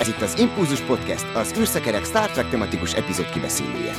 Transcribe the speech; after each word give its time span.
Ez 0.00 0.08
itt 0.08 0.20
az 0.20 0.38
Impulzus 0.38 0.80
Podcast, 0.80 1.34
az 1.34 1.54
űrszekerek 1.58 2.04
Star 2.04 2.30
Trek 2.30 2.48
tematikus 2.48 2.94
epizód 2.94 3.30
kibeszélője. 3.30 3.92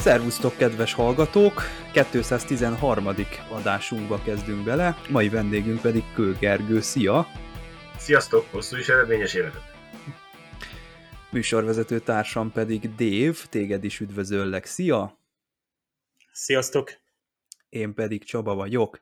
Szervusztok, 0.00 0.56
kedves 0.56 0.92
hallgatók! 0.92 1.62
213. 2.10 3.08
adásunkba 3.48 4.20
kezdünk 4.24 4.64
bele, 4.64 4.96
mai 5.08 5.28
vendégünk 5.28 5.80
pedig 5.80 6.02
Kő 6.14 6.36
Gergő. 6.40 6.80
Szia! 6.80 7.26
Sziasztok! 7.98 8.46
Hosszú 8.50 8.76
és 8.76 8.88
eredményes 8.88 9.34
életet! 9.34 9.75
Műsorvezető 11.36 12.00
társam 12.00 12.52
pedig 12.52 12.94
Dév, 12.94 13.46
téged 13.48 13.84
is 13.84 14.00
üdvözöllek. 14.00 14.64
Szia! 14.64 15.18
Sziasztok! 16.32 16.90
Én 17.68 17.94
pedig 17.94 18.24
Csaba 18.24 18.54
vagyok. 18.54 19.00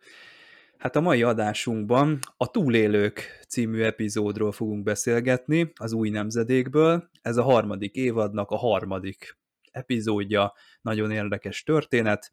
Hát 0.78 0.96
a 0.96 1.00
mai 1.00 1.22
adásunkban 1.22 2.18
a 2.36 2.50
Túlélők 2.50 3.44
című 3.48 3.82
epizódról 3.82 4.52
fogunk 4.52 4.82
beszélgetni, 4.82 5.72
az 5.74 5.92
új 5.92 6.10
nemzedékből. 6.10 7.10
Ez 7.22 7.36
a 7.36 7.42
harmadik 7.42 7.94
évadnak 7.94 8.50
a 8.50 8.56
harmadik 8.56 9.36
epizódja, 9.70 10.54
nagyon 10.80 11.10
érdekes 11.10 11.62
történet, 11.62 12.32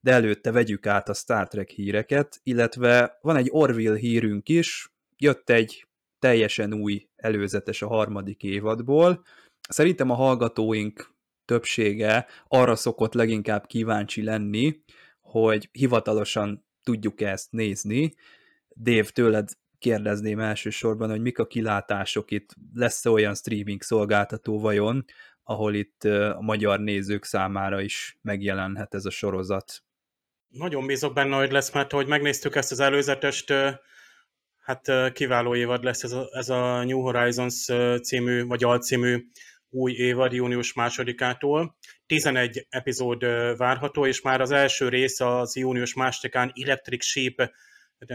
de 0.00 0.12
előtte 0.12 0.50
vegyük 0.50 0.86
át 0.86 1.08
a 1.08 1.14
Star 1.14 1.48
Trek 1.48 1.70
híreket, 1.70 2.40
illetve 2.42 3.18
van 3.20 3.36
egy 3.36 3.48
Orville 3.50 3.98
hírünk 3.98 4.48
is, 4.48 4.92
jött 5.16 5.50
egy 5.50 5.88
teljesen 6.18 6.74
új 6.74 7.08
előzetes 7.16 7.82
a 7.82 7.88
harmadik 7.88 8.42
évadból. 8.42 9.24
Szerintem 9.68 10.10
a 10.10 10.14
hallgatóink 10.14 11.14
többsége 11.44 12.26
arra 12.48 12.76
szokott 12.76 13.14
leginkább 13.14 13.66
kíváncsi 13.66 14.22
lenni, 14.22 14.82
hogy 15.20 15.68
hivatalosan 15.72 16.66
tudjuk 16.82 17.20
ezt 17.20 17.52
nézni. 17.52 18.14
Dév, 18.68 19.10
tőled 19.10 19.48
kérdezném 19.78 20.40
elsősorban, 20.40 21.10
hogy 21.10 21.20
mik 21.20 21.38
a 21.38 21.46
kilátások 21.46 22.30
itt, 22.30 22.54
lesz-e 22.74 23.10
olyan 23.10 23.34
streaming 23.34 23.82
szolgáltató 23.82 24.60
vajon, 24.60 25.04
ahol 25.42 25.74
itt 25.74 26.04
a 26.04 26.40
magyar 26.40 26.80
nézők 26.80 27.24
számára 27.24 27.80
is 27.80 28.18
megjelenhet 28.22 28.94
ez 28.94 29.04
a 29.04 29.10
sorozat. 29.10 29.82
Nagyon 30.48 30.86
bízok 30.86 31.14
benne, 31.14 31.36
hogy 31.36 31.52
lesz, 31.52 31.72
mert 31.72 31.92
hogy 31.92 32.06
megnéztük 32.06 32.54
ezt 32.54 32.72
az 32.72 32.80
előzetest, 32.80 33.52
hát 34.70 35.12
kiváló 35.12 35.54
évad 35.54 35.84
lesz 35.84 36.02
ez 36.02 36.12
a, 36.12 36.28
ez 36.32 36.48
a 36.48 36.84
New 36.84 37.00
Horizons 37.00 37.68
című, 38.02 38.44
vagy 38.44 38.64
alcímű 38.64 39.24
új 39.68 39.92
évad 39.92 40.32
június 40.32 40.72
másodikától. 40.72 41.76
11 42.06 42.66
epizód 42.68 43.24
várható, 43.56 44.06
és 44.06 44.20
már 44.20 44.40
az 44.40 44.50
első 44.50 44.88
rész 44.88 45.20
az 45.20 45.56
június 45.56 45.94
másodikán 45.94 46.52
Electric 46.54 47.04
Sheep, 47.04 47.50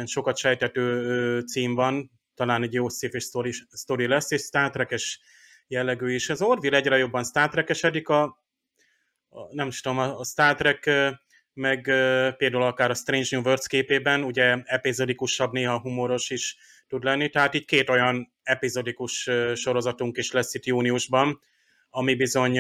sokat 0.06 0.38
sejtető 0.38 1.40
cím 1.40 1.76
van, 1.76 2.12
talán 2.36 2.64
egy 2.64 2.74
jó 2.74 2.90
sci 2.90 3.20
story, 3.20 3.52
story 3.78 4.08
lesz, 4.08 4.32
és 4.32 4.42
Star 4.42 4.70
Trek-es 4.70 5.20
jellegű 5.68 6.14
is. 6.14 6.30
Az 6.30 6.42
Orville 6.42 6.78
egyre 6.78 6.98
jobban 6.98 7.24
Star 7.24 7.50
Trek-esedik, 7.50 8.10
a, 8.10 8.24
a, 9.30 9.54
nem 9.56 9.68
is 9.68 9.82
tudom, 9.82 9.98
a 9.98 10.24
Star 10.24 10.56
Trek 10.56 10.90
meg 11.56 11.82
például 12.38 12.64
akár 12.64 12.90
a 12.90 12.94
Strange 12.94 13.28
New 13.30 13.42
Worlds 13.42 13.68
képében, 13.68 14.24
ugye 14.24 14.58
epizodikusabb, 14.64 15.52
néha 15.52 15.80
humoros 15.80 16.30
is 16.30 16.58
tud 16.88 17.04
lenni, 17.04 17.30
tehát 17.30 17.54
így 17.54 17.66
két 17.66 17.90
olyan 17.90 18.34
epizodikus 18.44 19.30
sorozatunk 19.54 20.18
is 20.18 20.32
lesz 20.32 20.54
itt 20.54 20.66
júniusban, 20.66 21.42
ami 21.90 22.16
bizony 22.16 22.60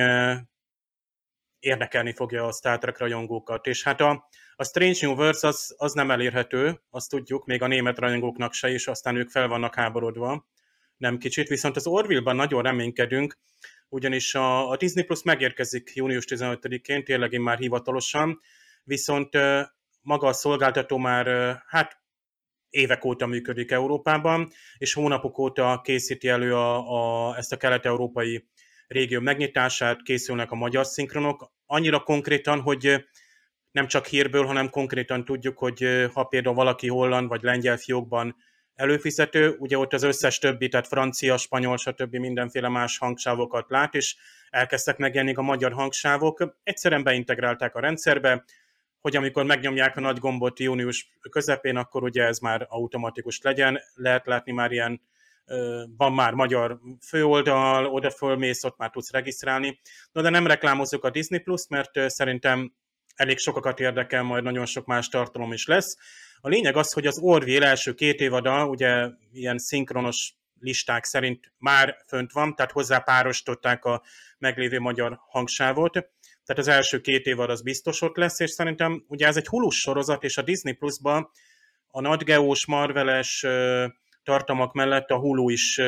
érdekelni 1.60 2.14
fogja 2.14 2.46
a 2.46 2.52
Star 2.52 2.78
Trek 2.78 2.98
rajongókat. 2.98 3.68
És 3.68 3.84
hát 3.84 4.02
a, 4.02 4.30
a 4.56 4.64
Strange 4.64 4.98
New 5.02 5.16
Worlds 5.16 5.44
az, 5.44 5.76
az 5.78 5.94
nem 5.94 6.12
elérhető, 6.12 6.82
azt 6.90 7.10
tudjuk, 7.10 7.46
még 7.46 7.62
a 7.62 7.68
német 7.68 8.00
rajongóknak 8.00 8.54
se, 8.54 8.70
és 8.70 8.88
aztán 8.88 9.16
ők 9.16 9.30
fel 9.30 9.48
vannak 9.48 9.76
háborodva 9.76 10.46
nem 10.98 11.18
kicsit, 11.18 11.48
viszont 11.48 11.76
az 11.76 11.88
Orville-ban 11.88 12.36
nagyon 12.36 12.62
reménykedünk, 12.62 13.38
ugyanis 13.90 14.36
a, 14.36 14.70
a 14.70 14.78
Disney 14.78 15.04
Plus 15.04 15.24
megérkezik 15.24 15.92
június 15.94 16.26
15-én, 16.28 17.04
tényleg 17.04 17.40
már 17.40 17.58
hivatalosan, 17.58 18.40
viszont 18.86 19.30
maga 20.02 20.28
a 20.28 20.34
szolgáltató 20.34 20.98
már 20.98 21.58
hát 21.68 22.04
évek 22.70 23.06
óta 23.06 23.26
működik 23.26 23.72
Európában, 23.72 24.52
és 24.78 24.94
hónapok 24.94 25.38
óta 25.38 25.82
készíti 25.84 26.28
elő 26.28 26.56
a, 26.56 27.30
a, 27.30 27.36
ezt 27.38 27.52
a 27.52 27.58
kelet-európai 27.58 28.48
régió 28.88 29.20
megnyitását, 29.20 30.02
készülnek 30.02 30.52
a 30.52 30.56
magyar 30.56 30.86
szinkronok, 30.86 31.52
annyira 31.66 32.00
konkrétan, 32.00 32.62
hogy 32.62 33.06
nem 33.72 33.88
csak 33.88 34.06
hírből, 34.06 34.46
hanem 34.46 34.70
konkrétan 34.70 35.26
tudjuk, 35.26 35.58
hogy 35.58 36.08
ha 36.14 36.24
például 36.24 36.56
valaki 36.56 36.88
holland 36.88 37.28
vagy 37.28 37.42
lengyel 37.42 37.78
fiókban 37.78 38.36
előfizető, 38.76 39.56
ugye 39.60 39.78
ott 39.78 39.94
az 39.94 40.04
összes 40.04 40.38
többi, 40.38 40.68
tehát 40.68 40.88
francia, 40.88 41.38
spanyol, 41.38 41.78
stb. 41.78 42.16
mindenféle 42.16 42.70
más 42.70 42.98
hangsávokat 42.98 43.70
lát, 43.70 43.94
és 43.94 44.16
elkezdtek 44.50 44.98
megjelenni 44.98 45.34
a 45.34 45.42
magyar 45.42 45.74
hangsávok. 45.74 46.56
Egyszerűen 46.64 47.04
beintegrálták 47.04 47.76
a 47.76 47.80
rendszerbe, 47.80 48.44
hogy 49.06 49.16
amikor 49.16 49.46
megnyomják 49.46 49.98
a 49.98 50.00
nagy 50.00 50.18
gombot 50.18 50.60
június 50.60 51.08
közepén, 51.30 51.78
akkor 51.78 52.04
ugye 52.04 52.24
ez 52.24 52.40
már 52.40 52.66
automatikus 52.70 53.40
legyen. 53.42 53.80
Lehet 53.94 54.26
látni 54.26 54.52
már 54.52 54.72
ilyen, 54.72 55.02
van 55.98 56.14
már 56.14 56.34
magyar 56.34 56.80
főoldal, 57.08 57.86
oda 57.86 58.10
fölmész, 58.10 58.64
ott 58.64 58.78
már 58.78 58.90
tudsz 58.90 59.12
regisztrálni. 59.12 59.80
No, 60.12 60.22
de 60.22 60.30
nem 60.30 60.48
reklámozzuk 60.48 61.04
a 61.04 61.10
Disney 61.10 61.40
Plus, 61.40 61.68
mert 61.70 62.10
szerintem 62.10 62.74
elég 63.16 63.38
sokakat 63.38 63.80
érdekel, 63.80 64.24
majd 64.24 64.44
nagyon 64.44 64.66
sok 64.66 64.86
más 64.86 65.08
tartalom 65.08 65.54
is 65.54 65.66
lesz. 65.66 65.98
A 66.40 66.48
lényeg 66.48 66.76
az, 66.76 66.94
hogy 66.94 67.08
az 67.08 67.20
Orville 67.20 67.68
első 67.68 67.94
két 67.94 68.20
évada, 68.20 68.68
ugye 68.68 69.10
ilyen 69.32 69.58
szinkronos 69.58 70.34
listák 70.60 71.04
szerint 71.04 71.54
már 71.58 71.98
fönt 72.08 72.32
van, 72.32 72.56
tehát 72.56 72.72
hozzá 72.72 73.00
párosították 73.00 73.86
a 73.86 74.04
meglévő 74.38 74.80
magyar 74.80 75.20
hangsávot, 75.30 76.10
tehát 76.46 76.62
az 76.62 76.68
első 76.68 77.02
két 77.02 77.26
évad 77.26 77.50
az 77.50 77.62
biztos 77.62 78.02
ott 78.02 78.16
lesz, 78.16 78.40
és 78.40 78.50
szerintem 78.50 79.06
ugye 79.08 79.28
ez 79.28 79.38
egy 79.38 79.48
hulus 79.48 79.80
sorozat, 79.80 80.24
és 80.24 80.38
a 80.38 80.42
Disney 80.42 80.74
Plus-ban 80.74 81.30
a 81.88 82.02
nagygeós, 82.02 82.66
marveles 82.66 83.46
tartalmak 84.24 84.74
mellett 84.74 85.10
a 85.10 85.18
Hulu 85.18 85.50
is 85.50 85.82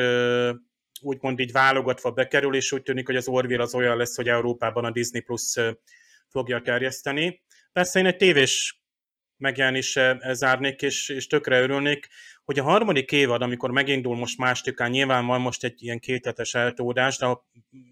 úgymond 1.00 1.38
így 1.38 1.52
válogatva 1.52 2.10
bekerül, 2.10 2.54
és 2.54 2.72
úgy 2.72 2.82
tűnik, 2.82 3.06
hogy 3.06 3.16
az 3.16 3.28
Orville 3.28 3.62
az 3.62 3.74
olyan 3.74 3.96
lesz, 3.96 4.16
hogy 4.16 4.28
Európában 4.28 4.84
a 4.84 4.90
Disney 4.90 5.20
Plus 5.20 5.54
fogja 6.28 6.60
terjeszteni. 6.60 7.42
Persze 7.72 7.98
én 7.98 8.06
egy 8.06 8.16
tévés 8.16 8.82
megjelenése 9.38 10.18
zárnék, 10.32 10.82
és, 10.82 11.08
és 11.08 11.26
tökre 11.26 11.60
örülnék, 11.60 12.08
hogy 12.44 12.58
a 12.58 12.62
harmadik 12.62 13.12
évad, 13.12 13.42
amikor 13.42 13.70
megindul 13.70 14.16
most 14.16 14.38
másodikán, 14.38 14.90
nyilván 14.90 15.26
van 15.26 15.40
most 15.40 15.64
egy 15.64 15.82
ilyen 15.82 15.98
kéthetes 15.98 16.54
eltódás, 16.54 17.18
de 17.18 17.26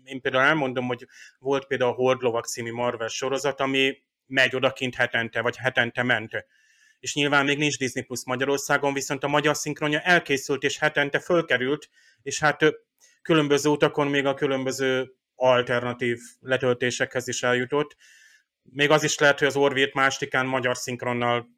én 0.04 0.20
például 0.20 0.44
elmondom, 0.44 0.86
hogy 0.86 1.06
volt 1.38 1.66
például 1.66 1.90
a 1.90 1.94
Hordlovak 1.94 2.46
című 2.46 2.72
Marvel 2.72 3.08
sorozat, 3.08 3.60
ami 3.60 3.96
megy 4.26 4.56
odakint 4.56 4.94
hetente, 4.94 5.40
vagy 5.40 5.56
hetente 5.56 6.02
ment. 6.02 6.30
És 7.00 7.14
nyilván 7.14 7.44
még 7.44 7.58
nincs 7.58 7.78
Disney 7.78 8.02
Plus 8.02 8.24
Magyarországon, 8.24 8.92
viszont 8.92 9.24
a 9.24 9.28
magyar 9.28 9.56
szinkronja 9.56 10.00
elkészült, 10.00 10.62
és 10.62 10.78
hetente 10.78 11.18
fölkerült, 11.18 11.88
és 12.22 12.40
hát 12.40 12.64
különböző 13.22 13.70
utakon 13.70 14.06
még 14.06 14.26
a 14.26 14.34
különböző 14.34 15.14
alternatív 15.34 16.18
letöltésekhez 16.40 17.28
is 17.28 17.42
eljutott. 17.42 17.96
Még 18.71 18.91
az 18.91 19.03
is 19.03 19.19
lehet, 19.19 19.38
hogy 19.38 19.49
az 19.49 19.56
Orvét 19.56 19.94
másodikán 19.94 20.47
magyar 20.47 20.77
szinkronnal 20.77 21.49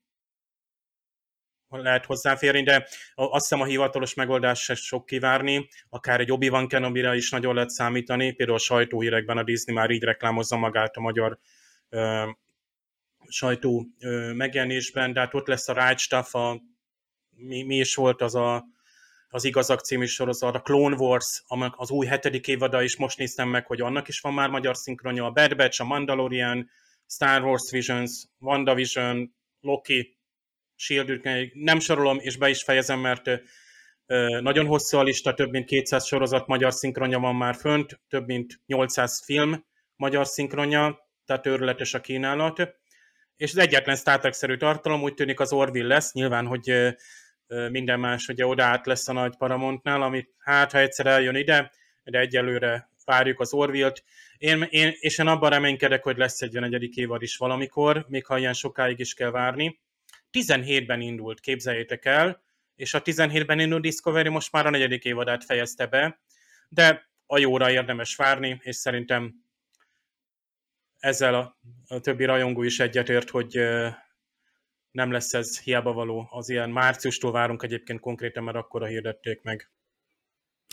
lehet 1.69 2.05
hozzáférni, 2.05 2.63
de 2.63 2.89
azt 3.15 3.49
hiszem 3.49 3.61
a 3.61 3.65
hivatalos 3.65 4.15
megoldás 4.15 4.63
se 4.63 4.75
sok 4.75 5.07
kivárni, 5.07 5.69
akár 5.89 6.21
egy 6.21 6.33
Obi-Wan 6.33 6.69
kenobi 6.69 7.17
is 7.17 7.31
nagyon 7.31 7.55
lehet 7.55 7.71
számítani, 7.71 8.33
például 8.33 8.59
a 8.59 8.61
sajtóhírekben 8.61 9.39
a 9.39 9.43
Disney 9.43 9.75
már 9.75 9.91
így 9.91 10.03
reklámozza 10.03 10.57
magát 10.57 10.97
a 10.97 11.01
magyar 11.01 11.39
ö, 11.89 12.29
sajtó 13.29 13.87
ö, 13.99 14.33
megjelenésben, 14.33 15.13
de 15.13 15.21
hát 15.21 15.35
ott 15.35 15.47
lesz 15.47 15.69
a 15.69 15.73
Right 15.73 15.99
Stuff, 15.99 16.35
a, 16.35 16.63
mi, 17.31 17.63
mi 17.63 17.77
is 17.77 17.95
volt 17.95 18.23
az 18.23 18.35
a 18.35 18.65
az 19.31 19.45
Igazak 19.45 19.81
című 19.81 20.05
sorozat, 20.05 20.55
a 20.55 20.61
Clone 20.61 20.97
Wars, 20.97 21.43
az 21.71 21.91
új 21.91 22.07
hetedik 22.07 22.49
évada 22.49 22.83
is 22.83 22.97
most 22.97 23.19
néztem 23.19 23.49
meg, 23.49 23.67
hogy 23.67 23.81
annak 23.81 24.09
is 24.09 24.21
van 24.21 24.35
már 24.35 24.49
magyar 24.49 24.77
szinkronja, 24.77 25.25
a 25.25 25.31
Bad 25.31 25.57
Batch, 25.57 25.81
a 25.81 25.85
Mandalorian, 25.85 26.71
Star 27.09 27.45
Wars 27.45 27.71
Visions, 27.71 28.25
WandaVision, 28.39 29.35
Loki, 29.61 30.19
Shield 30.75 31.21
nem 31.53 31.79
sorolom, 31.79 32.19
és 32.19 32.37
be 32.37 32.49
is 32.49 32.63
fejezem, 32.63 33.01
mert 33.01 33.31
nagyon 34.41 34.67
hosszú 34.67 34.99
a 34.99 35.03
lista, 35.03 35.35
több 35.35 35.51
mint 35.51 35.67
200 35.67 36.07
sorozat 36.07 36.47
magyar 36.47 36.73
szinkronja 36.73 37.19
van 37.19 37.37
már 37.37 37.55
fönt, 37.55 38.01
több 38.09 38.27
mint 38.27 38.61
800 38.67 39.25
film 39.25 39.67
magyar 39.97 40.27
szinkronja, 40.27 41.09
tehát 41.25 41.47
őrületes 41.47 41.95
a 41.95 42.01
kínálat. 42.01 42.77
És 43.37 43.51
az 43.51 43.59
egyetlen 43.59 43.97
Star 43.97 44.19
Trek-szerű 44.19 44.57
tartalom 44.57 45.03
úgy 45.03 45.15
tűnik 45.15 45.41
az 45.41 45.53
Orville 45.53 45.95
lesz, 45.95 46.13
nyilván, 46.13 46.47
hogy 46.47 46.97
minden 47.47 48.01
más 48.01 48.29
ugye 48.29 48.47
oda 48.47 48.65
át 48.65 48.87
lesz 48.87 49.09
a 49.09 49.13
nagy 49.13 49.37
Paramountnál, 49.37 50.03
amit 50.03 50.35
hát, 50.39 50.73
ha 50.73 50.79
egyszer 50.79 51.07
eljön 51.07 51.37
ide, 51.37 51.73
de 52.05 52.19
egyelőre 52.19 52.91
várjuk 53.09 53.41
az 53.41 53.53
Orville-t. 53.53 54.05
Én, 54.39 54.67
én, 54.71 54.93
és 54.99 55.19
én 55.19 55.27
abban 55.27 55.51
reménykedek, 55.51 56.03
hogy 56.03 56.17
lesz 56.17 56.43
egy 56.43 56.53
negyedik 56.53 56.97
évad 56.97 57.23
is 57.23 57.37
valamikor, 57.37 58.07
még 58.09 58.27
ha 58.27 58.39
ilyen 58.39 58.53
sokáig 58.53 58.99
is 58.99 59.15
kell 59.15 59.31
várni. 59.31 59.81
17-ben 60.33 61.01
indult, 61.01 61.41
képzeljétek 61.41 62.05
el, 62.05 62.43
és 62.77 62.95
a 62.95 63.03
17-ben 63.03 63.59
indult 63.59 63.83
Discovery 63.83 64.29
most 64.29 64.53
már 64.53 64.67
a 64.67 64.71
negyedik 64.71 65.05
évadát 65.05 65.45
fejezte 65.45 65.87
be, 65.87 66.21
de 66.69 67.11
a 67.27 67.39
jóra 67.39 67.71
érdemes 67.71 68.17
várni, 68.17 68.61
és 68.63 68.77
szerintem 68.77 69.35
ezzel 70.99 71.35
a, 71.35 71.59
a 71.87 72.01
többi 72.01 72.25
rajongó 72.25 72.63
is 72.63 72.81
egyetért, 72.81 73.31
hogy 73.31 73.59
nem 74.91 75.13
lesz 75.13 75.35
ez 75.35 75.61
hiába 75.61 75.93
való. 75.93 76.29
Az 76.31 76.49
ilyen 76.49 76.71
márciustól 76.71 77.33
várunk 77.33 77.63
egyébként 77.63 78.01
konkrétan, 78.01 78.45
mert 78.45 78.57
akkor 78.57 78.87
hirdették 78.87 79.43
meg. 79.43 79.71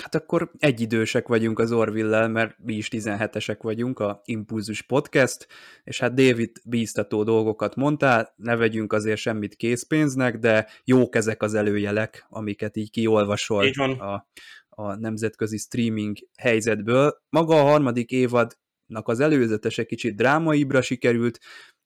Hát 0.03 0.15
akkor 0.15 0.51
egyidősek 0.57 1.27
vagyunk 1.27 1.59
az 1.59 1.71
orville 1.71 2.27
mert 2.27 2.55
mi 2.57 2.73
is 2.73 2.87
17-esek 2.91 3.57
vagyunk, 3.61 3.99
a 3.99 4.21
Impulzus 4.25 4.81
Podcast, 4.81 5.47
és 5.83 5.99
hát 5.99 6.13
David 6.13 6.51
bíztató 6.65 7.23
dolgokat 7.23 7.75
mondtál, 7.75 8.33
ne 8.35 8.55
vegyünk 8.55 8.93
azért 8.93 9.19
semmit 9.19 9.55
készpénznek, 9.55 10.37
de 10.37 10.67
jók 10.83 11.15
ezek 11.15 11.41
az 11.41 11.53
előjelek, 11.53 12.25
amiket 12.29 12.77
így 12.77 12.89
kiolvasol 12.89 13.65
így 13.65 13.75
van. 13.75 13.99
A, 13.99 14.27
a 14.69 14.95
nemzetközi 14.95 15.57
streaming 15.57 16.17
helyzetből. 16.37 17.21
Maga 17.29 17.59
a 17.59 17.63
harmadik 17.63 18.11
évadnak 18.11 19.07
az 19.07 19.19
előzetese 19.19 19.83
kicsit 19.83 20.15
drámaibra 20.15 20.81
sikerült, 20.81 21.39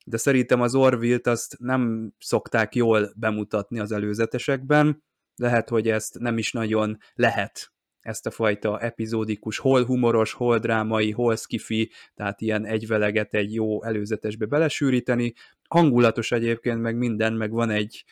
de 0.06 0.18
szerintem 0.18 0.62
az 0.62 0.76
Orville-t 0.76 1.28
azt 1.28 1.56
nem 1.60 2.14
szokták 2.20 2.76
jól 2.76 3.14
bemutatni 3.16 3.80
az 3.80 3.92
előzetesekben, 3.92 5.04
lehet, 5.36 5.70
hogy 5.70 5.90
ezt 5.90 6.20
nem 6.20 6.38
is 6.38 6.52
nagyon 6.52 6.98
lehet 7.14 7.72
ezt 8.02 8.26
a 8.26 8.32
fajta 8.32 8.80
epizódikus, 8.80 9.58
hol 9.58 9.86
humoros, 9.86 10.34
hol 10.34 10.60
drámai, 10.60 11.12
hol 11.12 11.36
skifi, 11.36 11.92
tehát 12.16 12.42
ilyen 12.42 12.66
egyveleget 12.66 13.34
egy 13.34 13.54
jó 13.54 13.84
előzetesbe 13.84 14.46
belesűríteni. 14.46 15.34
Hangulatos 15.68 16.32
egyébként, 16.32 16.82
meg 16.82 16.96
minden, 16.96 17.34
meg 17.34 17.52
van 17.52 17.70
egy 17.70 18.04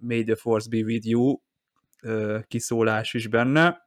May 0.00 0.24
the 0.24 0.36
Force 0.36 0.68
be 0.70 0.78
with 0.78 1.06
you 1.06 1.38
kiszólás 2.48 3.14
is 3.14 3.26
benne. 3.26 3.84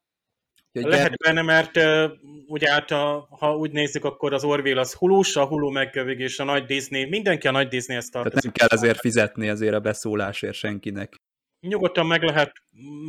Úgyhogy 0.74 0.92
Lehet 0.92 1.18
benne, 1.18 1.42
mert 1.42 1.78
uh, 1.78 2.12
ugye 2.48 2.72
hát 2.72 2.92
a, 2.92 3.28
ha 3.40 3.56
úgy 3.56 3.72
nézzük, 3.72 4.06
akkor 4.06 4.34
az 4.34 4.44
Orville 4.44 4.80
az 4.80 4.94
hulós, 4.94 5.36
a 5.36 5.46
Hulu 5.46 5.70
meg 5.70 5.96
és 5.96 6.40
a 6.40 6.44
nagy 6.44 6.66
Disney, 6.66 7.06
mindenki 7.06 7.48
a 7.48 7.52
nagy 7.52 7.68
Disney 7.68 7.98
ezt 7.98 8.12
tartozik. 8.12 8.52
Tehát 8.52 8.60
nem 8.60 8.70
kell 8.70 8.78
azért 8.78 9.00
fizetni 9.00 9.50
azért 9.50 9.74
a 9.74 9.80
beszólásért 9.80 10.54
senkinek. 10.54 11.16
Nyugodtan 11.62 12.06
meg 12.06 12.24
lehet, 12.24 12.52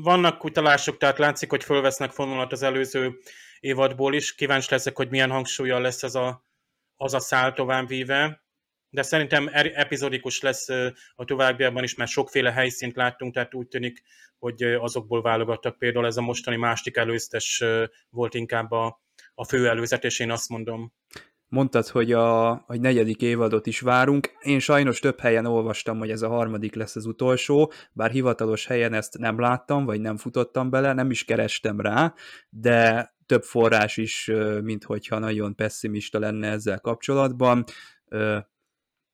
vannak 0.03 0.45
utalások, 0.45 0.97
tehát 0.97 1.19
látszik, 1.19 1.51
hogy 1.51 1.65
fölvesznek 1.65 2.11
fonalat 2.11 2.53
az 2.53 2.63
előző 2.63 3.19
évadból 3.61 4.15
is. 4.15 4.35
Kíváncsi 4.35 4.67
leszek, 4.71 4.97
hogy 4.97 5.11
milyen 5.11 5.31
hangsúlya 5.31 5.79
lesz 5.79 6.03
ez 6.03 6.15
a, 6.15 6.45
az 6.97 7.15
a 7.15 7.21
szál 7.21 7.53
továbbvíve. 7.53 8.45
De 8.89 9.03
szerintem 9.03 9.49
er, 9.53 9.73
epizódikus 9.75 10.41
lesz 10.41 10.69
a 11.15 11.25
továbbiakban 11.25 11.83
is, 11.83 11.95
mert 11.95 12.11
sokféle 12.11 12.53
helyszínt 12.53 12.97
láttunk, 12.97 13.35
tehát 13.35 13.55
úgy 13.55 13.69
tűnik, 13.69 14.03
hogy 14.39 14.63
azokból 14.63 15.23
válogattak. 15.23 15.79
Például 15.79 16.07
ez 16.07 16.17
a 16.17 16.23
mostani 16.23 16.57
másik 16.57 16.97
előztes 16.97 17.65
volt 18.11 18.35
inkább 18.35 18.71
a, 18.71 19.01
a 19.35 19.45
fő 19.45 19.69
előzet, 19.69 20.05
és 20.05 20.19
én 20.19 20.31
azt 20.31 20.49
mondom. 20.49 20.93
Mondtad, 21.53 21.87
hogy 21.87 22.13
a, 22.13 22.51
a 22.51 22.77
negyedik 22.77 23.23
évadot 23.23 23.67
is 23.67 23.81
várunk. 23.81 24.31
Én 24.41 24.59
sajnos 24.59 24.99
több 24.99 25.21
helyen 25.21 25.47
olvastam, 25.47 25.99
hogy 25.99 26.11
ez 26.11 26.23
a 26.23 26.29
harmadik 26.29 26.75
lesz 26.75 26.97
az 26.97 27.07
utolsó, 27.07 27.73
bár 27.93 28.11
hivatalos 28.11 28.67
helyen 28.67 28.93
ezt 28.93 29.19
nem 29.19 29.41
láttam, 29.41 29.85
vagy 29.85 30.01
nem 30.01 30.17
futottam 30.17 30.71
bele, 30.71 30.93
nem 30.93 31.11
is 31.11 31.25
kerestem 31.25 31.81
rá, 31.81 32.15
de 32.51 33.13
több 33.27 33.43
forrás 33.43 33.97
is, 33.97 34.31
mint 34.63 34.85
hogyha 34.85 35.19
nagyon 35.19 35.55
pessimista 35.55 36.19
lenne 36.19 36.49
ezzel 36.49 36.81
kapcsolatban. 36.81 37.65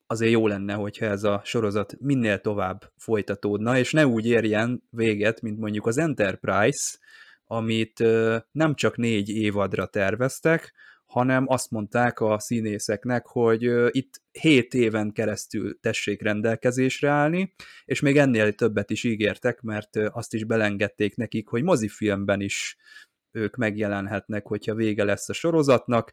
Azért 0.07 0.31
jó 0.31 0.47
lenne, 0.47 0.73
hogyha 0.73 1.05
ez 1.05 1.23
a 1.23 1.41
sorozat 1.43 1.95
minél 1.99 2.39
tovább 2.39 2.91
folytatódna, 2.97 3.77
és 3.77 3.91
ne 3.91 4.07
úgy 4.07 4.25
érjen 4.25 4.83
véget, 4.89 5.41
mint 5.41 5.59
mondjuk 5.59 5.85
az 5.85 5.97
Enterprise, 5.97 6.97
amit 7.45 8.03
nem 8.51 8.75
csak 8.75 8.97
négy 8.97 9.29
évadra 9.29 9.85
terveztek, 9.85 10.73
hanem 11.17 11.45
azt 11.47 11.71
mondták 11.71 12.19
a 12.19 12.39
színészeknek, 12.39 13.25
hogy 13.25 13.61
itt 13.95 14.21
7 14.31 14.73
éven 14.73 15.11
keresztül 15.11 15.79
tessék 15.79 16.21
rendelkezésre 16.21 17.09
állni, 17.09 17.53
és 17.85 17.99
még 17.99 18.17
ennél 18.17 18.53
többet 18.53 18.89
is 18.89 19.03
ígértek, 19.03 19.61
mert 19.61 19.95
azt 19.95 20.33
is 20.33 20.43
belengedték 20.43 21.15
nekik, 21.15 21.47
hogy 21.47 21.63
mozifilmben 21.63 22.41
is 22.41 22.77
ők 23.31 23.55
megjelenhetnek, 23.55 24.47
hogyha 24.47 24.75
vége 24.75 25.03
lesz 25.03 25.29
a 25.29 25.33
sorozatnak, 25.33 26.11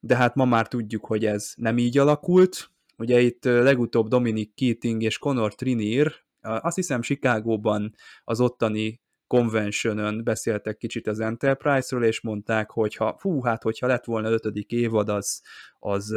de 0.00 0.16
hát 0.16 0.34
ma 0.34 0.44
már 0.44 0.68
tudjuk, 0.68 1.04
hogy 1.04 1.24
ez 1.24 1.52
nem 1.56 1.78
így 1.78 1.98
alakult. 1.98 2.70
Ugye 2.96 3.20
itt 3.20 3.44
legutóbb 3.44 4.08
Dominic 4.08 4.50
Keating 4.54 5.02
és 5.02 5.18
Conor 5.18 5.54
Trinir, 5.54 6.14
azt 6.40 6.76
hiszem 6.76 7.00
Chicagóban 7.00 7.94
az 8.24 8.40
ottani 8.40 9.02
conventionön 9.26 10.24
beszéltek 10.24 10.76
kicsit 10.76 11.06
az 11.06 11.20
Enterprise-ről, 11.20 12.04
és 12.04 12.20
mondták, 12.20 12.70
hogy 12.70 12.94
ha, 12.94 13.16
fú, 13.18 13.42
hát 13.42 13.62
hogyha 13.62 13.86
lett 13.86 14.04
volna 14.04 14.30
ötödik 14.30 14.70
évad, 14.70 15.08
az, 15.08 15.42
az 15.78 16.16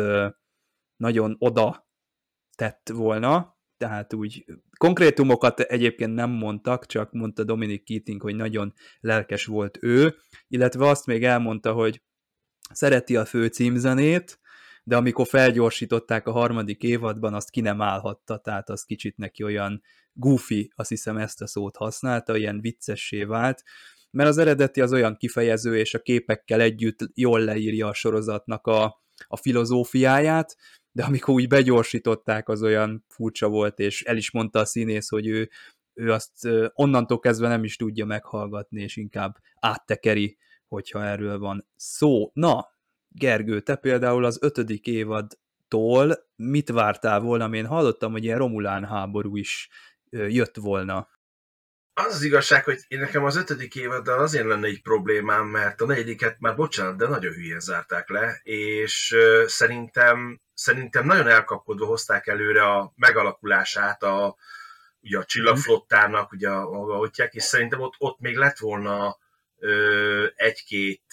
nagyon 0.98 1.36
oda 1.40 1.88
tett 2.56 2.90
volna, 2.94 3.58
tehát 3.78 4.14
úgy 4.14 4.46
konkrétumokat 4.78 5.60
egyébként 5.60 6.14
nem 6.14 6.30
mondtak, 6.30 6.86
csak 6.86 7.12
mondta 7.12 7.44
Dominic 7.44 7.84
Keating, 7.86 8.22
hogy 8.22 8.36
nagyon 8.36 8.74
lelkes 9.00 9.46
volt 9.46 9.78
ő, 9.82 10.16
illetve 10.48 10.88
azt 10.88 11.06
még 11.06 11.24
elmondta, 11.24 11.74
hogy 11.74 12.02
szereti 12.74 13.16
a 13.16 13.26
fő 13.26 13.48
címzenét, 13.48 14.40
de 14.84 14.96
amikor 14.96 15.28
felgyorsították 15.28 16.28
a 16.28 16.32
harmadik 16.32 16.84
évadban, 16.84 17.34
azt 17.34 17.50
ki 17.50 17.62
nem 17.62 17.82
állhatta, 17.82 18.38
tehát 18.38 18.70
az 18.70 18.84
kicsit 18.84 19.18
neki 19.18 19.44
olyan 19.44 19.82
goofy, 20.20 20.72
azt 20.76 20.90
hiszem 20.90 21.18
ezt 21.18 21.42
a 21.42 21.48
szót 21.48 21.76
használta, 21.76 22.38
ilyen 22.38 22.62
viccessé 22.62 23.24
vált, 23.24 23.64
mert 24.12 24.30
az 24.30 24.38
eredeti 24.38 24.82
az 24.82 24.94
olyan 24.94 25.18
kifejező, 25.18 25.78
és 25.78 25.94
a 25.94 26.00
képekkel 26.00 26.62
együtt 26.62 27.00
jól 27.14 27.40
leírja 27.40 27.88
a 27.88 27.94
sorozatnak 27.94 28.68
a, 28.68 29.02
a 29.28 29.38
filozófiáját, 29.38 30.56
de 30.92 31.04
amikor 31.04 31.34
úgy 31.34 31.48
begyorsították, 31.48 32.50
az 32.50 32.64
olyan 32.64 33.06
furcsa 33.08 33.48
volt, 33.48 33.80
és 33.80 34.04
el 34.04 34.18
is 34.18 34.32
mondta 34.32 34.60
a 34.60 34.66
színész, 34.66 35.10
hogy 35.10 35.28
ő, 35.28 35.50
ő 35.94 36.12
azt 36.12 36.48
onnantól 36.74 37.20
kezdve 37.20 37.48
nem 37.48 37.64
is 37.64 37.76
tudja 37.76 38.06
meghallgatni, 38.06 38.82
és 38.82 38.96
inkább 38.96 39.38
áttekeri, 39.60 40.38
hogyha 40.68 41.04
erről 41.04 41.40
van 41.40 41.68
szó. 41.76 42.32
Na, 42.34 42.68
Gergő, 43.10 43.62
te 43.62 43.76
például 43.76 44.26
az 44.26 44.38
ötödik 44.42 44.88
évadtól 44.88 46.18
mit 46.36 46.70
vártál 46.70 47.20
volna? 47.20 47.56
Én 47.56 47.66
hallottam, 47.66 48.12
hogy 48.12 48.24
ilyen 48.24 48.38
Romulán 48.38 48.86
háború 48.86 49.36
is 49.36 49.70
jött 50.10 50.56
volna. 50.56 51.10
Az 51.94 52.14
az 52.14 52.24
igazság, 52.24 52.64
hogy 52.64 52.80
én 52.88 53.00
nekem 53.00 53.24
az 53.24 53.36
ötödik 53.36 53.76
évaddal 53.76 54.20
azért 54.20 54.46
lenne 54.46 54.68
egy 54.68 54.82
problémám, 54.82 55.46
mert 55.46 55.82
a 55.82 55.86
negyediket 55.86 56.40
már 56.40 56.56
bocsánat, 56.56 56.98
de 56.98 57.08
nagyon 57.08 57.34
hülyén 57.34 57.60
zárták 57.60 58.10
le, 58.10 58.40
és 58.44 59.16
szerintem, 59.46 60.42
szerintem 60.54 61.06
nagyon 61.06 61.28
elkapkodva 61.28 61.86
hozták 61.86 62.28
előre 62.28 62.64
a 62.64 62.94
megalakulását 62.96 64.04
a, 64.04 64.36
ugye 65.02 65.18
a 65.18 65.26
csillagflottának, 65.26 66.32
ugye 66.32 66.50
a, 66.50 67.10
és 67.30 67.44
szerintem 67.44 67.80
ott, 67.80 67.94
ott 67.98 68.20
még 68.20 68.38
lett 68.38 68.58
volna 68.58 69.18
egy-két, 70.36 71.04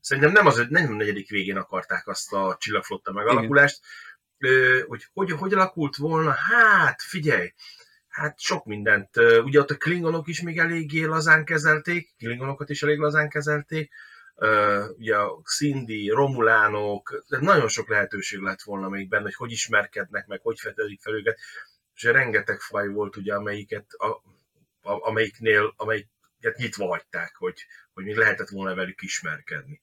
szerintem 0.00 0.32
nem 0.32 0.46
az 0.46 0.66
nem 0.68 0.92
a 0.92 0.96
negyedik 0.96 1.28
végén 1.28 1.56
akarták 1.56 2.06
azt 2.06 2.32
a 2.32 2.56
csillagflotta 2.60 3.12
megalakulást, 3.12 3.80
Igen. 4.38 4.84
hogy, 4.86 5.06
hogy 5.12 5.30
hogy 5.30 5.52
alakult 5.52 5.96
volna, 5.96 6.30
hát 6.30 7.02
figyelj, 7.02 7.52
hát 8.12 8.40
sok 8.40 8.64
mindent. 8.64 9.16
Ugye 9.16 9.60
ott 9.60 9.70
a 9.70 9.76
klingonok 9.76 10.28
is 10.28 10.42
még 10.42 10.58
eléggé 10.58 11.04
lazán 11.04 11.44
kezelték, 11.44 12.14
klingonokat 12.18 12.70
is 12.70 12.82
elég 12.82 12.98
lazán 12.98 13.28
kezelték, 13.28 13.92
ugye 14.96 15.16
a 15.16 15.40
Cindy, 15.44 16.08
Romulánok, 16.08 17.24
nagyon 17.28 17.68
sok 17.68 17.88
lehetőség 17.88 18.38
lett 18.38 18.62
volna 18.62 18.88
még 18.88 19.08
benne, 19.08 19.22
hogy 19.22 19.34
hogy 19.34 19.50
ismerkednek, 19.50 20.26
meg 20.26 20.40
hogy 20.40 20.58
fedezik 20.58 21.00
fel 21.00 21.14
őket, 21.14 21.38
és 21.94 22.02
rengeteg 22.02 22.60
faj 22.60 22.88
volt 22.88 23.16
ugye, 23.16 23.34
amelyiket, 23.34 23.92
a, 23.92 24.06
a, 24.80 25.08
amelyiknél, 25.08 25.74
amelyik 25.76 26.08
nyitva 26.56 26.86
hagyták, 26.86 27.34
hogy, 27.36 27.66
hogy 27.92 28.04
még 28.04 28.16
lehetett 28.16 28.48
volna 28.48 28.74
velük 28.74 29.02
ismerkedni. 29.02 29.82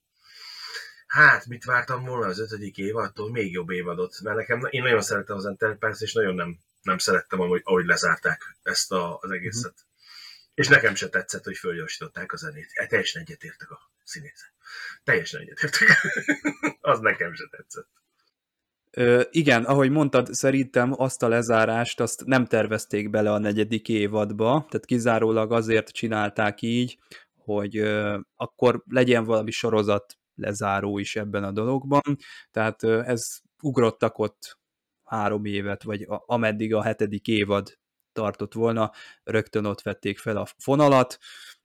Hát, 1.08 1.46
mit 1.46 1.66
vártam 1.66 2.06
volna 2.06 2.26
az 2.26 2.40
ötödik 2.40 2.78
évadtól? 2.78 3.32
Még 3.32 3.52
jobb 3.52 3.70
évadot, 3.70 4.20
mert 4.24 4.38
nekem, 4.38 4.68
én 4.70 4.82
nagyon 4.82 5.02
szeretem 5.02 5.36
az 5.36 5.46
Enterprise, 5.46 6.04
és 6.06 6.14
nagyon 6.14 6.36
nem, 6.36 6.60
nem 6.90 6.98
szerettem, 6.98 7.40
ahogy, 7.40 7.62
ahogy 7.64 7.86
lezárták 7.86 8.58
ezt 8.64 8.92
a, 8.92 9.18
az 9.22 9.32
egészet. 9.32 9.74
Mm. 9.74 9.88
És 10.54 10.68
nekem 10.68 10.96
se 10.96 11.10
tetszett, 11.10 11.44
hogy 11.44 11.58
fölgyorsították 11.58 12.32
a 12.34 12.38
zenét. 12.38 12.70
E, 12.74 12.86
teljesen 12.86 13.22
egyetértek 13.22 13.72
a 13.72 13.80
színészet. 14.04 14.54
Teljesen 15.04 15.42
egyetértek. 15.42 15.90
az 16.92 17.00
nekem 17.00 17.34
se 17.34 17.48
tetszett. 17.52 17.90
Ö, 18.92 19.24
igen, 19.30 19.64
ahogy 19.64 19.90
mondtad, 19.90 20.34
szerintem 20.34 20.94
azt 20.98 21.24
a 21.24 21.28
lezárást 21.28 22.00
azt 22.00 22.26
nem 22.26 22.46
tervezték 22.46 23.10
bele 23.10 23.32
a 23.32 23.38
negyedik 23.38 23.90
évadba, 23.90 24.66
tehát 24.70 24.86
kizárólag 24.86 25.52
azért 25.52 25.90
csinálták 25.90 26.62
így, 26.62 27.00
hogy 27.36 27.78
ö, 27.78 28.20
akkor 28.36 28.84
legyen 28.88 29.24
valami 29.24 29.52
sorozat 29.52 30.18
lezáró 30.36 30.98
is 30.98 31.16
ebben 31.16 31.44
a 31.44 31.52
dologban, 31.52 32.18
tehát 32.52 32.84
ez 32.84 33.40
ugrottak 33.62 34.18
ott 34.18 34.60
három 35.10 35.46
évet, 35.46 35.84
vagy 35.84 36.02
a, 36.02 36.24
ameddig 36.26 36.74
a 36.74 36.84
hetedik 36.84 37.28
évad 37.28 37.78
tartott 38.12 38.54
volna, 38.54 38.92
rögtön 39.24 39.66
ott 39.66 39.82
vették 39.82 40.18
fel 40.18 40.38
a 40.38 40.48
fonalat, 40.58 41.18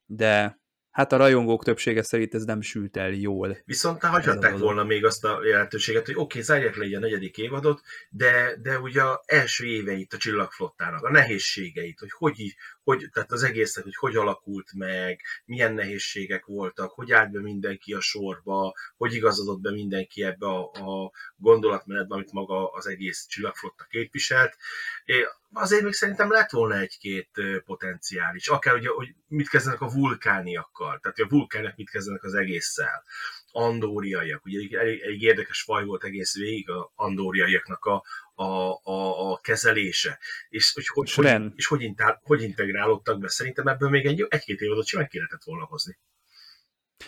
de 0.05 0.59
hát 0.95 1.11
a 1.11 1.17
rajongók 1.17 1.63
többsége 1.63 2.03
szerint 2.03 2.33
ez 2.33 2.43
nem 2.43 2.61
sült 2.61 2.97
el 2.97 3.11
jól. 3.11 3.57
Viszont 3.65 4.03
hagyhatták 4.03 4.57
volna 4.57 4.83
még 4.83 5.05
azt 5.05 5.25
a 5.25 5.39
lehetőséget, 5.39 6.05
hogy 6.05 6.15
oké, 6.15 6.23
okay, 6.23 6.41
zárják 6.41 6.75
le 6.75 6.97
a 6.97 6.99
negyedik 6.99 7.37
évadot, 7.37 7.81
de, 8.09 8.55
de 8.61 8.79
ugye 8.79 9.01
a 9.01 9.23
első 9.25 9.65
éveit 9.65 10.13
a 10.13 10.17
csillagflottának, 10.17 11.03
a 11.03 11.11
nehézségeit, 11.11 11.99
hogy 11.99 12.11
hogy, 12.11 12.55
hogy, 12.83 13.09
tehát 13.13 13.31
az 13.31 13.43
egészet, 13.43 13.83
hogy 13.83 13.95
hogy 13.95 14.15
alakult 14.15 14.73
meg, 14.73 15.21
milyen 15.45 15.73
nehézségek 15.73 16.45
voltak, 16.45 16.91
hogy 16.91 17.11
állt 17.11 17.31
be 17.31 17.41
mindenki 17.41 17.93
a 17.93 18.01
sorba, 18.01 18.73
hogy 18.97 19.13
igazodott 19.13 19.61
be 19.61 19.71
mindenki 19.71 20.23
ebbe 20.23 20.47
a, 20.47 20.61
a 20.61 21.11
gondolatmenetbe, 21.37 22.15
amit 22.15 22.31
maga 22.31 22.71
az 22.71 22.87
egész 22.87 23.25
csillagflotta 23.27 23.85
képviselt. 23.89 24.57
É, 25.05 25.25
azért 25.55 25.83
még 25.83 25.93
szerintem 25.93 26.31
lett 26.31 26.49
volna 26.49 26.79
egy-két 26.79 27.29
potenciális, 27.65 28.47
akár 28.47 28.73
ugye, 28.75 28.89
hogy 28.89 29.15
mit 29.27 29.49
kezdenek 29.49 29.81
a 29.81 29.91
vulkániakkal, 29.91 30.99
tehát 30.99 31.19
a 31.19 31.27
vulkánok 31.29 31.75
mit 31.75 31.89
kezdenek 31.89 32.23
az 32.23 32.33
egésszel 32.33 33.03
andóriaiak. 33.51 34.45
Ugye 34.45 34.59
egy, 34.59 34.73
elég, 34.73 35.01
elég 35.01 35.21
érdekes 35.21 35.61
faj 35.61 35.85
volt 35.85 36.03
egész 36.03 36.35
végig 36.35 36.69
a 36.69 36.91
andóriaiaknak 36.95 37.85
a, 37.85 38.03
a, 38.33 38.43
a, 38.83 39.31
a 39.31 39.39
kezelése, 39.39 40.19
és 40.49 40.73
hogy 40.73 40.87
hogy, 40.87 41.13
hogy, 41.13 41.51
és 41.55 41.67
hogy, 41.67 41.81
intál, 41.81 42.21
hogy 42.23 42.41
integrálódtak 42.41 43.19
be. 43.19 43.27
Szerintem 43.27 43.67
ebből 43.67 43.89
még 43.89 44.05
egy, 44.05 44.25
egy-két 44.29 44.59
évadot 44.59 44.85
simán 44.85 45.07
ki 45.07 45.17
lehetett 45.17 45.43
volna 45.43 45.65
hozni. 45.65 45.97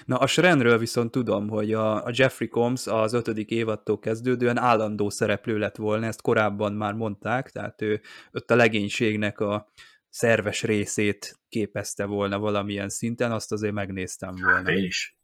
Na 0.06 0.18
a 0.18 0.28
Srenről 0.28 0.78
viszont 0.78 1.12
tudom, 1.12 1.48
hogy 1.50 1.74
a, 1.74 2.06
a 2.06 2.12
Jeffrey 2.14 2.48
Combs 2.48 2.88
az 2.88 3.14
ötödik 3.14 3.50
évadtól 3.50 4.00
kezdődően 4.00 4.58
állandó 4.58 5.10
szereplő 5.10 5.58
lett 5.58 5.76
volna, 5.76 6.06
ezt 6.06 6.22
korábban 6.22 6.74
már 6.74 6.94
mondták, 6.94 7.52
tehát 7.52 7.82
ő 7.82 8.02
ott 8.32 8.52
a 8.52 8.56
legénységnek 8.56 9.40
a 9.40 9.72
szerves 10.10 10.64
részét 10.64 11.40
képezte 11.50 12.06
volna 12.06 12.40
valamilyen 12.40 12.90
szinten, 12.90 13.32
azt 13.32 13.52
azért 13.52 13.74
megnéztem 13.74 14.36
volna. 14.42 14.72
Én 14.72 14.84
is. 14.84 15.18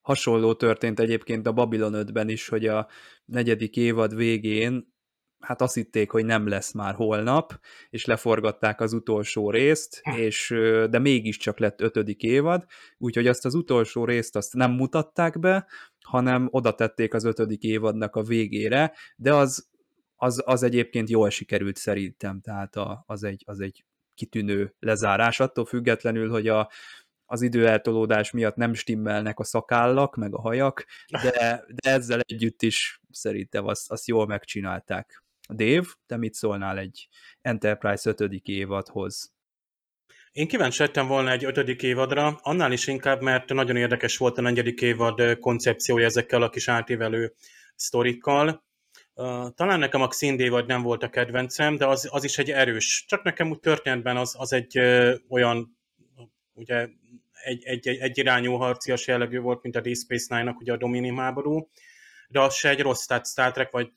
Hasonló 0.00 0.54
történt 0.54 1.00
egyébként 1.00 1.46
a 1.46 1.52
Babylon 1.52 1.92
5-ben 1.94 2.28
is, 2.28 2.48
hogy 2.48 2.66
a 2.66 2.88
negyedik 3.24 3.76
évad 3.76 4.14
végén 4.14 4.91
hát 5.42 5.60
azt 5.60 5.74
hitték, 5.74 6.10
hogy 6.10 6.24
nem 6.24 6.48
lesz 6.48 6.72
már 6.72 6.94
holnap, 6.94 7.60
és 7.90 8.04
leforgatták 8.04 8.80
az 8.80 8.92
utolsó 8.92 9.50
részt, 9.50 10.00
hm. 10.02 10.10
és, 10.10 10.54
de 10.90 10.98
mégiscsak 10.98 11.58
lett 11.58 11.80
ötödik 11.80 12.22
évad, 12.22 12.64
úgyhogy 12.98 13.26
azt 13.26 13.44
az 13.44 13.54
utolsó 13.54 14.04
részt 14.04 14.36
azt 14.36 14.54
nem 14.54 14.70
mutatták 14.70 15.38
be, 15.38 15.66
hanem 16.00 16.48
oda 16.50 16.74
tették 16.74 17.14
az 17.14 17.24
ötödik 17.24 17.62
évadnak 17.62 18.16
a 18.16 18.22
végére, 18.22 18.92
de 19.16 19.34
az, 19.34 19.70
az, 20.16 20.42
az 20.44 20.62
egyébként 20.62 21.10
jól 21.10 21.30
sikerült 21.30 21.76
szerintem, 21.76 22.40
tehát 22.40 22.76
a, 22.76 23.04
az, 23.06 23.24
egy, 23.24 23.42
az 23.46 23.60
egy 23.60 23.84
kitűnő 24.14 24.74
lezárás, 24.78 25.40
attól 25.40 25.64
függetlenül, 25.64 26.30
hogy 26.30 26.48
a, 26.48 26.70
az 27.26 27.42
időeltolódás 27.42 28.30
miatt 28.30 28.56
nem 28.56 28.74
stimmelnek 28.74 29.38
a 29.38 29.44
szakállak, 29.44 30.16
meg 30.16 30.34
a 30.34 30.40
hajak, 30.40 30.86
de, 31.22 31.64
de 31.74 31.90
ezzel 31.90 32.20
együtt 32.20 32.62
is 32.62 33.00
szerintem 33.10 33.66
azt, 33.66 33.90
azt 33.90 34.06
jól 34.06 34.26
megcsinálták. 34.26 35.22
Dave, 35.52 35.86
te 36.06 36.16
mit 36.16 36.34
szólnál 36.34 36.78
egy 36.78 37.08
Enterprise 37.40 38.10
5. 38.10 38.20
évadhoz? 38.44 39.32
Én 40.32 40.48
kíváncsi 40.48 40.82
lettem 40.82 41.06
volna 41.06 41.30
egy 41.30 41.44
ötödik 41.44 41.82
évadra, 41.82 42.38
annál 42.42 42.72
is 42.72 42.86
inkább, 42.86 43.22
mert 43.22 43.48
nagyon 43.48 43.76
érdekes 43.76 44.16
volt 44.16 44.38
a 44.38 44.40
negyedik 44.40 44.80
évad 44.80 45.38
koncepciója 45.38 46.04
ezekkel 46.04 46.42
a 46.42 46.48
kis 46.48 46.68
átívelő 46.68 47.34
sztorikkal. 47.74 48.64
talán 49.54 49.78
nekem 49.78 50.02
a 50.02 50.08
Xindévad 50.08 50.66
nem 50.66 50.82
volt 50.82 51.02
a 51.02 51.10
kedvencem, 51.10 51.76
de 51.76 51.86
az, 51.86 52.08
az 52.10 52.24
is 52.24 52.38
egy 52.38 52.50
erős. 52.50 53.04
Csak 53.08 53.22
nekem 53.22 53.50
úgy 53.50 53.60
történetben 53.60 54.16
az, 54.16 54.34
az 54.38 54.52
egy 54.52 54.78
olyan, 55.28 55.78
ugye 56.52 56.88
egy, 57.44 57.64
egy, 57.64 57.88
egy, 57.88 57.98
egy 57.98 58.18
irányú 58.18 58.52
harcias 58.52 59.06
jellegű 59.06 59.38
volt, 59.38 59.62
mint 59.62 59.76
a 59.76 59.80
Deep 59.80 59.96
Space 59.96 60.34
Nine-nak, 60.34 60.60
ugye 60.60 60.72
a 60.72 60.76
Dominium 60.76 61.16
háború, 61.16 61.68
de 62.32 62.40
az 62.40 62.54
se 62.54 62.68
egy 62.68 62.80
rossz, 62.80 63.04
tehát 63.04 63.26
Star 63.26 63.52
Trek 63.52 63.70
vagy 63.70 63.90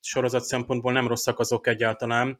sorozat 0.00 0.44
szempontból 0.44 0.92
nem 0.92 1.08
rosszak 1.08 1.38
azok 1.38 1.66
egyáltalán. 1.66 2.38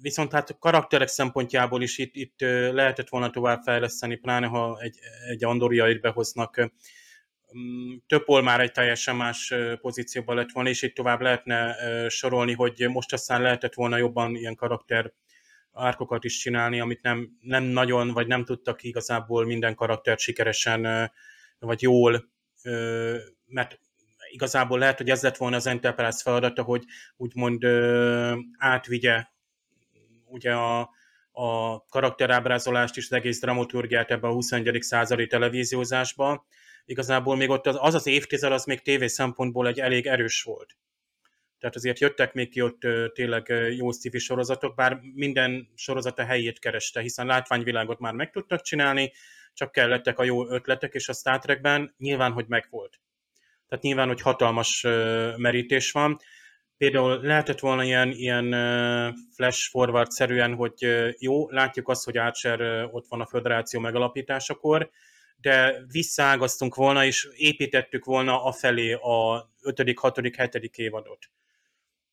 Viszont 0.00 0.32
hát 0.32 0.50
a 0.50 0.58
karakterek 0.58 1.08
szempontjából 1.08 1.82
is 1.82 1.98
itt, 1.98 2.14
itt 2.14 2.40
lehetett 2.72 3.08
volna 3.08 3.30
tovább 3.30 3.62
fejleszteni, 3.62 4.16
pláne 4.16 4.46
ha 4.46 4.78
egy, 4.80 4.98
egy 5.28 5.44
andoriait 5.44 6.00
behoznak. 6.00 6.56
Um, 6.56 6.72
Többol 8.06 8.42
már 8.42 8.60
egy 8.60 8.72
teljesen 8.72 9.16
más 9.16 9.54
pozícióban 9.80 10.36
lett 10.36 10.52
volna, 10.52 10.68
és 10.68 10.82
itt 10.82 10.94
tovább 10.94 11.20
lehetne 11.20 11.76
sorolni, 12.08 12.52
hogy 12.52 12.88
most 12.88 13.12
aztán 13.12 13.42
lehetett 13.42 13.74
volna 13.74 13.96
jobban 13.96 14.34
ilyen 14.34 14.54
karakter 14.54 15.12
árkokat 15.72 16.24
is 16.24 16.38
csinálni, 16.38 16.80
amit 16.80 17.02
nem, 17.02 17.38
nem 17.40 17.62
nagyon, 17.62 18.12
vagy 18.12 18.26
nem 18.26 18.44
tudtak 18.44 18.82
igazából 18.82 19.44
minden 19.44 19.74
karaktert 19.74 20.18
sikeresen, 20.18 21.12
vagy 21.58 21.82
jól, 21.82 22.28
mert 23.46 23.78
igazából 24.34 24.78
lehet, 24.78 24.98
hogy 24.98 25.10
ez 25.10 25.22
lett 25.22 25.36
volna 25.36 25.56
az 25.56 25.66
Enterprise 25.66 26.22
feladata, 26.22 26.62
hogy 26.62 26.84
úgymond 27.16 27.64
átvigye 28.58 29.26
ugye 30.24 30.52
a, 30.52 30.90
a 31.32 31.80
karakterábrázolást 31.84 32.96
és 32.96 33.04
az 33.04 33.12
egész 33.12 33.40
dramaturgiát 33.40 34.10
ebbe 34.10 34.28
a 34.28 34.32
21. 34.32 34.82
századi 34.82 35.26
televíziózásba. 35.26 36.46
Igazából 36.84 37.36
még 37.36 37.50
ott 37.50 37.66
az 37.66 37.76
az, 37.80 37.94
az 37.94 38.06
évtized, 38.06 38.52
az 38.52 38.64
még 38.64 38.82
tévé 38.82 39.06
szempontból 39.06 39.66
egy 39.66 39.80
elég 39.80 40.06
erős 40.06 40.42
volt. 40.42 40.76
Tehát 41.58 41.76
azért 41.76 41.98
jöttek 41.98 42.32
még 42.32 42.50
ki 42.50 42.62
ott 42.62 42.80
tényleg 43.12 43.52
jó 43.76 43.90
TV 43.90 44.16
sorozatok, 44.16 44.74
bár 44.74 45.00
minden 45.14 45.68
sorozat 45.74 46.18
a 46.18 46.24
helyét 46.24 46.58
kereste, 46.58 47.00
hiszen 47.00 47.26
látványvilágot 47.26 47.98
már 47.98 48.14
meg 48.14 48.30
tudtak 48.30 48.60
csinálni, 48.60 49.12
csak 49.52 49.72
kellettek 49.72 50.18
a 50.18 50.24
jó 50.24 50.48
ötletek, 50.48 50.94
és 50.94 51.08
a 51.08 51.12
Star 51.12 51.38
Trekben 51.38 51.94
nyilván, 51.98 52.32
hogy 52.32 52.46
megvolt. 52.48 53.00
Tehát 53.74 53.88
nyilván, 53.88 54.08
hogy 54.08 54.20
hatalmas 54.20 54.86
merítés 55.36 55.92
van. 55.92 56.18
Például 56.76 57.20
lehetett 57.22 57.58
volna 57.58 57.84
ilyen, 57.84 58.10
ilyen 58.10 58.50
flash 59.34 59.70
forward-szerűen, 59.70 60.54
hogy 60.54 60.74
jó, 61.18 61.50
látjuk 61.50 61.88
azt, 61.88 62.04
hogy 62.04 62.16
Archer 62.16 62.88
ott 62.90 63.06
van 63.08 63.20
a 63.20 63.26
föderáció 63.26 63.80
megalapításakor, 63.80 64.90
de 65.36 65.84
visszaágaztunk 65.86 66.74
volna, 66.74 67.04
és 67.04 67.28
építettük 67.36 68.04
volna 68.04 68.44
afelé 68.44 68.92
a 68.92 69.50
5., 69.62 69.98
6., 69.98 70.20
7. 70.20 70.54
évadot. 70.76 71.18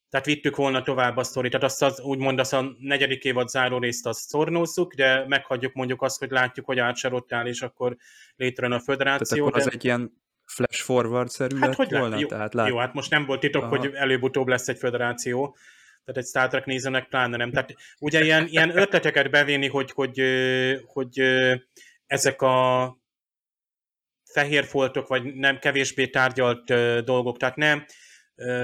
Tehát 0.10 0.26
vittük 0.26 0.56
volna 0.56 0.82
tovább 0.82 1.18
a 1.18 1.24
sztorit, 1.24 1.52
tehát 1.52 1.66
azt 1.66 1.82
az, 1.82 2.00
úgymond 2.00 2.40
azt 2.40 2.54
a 2.54 2.76
negyedik 2.80 3.24
évad 3.24 3.50
záró 3.50 3.78
részt 3.78 4.08
azt 4.08 4.30
szornózzuk, 4.30 4.94
de 4.94 5.26
meghagyjuk 5.28 5.74
mondjuk 5.74 6.02
azt, 6.02 6.20
hogy 6.20 6.30
látjuk, 6.32 6.66
hogy 6.66 6.80
Archer 6.80 7.14
ott 7.14 7.34
áll, 7.34 7.46
és 7.48 7.62
akkor 7.62 7.98
létrejön 8.36 8.76
a 8.76 8.80
föderáció. 8.80 9.38
Tehát 9.38 9.42
akkor 9.42 9.62
de... 9.62 9.68
az 9.68 9.74
egy 9.74 9.86
ilyen 9.86 10.21
flash 10.54 10.82
forward-szerű 10.82 11.58
hát, 11.60 11.76
hogy 11.76 11.92
volna? 11.92 12.20
Jó, 12.20 12.28
Tehát 12.28 12.54
lát... 12.54 12.68
jó, 12.68 12.78
hát 12.78 12.94
most 12.94 13.10
nem 13.10 13.26
volt 13.26 13.40
titok, 13.40 13.64
Aha. 13.64 13.78
hogy 13.78 13.94
előbb-utóbb 13.94 14.48
lesz 14.48 14.68
egy 14.68 14.78
föderáció, 14.78 15.58
tehát 16.06 16.22
egy 16.22 16.26
Star 16.26 16.48
Trek 16.48 16.66
nézőnek 16.66 17.08
pláne 17.08 17.38
nem. 17.38 17.52
Tehát 17.52 17.76
ugye 18.00 18.24
ilyen, 18.24 18.48
ilyen 18.48 18.78
ötleteket 18.78 19.30
bevinni, 19.30 19.68
hogy, 19.68 19.92
hogy, 19.92 20.22
hogy, 20.86 21.18
hogy 21.18 21.20
ezek 22.06 22.42
a 22.42 22.98
fehér 24.24 24.64
foltok, 24.64 25.08
vagy 25.08 25.24
nem 25.24 25.60
kevésbé 25.60 26.08
tárgyalt 26.08 26.74
dolgok, 27.04 27.38
tehát 27.38 27.56
nem 27.56 27.86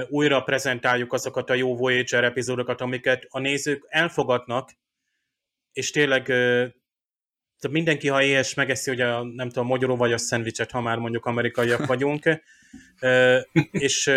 újra 0.08 0.40
prezentáljuk 0.42 1.12
azokat 1.12 1.50
a 1.50 1.54
jó 1.54 1.76
Voyager 1.76 2.24
epizódokat, 2.24 2.80
amiket 2.80 3.26
a 3.28 3.38
nézők 3.38 3.86
elfogadnak, 3.88 4.70
és 5.72 5.90
tényleg 5.90 6.32
tehát 7.60 7.76
mindenki, 7.76 8.08
ha 8.08 8.22
éhes, 8.22 8.54
megeszi, 8.54 8.90
hogy 8.90 9.00
a, 9.00 9.22
nem 9.22 9.48
tudom, 9.48 9.66
magyaró 9.66 9.96
vagy 9.96 10.12
a 10.12 10.18
szendvicset, 10.18 10.70
ha 10.70 10.80
már 10.80 10.98
mondjuk 10.98 11.26
amerikaiak 11.26 11.86
vagyunk, 11.92 12.42
és 13.70 14.10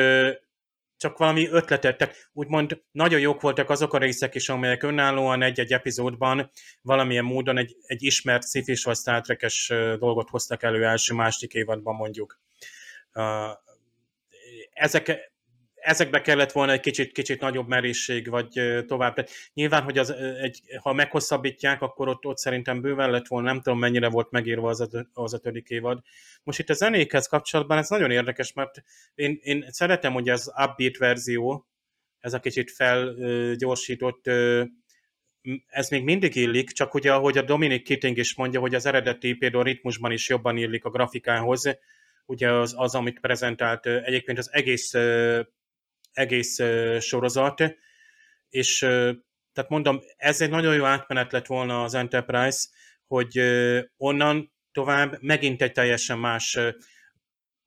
csak 0.98 1.18
valami 1.18 1.48
ötletet, 1.48 1.98
tehát 1.98 2.30
úgymond 2.34 2.82
nagyon 2.92 3.20
jók 3.20 3.42
voltak 3.42 3.70
azok 3.70 3.94
a 3.94 3.98
részek 3.98 4.36
is, 4.36 4.50
amelyek 4.50 4.84
önállóan 4.84 5.42
egy-egy 5.42 5.74
epizódban 5.74 6.52
valamilyen 6.82 7.24
módon 7.24 7.58
egy, 7.58 7.76
egy 7.86 8.04
ismert 8.04 8.44
szifis 8.44 8.84
vagy 8.84 8.96
Star 8.96 9.22
dolgot 9.98 10.30
hoztak 10.30 10.64
elő 10.64 10.86
első-másik 10.86 11.54
évadban 11.54 11.96
mondjuk. 11.96 12.40
Ezek, 14.74 15.31
ezekbe 15.82 16.22
kellett 16.22 16.52
volna 16.52 16.72
egy 16.72 16.80
kicsit, 16.80 17.12
kicsit 17.12 17.42
nagyobb 17.42 17.68
merészség, 17.68 18.30
vagy 18.30 18.62
tovább. 18.88 19.28
Nyilván, 19.54 19.84
hogy 19.84 19.98
az, 19.98 20.12
egy, 20.42 20.62
ha 20.82 20.94
meghosszabbítják, 20.94 21.82
akkor 21.82 22.08
ott, 22.08 22.26
ott 22.26 22.38
szerintem 22.38 22.82
bőven 22.82 23.12
lett 23.12 23.28
volna, 23.28 23.48
nem 23.48 23.62
tudom 23.62 23.80
mennyire 23.80 24.10
volt 24.10 24.32
megírva 24.32 24.70
az 24.70 24.90
az 25.14 25.34
ötödik 25.34 25.70
évad. 25.70 26.00
Most 26.44 26.60
itt 26.60 26.70
a 26.70 26.74
zenékhez 26.74 27.28
kapcsolatban 27.28 27.78
ez 27.78 27.90
nagyon 27.90 28.12
érdekes, 28.12 28.54
mert 28.54 28.84
én, 29.16 29.40
én 29.42 29.66
szeretem, 29.70 30.14
hogy 30.14 30.30
az 30.30 30.52
upbeat 30.66 30.98
verzió, 30.98 31.68
ez 32.20 32.34
a 32.34 32.40
kicsit 32.40 32.72
felgyorsított, 32.72 34.28
ez 35.68 35.90
még 35.90 36.04
mindig 36.04 36.36
illik, 36.36 36.72
csak 36.72 36.94
ugye, 36.94 37.14
ahogy 37.14 37.38
a 37.38 37.42
Dominic 37.42 37.84
Kitting 37.84 38.18
is 38.18 38.36
mondja, 38.36 38.60
hogy 38.60 38.76
az 38.76 38.86
eredeti 38.86 39.34
például 39.34 39.64
ritmusban 39.64 40.12
is 40.12 40.30
jobban 40.30 40.58
illik 40.58 40.86
a 40.86 40.90
grafikához, 40.90 41.78
ugye 42.26 42.52
az, 42.52 42.74
az 42.78 42.96
amit 42.96 43.20
prezentált 43.20 43.86
egyébként 43.86 44.38
az 44.38 44.50
egész, 44.54 44.94
egész 46.14 46.60
sorozat, 47.00 47.64
és 48.50 48.80
tehát 49.54 49.70
mondom, 49.70 50.00
ez 50.18 50.42
egy 50.42 50.50
nagyon 50.50 50.76
jó 50.76 50.84
átmenet 50.84 51.32
lett 51.32 51.46
volna 51.46 51.84
az 51.84 51.94
Enterprise, 51.94 52.68
hogy 53.08 53.40
onnan 53.98 54.54
tovább 54.72 55.18
megint 55.22 55.62
egy 55.62 55.72
teljesen 55.72 56.20
más, 56.20 56.60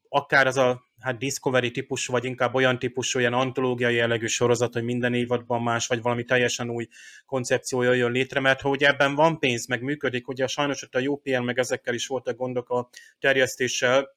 akár 0.08 0.46
az 0.46 0.56
a 0.56 0.82
hát 1.00 1.18
Discovery 1.18 1.70
típusú, 1.70 2.12
vagy 2.12 2.24
inkább 2.24 2.54
olyan 2.54 2.78
típusú, 2.78 3.18
ilyen 3.18 3.32
antológiai 3.32 3.94
jellegű 3.94 4.26
sorozat, 4.26 4.72
hogy 4.72 4.82
minden 4.82 5.14
évadban 5.14 5.62
más, 5.62 5.86
vagy 5.86 6.02
valami 6.02 6.24
teljesen 6.24 6.70
új 6.70 6.88
koncepciója 7.26 7.92
jön 7.92 8.12
létre, 8.12 8.40
mert 8.40 8.60
hogy 8.60 8.84
ebben 8.84 9.14
van 9.14 9.38
pénz, 9.38 9.66
meg 9.66 9.82
működik, 9.82 10.28
ugye 10.28 10.46
sajnos 10.46 10.82
ott 10.82 10.94
a 10.94 11.00
UPN, 11.00 11.42
meg 11.42 11.58
ezekkel 11.58 11.94
is 11.94 12.06
voltak 12.06 12.36
gondok 12.36 12.68
a 12.70 12.88
terjesztéssel, 13.18 14.16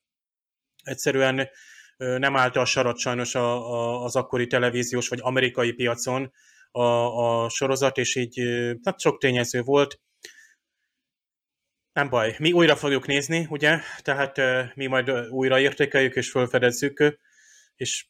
egyszerűen 0.84 1.50
nem 1.98 2.36
állt 2.36 2.56
a 2.56 2.66
sarat 2.66 2.98
sajnos 2.98 3.36
a, 3.36 3.72
a, 3.72 4.04
az 4.04 4.16
akkori 4.16 4.48
televíziós 4.48 5.08
vagy 5.08 5.20
amerikai 5.22 5.72
piacon 5.72 6.32
a, 6.72 6.82
a 6.82 7.50
sorozat, 7.50 7.98
és 7.98 8.16
így 8.16 8.42
hát 8.84 9.00
sok 9.00 9.18
tényező 9.20 9.62
volt. 9.62 10.00
Nem 11.94 12.10
baj, 12.10 12.36
mi 12.39 12.51
újra 12.51 12.75
fogjuk 12.75 13.08
nézni, 13.08 13.48
ugye? 13.50 13.80
Tehát 14.01 14.39
mi 14.75 14.86
majd 14.86 15.10
újra 15.30 15.60
értékeljük 15.60 16.16
és 16.16 16.32
felfedezzük, 16.32 17.18
és 17.75 18.08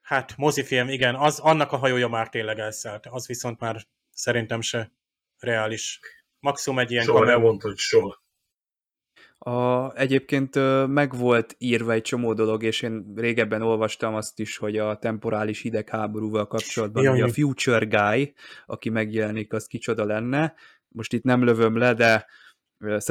hát 0.00 0.36
mozifilm, 0.36 0.88
igen, 0.88 1.14
az, 1.14 1.38
annak 1.38 1.72
a 1.72 1.76
hajója 1.76 2.08
már 2.08 2.28
tényleg 2.28 2.58
elszállt, 2.58 3.06
az 3.06 3.26
viszont 3.26 3.60
már 3.60 3.86
szerintem 4.10 4.60
se 4.60 4.92
reális. 5.38 6.00
Maximum 6.40 6.78
egy 6.78 6.90
ilyen 6.90 7.04
soha 7.04 7.24
nem 7.24 7.40
mondta, 7.40 7.66
hogy 7.68 7.76
soha. 7.76 8.22
A, 9.38 9.92
egyébként 9.96 10.54
meg 10.86 11.16
volt 11.16 11.54
írva 11.58 11.92
egy 11.92 12.02
csomó 12.02 12.32
dolog, 12.34 12.62
és 12.62 12.82
én 12.82 13.12
régebben 13.16 13.62
olvastam 13.62 14.14
azt 14.14 14.40
is, 14.40 14.56
hogy 14.56 14.78
a 14.78 14.98
temporális 14.98 15.60
hidegháborúval 15.60 16.46
kapcsolatban 16.46 17.02
Jaj. 17.02 17.20
a 17.20 17.28
Future 17.28 17.84
Guy, 17.84 18.34
aki 18.66 18.88
megjelenik, 18.88 19.52
az 19.52 19.66
kicsoda 19.66 20.04
lenne. 20.04 20.54
Most 20.88 21.12
itt 21.12 21.22
nem 21.22 21.44
lövöm 21.44 21.76
le, 21.76 21.94
de 21.94 22.26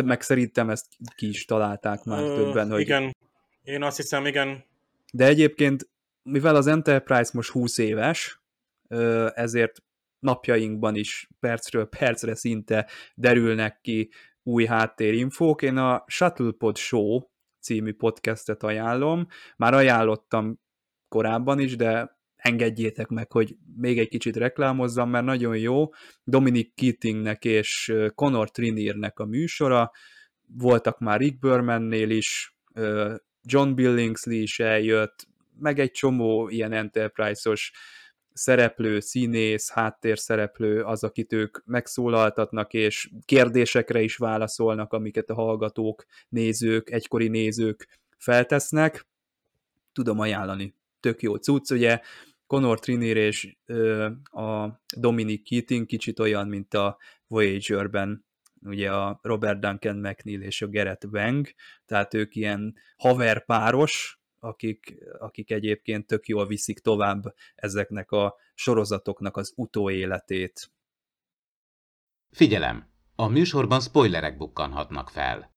meg 0.04 0.22
szerintem 0.22 0.70
ezt 0.70 0.86
ki 1.16 1.30
is 1.30 1.46
találták 1.46 2.04
már 2.04 2.24
uh, 2.24 2.36
többen. 2.36 2.70
Hogy... 2.70 2.82
Igen, 2.82 3.16
én 3.64 3.84
azt 3.84 3.98
hiszem, 3.98 4.26
igen. 4.26 4.64
De 5.14 5.26
egyébként, 5.26 5.90
mivel 6.24 6.56
az 6.56 6.68
Enterprise 6.68 7.32
most 7.34 7.50
20 7.50 7.78
éves, 7.78 8.42
ezért 9.34 9.84
napjainkban 10.20 10.96
is 10.96 11.30
percről 11.40 11.86
percre 11.86 12.36
szinte 12.36 12.88
derülnek 13.16 13.80
ki 13.82 14.10
új 14.48 14.66
háttérinfók. 14.66 15.62
Én 15.62 15.78
a 15.78 16.04
Shuttlepod 16.08 16.78
Show 16.78 17.20
című 17.60 17.94
podcastet 17.94 18.64
ajánlom. 18.64 19.28
Már 19.58 19.74
ajánlottam 19.74 20.60
korábban 21.08 21.60
is, 21.60 21.76
de 21.76 22.18
engedjétek 22.36 23.08
meg, 23.08 23.32
hogy 23.32 23.56
még 23.76 24.00
egy 24.00 24.08
kicsit 24.08 24.36
reklámozzam, 24.36 25.10
mert 25.10 25.26
nagyon 25.26 25.58
jó. 25.58 25.90
Dominic 26.24 26.74
Keatingnek 26.76 27.46
és 27.46 27.94
Conor 28.16 28.52
Triniernek 28.52 29.20
a 29.20 29.26
műsora. 29.26 29.92
Voltak 30.48 31.00
már 31.00 31.20
Rick 31.20 31.40
Bermannél 31.40 32.10
is, 32.10 32.56
John 33.44 33.74
Billingsley 33.74 34.42
is 34.42 34.60
eljött, 34.60 35.28
meg 35.60 35.80
egy 35.80 35.92
csomó 35.92 36.50
ilyen 36.50 36.72
Enterprise-os 36.72 37.72
szereplő, 38.38 39.00
színész, 39.00 39.70
háttérszereplő 39.70 40.84
az, 40.84 41.04
akit 41.04 41.34
ők 41.34 41.66
megszólaltatnak, 41.66 42.74
és 42.74 43.10
kérdésekre 43.26 44.02
is 44.02 44.18
válaszolnak, 44.18 44.94
amiket 44.94 45.30
a 45.30 45.34
hallgatók, 45.34 46.06
nézők, 46.30 46.90
egykori 46.90 47.28
nézők 47.28 48.00
feltesznek. 48.18 49.08
Tudom 49.94 50.20
ajánlani. 50.20 50.76
Tök 51.00 51.22
jó 51.22 51.36
cucc, 51.36 51.72
ugye 51.72 52.00
Conor 52.48 52.80
Trinier 52.80 53.18
és 53.18 53.58
ö, 53.66 54.10
a 54.24 54.82
Dominic 54.98 55.50
Keating 55.50 55.86
kicsit 55.86 56.20
olyan, 56.20 56.48
mint 56.48 56.74
a 56.74 56.98
Voyager-ben 57.28 58.26
ugye 58.62 58.92
a 58.92 59.20
Robert 59.22 59.60
Duncan 59.60 59.96
McNeil 59.96 60.42
és 60.42 60.62
a 60.62 60.68
Gerett 60.68 61.04
Wang, 61.12 61.48
tehát 61.86 62.14
ők 62.14 62.36
ilyen 62.36 62.76
haverpáros, 62.98 64.20
akik, 64.48 64.98
akik 65.20 65.52
egyébként 65.52 66.08
tök 66.08 66.28
jól 66.28 66.48
viszik 66.48 66.80
tovább 66.80 67.36
ezeknek 67.56 68.12
a 68.12 68.36
sorozatoknak 68.54 69.38
az 69.38 69.54
utóéletét. 69.56 70.72
Figyelem! 72.30 72.96
A 73.16 73.28
műsorban 73.28 73.80
spoilerek 73.80 74.38
bukkanhatnak 74.38 75.10
fel. 75.10 75.56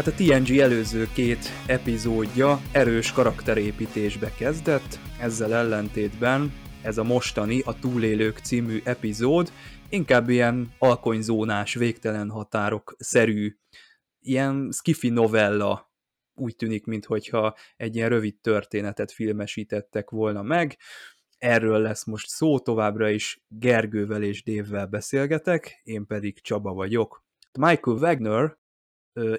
Hát 0.00 0.08
a 0.08 0.22
TNG 0.22 0.58
előző 0.58 1.08
két 1.12 1.48
epizódja 1.66 2.60
erős 2.72 3.12
karakterépítésbe 3.12 4.32
kezdett, 4.38 4.98
ezzel 5.18 5.54
ellentétben 5.54 6.52
ez 6.82 6.98
a 6.98 7.02
mostani, 7.02 7.60
a 7.60 7.78
Túlélők 7.78 8.38
című 8.38 8.80
epizód 8.84 9.52
inkább 9.88 10.28
ilyen 10.28 10.74
alkonyzónás, 10.78 11.74
végtelen 11.74 12.30
határok 12.30 12.94
szerű, 12.98 13.56
ilyen 14.20 14.70
skifi 14.72 15.08
novella 15.08 15.92
úgy 16.34 16.56
tűnik, 16.56 16.86
mintha 16.86 17.54
egy 17.76 17.96
ilyen 17.96 18.08
rövid 18.08 18.40
történetet 18.40 19.12
filmesítettek 19.12 20.10
volna 20.10 20.42
meg. 20.42 20.78
Erről 21.38 21.78
lesz 21.78 22.04
most 22.04 22.28
szó, 22.28 22.58
továbbra 22.58 23.08
is 23.08 23.44
Gergővel 23.48 24.22
és 24.22 24.42
Dévvel 24.42 24.86
beszélgetek, 24.86 25.80
én 25.82 26.06
pedig 26.06 26.40
Csaba 26.40 26.72
vagyok. 26.72 27.24
Michael 27.58 27.96
Wagner 27.96 28.58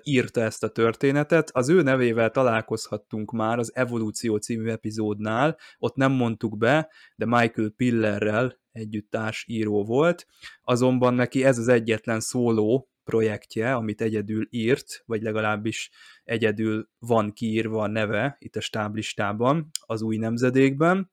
írta 0.03 0.41
ezt 0.41 0.63
a 0.63 0.69
történetet. 0.69 1.49
Az 1.53 1.69
ő 1.69 1.81
nevével 1.81 2.31
találkozhattunk 2.31 3.31
már 3.31 3.59
az 3.59 3.75
Evolúció 3.75 4.37
című 4.37 4.69
epizódnál, 4.69 5.57
ott 5.77 5.95
nem 5.95 6.11
mondtuk 6.11 6.57
be, 6.57 6.89
de 7.15 7.25
Michael 7.25 7.69
Pillerrel 7.69 8.59
együtt 8.71 9.17
író 9.45 9.85
volt, 9.85 10.27
azonban 10.61 11.13
neki 11.13 11.43
ez 11.43 11.57
az 11.57 11.67
egyetlen 11.67 12.19
szóló 12.19 12.89
projektje, 13.03 13.73
amit 13.73 14.01
egyedül 14.01 14.47
írt, 14.49 15.03
vagy 15.05 15.21
legalábbis 15.21 15.91
egyedül 16.23 16.89
van 16.99 17.33
kiírva 17.33 17.81
a 17.81 17.87
neve 17.87 18.35
itt 18.39 18.55
a 18.55 18.61
stáblistában, 18.61 19.69
az 19.85 20.01
új 20.01 20.17
nemzedékben, 20.17 21.11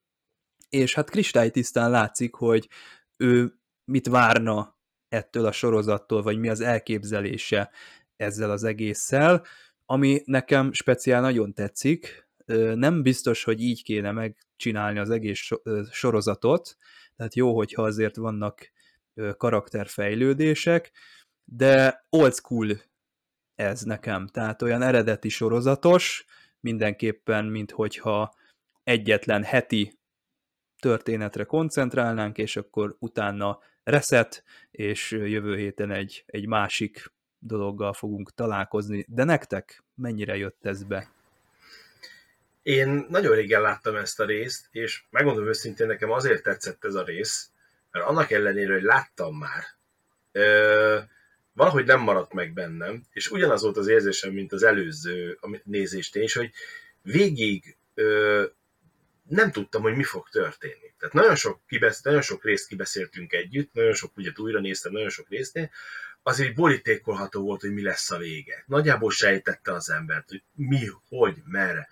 és 0.69 0.95
hát 0.95 1.11
kristálytisztán 1.11 1.91
látszik, 1.91 2.35
hogy 2.35 2.69
ő 3.17 3.53
mit 3.85 4.07
várna 4.07 4.77
ettől 5.09 5.45
a 5.45 5.53
sorozattól, 5.53 6.23
vagy 6.23 6.39
mi 6.39 6.49
az 6.49 6.61
elképzelése 6.61 7.71
ezzel 8.19 8.51
az 8.51 8.65
egésszel, 8.65 9.45
ami 9.87 10.23
nekem 10.25 10.73
speciál 10.73 11.21
nagyon 11.21 11.55
tetszik. 11.55 12.29
Nem 12.75 13.03
biztos, 13.03 13.45
hogy 13.45 13.61
így 13.61 13.83
kéne 13.83 14.13
megcsinálni 14.13 14.99
az 14.99 15.11
egész 15.11 15.49
sorozatot, 15.91 16.77
tehát 17.17 17.35
jó, 17.35 17.57
hogyha 17.57 17.83
azért 17.83 18.17
vannak 18.17 18.73
karakterfejlődések, 19.37 20.93
de 21.45 22.07
old 22.11 22.35
school 22.35 22.81
ez 23.55 23.81
nekem, 23.83 24.27
tehát 24.27 24.63
olyan 24.63 24.83
eredeti 24.83 25.29
sorozatos, 25.29 26.25
mindenképpen, 26.61 27.45
mint 27.45 27.71
hogyha 27.71 28.35
egyetlen 28.85 29.43
heti 29.43 29.99
történetre 30.81 31.45
koncentrálnánk, 31.45 32.39
és 32.39 32.57
akkor 32.57 32.97
utána 32.99 33.59
reset, 33.83 34.45
és 34.71 35.11
jövő 35.11 35.57
héten 35.57 35.91
egy, 35.91 36.25
egy 36.27 36.47
másik 36.47 37.13
dologgal 37.39 37.93
fogunk 37.93 38.35
találkozni, 38.35 39.05
de 39.09 39.25
nektek 39.25 39.83
mennyire 39.95 40.37
jött 40.37 40.67
ez 40.67 40.85
be? 40.85 41.09
Én 42.63 43.07
nagyon 43.09 43.35
régen 43.35 43.61
láttam 43.61 43.97
ezt 43.97 44.21
a 44.21 44.25
részt, 44.25 44.69
és 44.71 45.03
megmondom 45.11 45.47
őszintén, 45.47 45.87
nekem 45.87 46.11
azért 46.11 46.43
tetszett 46.43 46.85
ez 46.85 46.95
a 46.95 47.05
rész, 47.05 47.51
mert 47.91 48.07
annak 48.07 48.31
ellenére, 48.31 48.73
hogy 48.73 48.83
láttam 48.83 49.39
már, 49.39 49.65
ö, 50.33 50.99
valahogy 51.53 51.85
nem 51.85 52.01
maradt 52.01 52.33
meg 52.33 52.53
bennem, 52.53 53.03
és 53.13 53.31
ugyanaz 53.31 53.63
volt 53.63 53.77
az 53.77 53.89
érzésem, 53.89 54.33
mint 54.33 54.53
az 54.53 54.63
előző 54.63 55.39
nézéstén 55.65 56.23
is, 56.23 56.35
hogy 56.35 56.51
végig 57.03 57.77
ö, 57.95 58.45
nem 59.29 59.51
tudtam, 59.51 59.83
hogy 59.83 59.97
mi 59.97 60.03
fog 60.03 60.29
történni. 60.29 60.95
Tehát 60.99 61.15
nagyon 61.15 61.35
sok, 61.35 61.61
kibesz, 61.67 62.03
nagyon 62.03 62.23
sok 62.23 62.45
részt 62.45 62.69
kibeszéltünk 62.69 63.33
együtt, 63.33 63.73
nagyon 63.73 63.93
sok 63.93 64.17
ügyet 64.17 64.39
újra 64.39 64.61
néztem, 64.61 64.93
nagyon 64.93 65.09
sok 65.09 65.29
résznél, 65.29 65.71
azért 66.29 66.55
borítékolható 66.55 67.43
volt, 67.43 67.61
hogy 67.61 67.73
mi 67.73 67.83
lesz 67.83 68.11
a 68.11 68.19
vége. 68.19 68.65
Nagyjából 68.67 69.11
sejtette 69.11 69.73
az 69.73 69.91
embert, 69.91 70.29
hogy 70.29 70.43
mi, 70.55 70.91
hogy, 71.09 71.37
merre. 71.45 71.89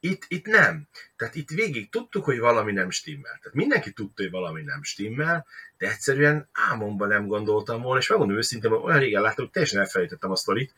Itt, 0.00 0.24
itt 0.28 0.46
nem. 0.46 0.88
Tehát 1.16 1.34
itt 1.34 1.48
végig 1.48 1.90
tudtuk, 1.90 2.24
hogy 2.24 2.38
valami 2.38 2.72
nem 2.72 2.90
stimmel. 2.90 3.38
Tehát 3.42 3.56
mindenki 3.56 3.92
tudta, 3.92 4.22
hogy 4.22 4.30
valami 4.30 4.62
nem 4.62 4.82
stimmel, 4.82 5.46
de 5.78 5.90
egyszerűen 5.90 6.48
álmomban 6.52 7.08
nem 7.08 7.26
gondoltam 7.26 7.82
volna, 7.82 8.00
és 8.00 8.08
megmondom 8.08 8.36
őszintén, 8.36 8.70
hogy 8.70 8.82
olyan 8.82 8.98
régen 8.98 9.22
láttam, 9.22 9.44
hogy 9.44 9.52
teljesen 9.52 9.80
elfelejtettem 9.80 10.30
a 10.30 10.36
sztorit, 10.36 10.74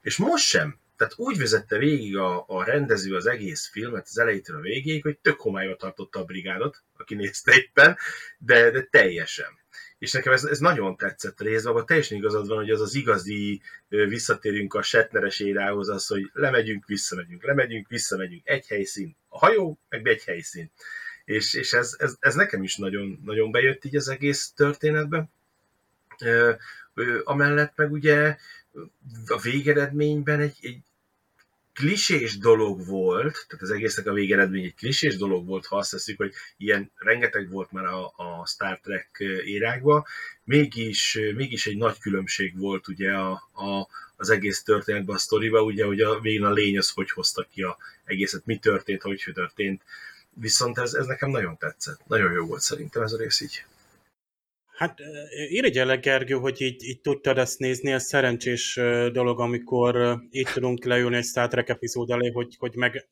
és 0.00 0.16
most 0.16 0.44
sem. 0.44 0.78
Tehát 0.96 1.14
úgy 1.16 1.38
vezette 1.38 1.78
végig 1.78 2.16
a, 2.16 2.44
a 2.48 2.64
rendező 2.64 3.16
az 3.16 3.26
egész 3.26 3.68
filmet, 3.68 4.06
az 4.06 4.18
elejétől 4.18 4.56
a 4.56 4.60
végéig, 4.60 5.02
hogy 5.02 5.18
tök 5.18 5.40
homályba 5.40 5.76
tartotta 5.76 6.20
a 6.20 6.24
brigádot, 6.24 6.82
aki 6.96 7.14
nézte 7.14 7.54
éppen, 7.54 7.96
de, 8.38 8.70
de 8.70 8.82
teljesen 8.82 9.64
és 9.98 10.12
nekem 10.12 10.32
ez, 10.32 10.44
ez 10.44 10.58
nagyon 10.58 10.96
tetszett 10.96 11.40
részben, 11.40 11.72
abban 11.72 11.86
teljesen 11.86 12.18
igazad 12.18 12.48
van, 12.48 12.56
hogy 12.56 12.70
az 12.70 12.80
az 12.80 12.94
igazi, 12.94 13.60
visszatérünk 13.88 14.74
a 14.74 14.82
Setneres 14.82 15.40
érához, 15.40 15.88
az, 15.88 16.06
hogy 16.06 16.30
lemegyünk, 16.32 16.86
visszamegyünk, 16.86 17.44
lemegyünk, 17.44 17.88
visszamegyünk, 17.88 18.48
egy 18.48 18.66
helyszín, 18.66 19.16
a 19.28 19.38
hajó, 19.38 19.78
meg 19.88 20.06
egy 20.06 20.24
helyszín. 20.24 20.70
És, 21.24 21.54
és 21.54 21.72
ez, 21.72 21.96
ez, 21.98 22.16
ez, 22.20 22.34
nekem 22.34 22.62
is 22.62 22.76
nagyon, 22.76 23.20
nagyon 23.24 23.50
bejött 23.50 23.84
így 23.84 23.96
az 23.96 24.08
egész 24.08 24.52
történetben. 24.56 25.30
Amellett 27.24 27.72
meg 27.76 27.92
ugye 27.92 28.36
a 29.26 29.40
végeredményben 29.40 30.40
egy, 30.40 30.56
egy 30.60 30.78
klisés 31.76 32.38
dolog 32.38 32.86
volt, 32.86 33.44
tehát 33.48 33.62
az 33.62 33.70
egésznek 33.70 34.06
a 34.06 34.12
végeredmény 34.12 34.64
egy 34.64 34.74
klisés 34.74 35.16
dolog 35.16 35.46
volt, 35.46 35.66
ha 35.66 35.76
azt 35.76 35.90
teszik, 35.90 36.16
hogy 36.16 36.32
ilyen 36.56 36.90
rengeteg 36.96 37.50
volt 37.50 37.72
már 37.72 37.84
a, 37.84 38.04
a 38.16 38.46
Star 38.46 38.80
Trek 38.80 39.24
érákban, 39.44 40.04
mégis, 40.44 41.18
mégis 41.34 41.66
egy 41.66 41.76
nagy 41.76 41.98
különbség 41.98 42.58
volt 42.58 42.88
ugye 42.88 43.12
a, 43.12 43.30
a, 43.52 43.88
az 44.16 44.30
egész 44.30 44.62
történetben, 44.62 45.14
a 45.14 45.18
sztoriban, 45.18 45.64
ugye, 45.64 45.84
hogy 45.84 46.00
a 46.00 46.20
végén 46.20 46.44
a 46.44 46.52
lény 46.52 46.78
az 46.78 46.90
hogy 46.90 47.10
hozta 47.10 47.46
ki 47.52 47.62
a 47.62 47.76
egészet, 48.04 48.46
mi 48.46 48.58
történt, 48.58 49.02
hogy 49.02 49.30
történt. 49.34 49.82
Viszont 50.32 50.78
ez, 50.78 50.94
ez 50.94 51.06
nekem 51.06 51.30
nagyon 51.30 51.58
tetszett. 51.58 52.00
Nagyon 52.06 52.32
jó 52.32 52.46
volt 52.46 52.60
szerintem 52.60 53.02
ez 53.02 53.12
a 53.12 53.16
rész 53.16 53.40
így. 53.40 53.64
Hát 54.76 54.98
irigyellek, 55.48 56.00
Gergő, 56.00 56.34
hogy 56.34 56.60
így, 56.60 56.84
így 56.84 57.00
tudtad 57.00 57.38
ezt 57.38 57.58
nézni, 57.58 57.92
ez 57.92 58.04
szerencsés 58.04 58.74
dolog, 59.12 59.40
amikor 59.40 60.20
így 60.30 60.48
tudunk 60.52 60.84
leülni 60.84 61.16
egy 61.16 61.24
Star 61.24 61.48
Trek 61.48 61.68
epizód 61.68 62.10
elé, 62.10 62.30
hogy, 62.30 62.56
hogy 62.58 62.74
meg, 62.74 63.08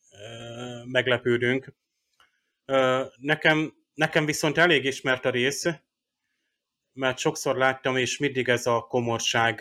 meglepődünk. 0.84 1.74
Nekem, 3.16 3.74
nekem 3.94 4.24
viszont 4.26 4.58
elég 4.58 4.84
ismert 4.84 5.24
a 5.24 5.30
rész, 5.30 5.66
mert 6.92 7.18
sokszor 7.18 7.56
láttam, 7.56 7.96
és 7.96 8.18
mindig 8.18 8.48
ez 8.48 8.66
a 8.66 8.80
komorság 8.80 9.58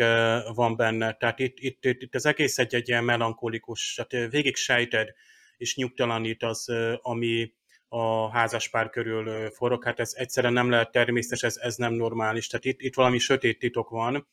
van 0.53 0.75
benne. 0.75 1.13
Tehát 1.13 1.39
itt, 1.39 1.59
itt, 1.59 1.83
itt 1.83 2.15
az 2.15 2.25
egész 2.25 2.57
egy, 2.57 2.75
egy 2.75 2.89
ilyen 2.89 3.03
melankolikus, 3.03 3.93
tehát 3.93 4.31
végig 4.31 4.55
sejted, 4.55 5.13
és 5.57 5.75
nyugtalanít 5.75 6.43
az, 6.43 6.69
ami, 7.01 7.53
a 7.93 8.29
házaspár 8.29 8.89
körül 8.89 9.49
forog. 9.49 9.83
Hát 9.83 9.99
ez 9.99 10.13
egyszerűen 10.15 10.53
nem 10.53 10.69
lehet 10.69 10.91
természetes, 10.91 11.43
ez, 11.43 11.57
ez 11.57 11.75
nem 11.75 11.93
normális. 11.93 12.47
Tehát 12.47 12.65
itt, 12.65 12.81
itt 12.81 12.95
valami 12.95 13.17
sötét 13.17 13.59
titok 13.59 13.89
van, 13.89 14.27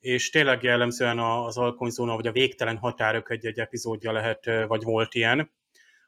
és 0.00 0.30
tényleg 0.30 0.62
jellemzően 0.62 1.18
az 1.18 1.56
alkonyzóna, 1.56 2.14
vagy 2.14 2.26
a 2.26 2.32
végtelen 2.32 2.76
határok 2.76 3.30
egy-egy 3.30 3.58
epizódja 3.58 4.12
lehet, 4.12 4.50
vagy 4.66 4.82
volt 4.82 5.14
ilyen. 5.14 5.52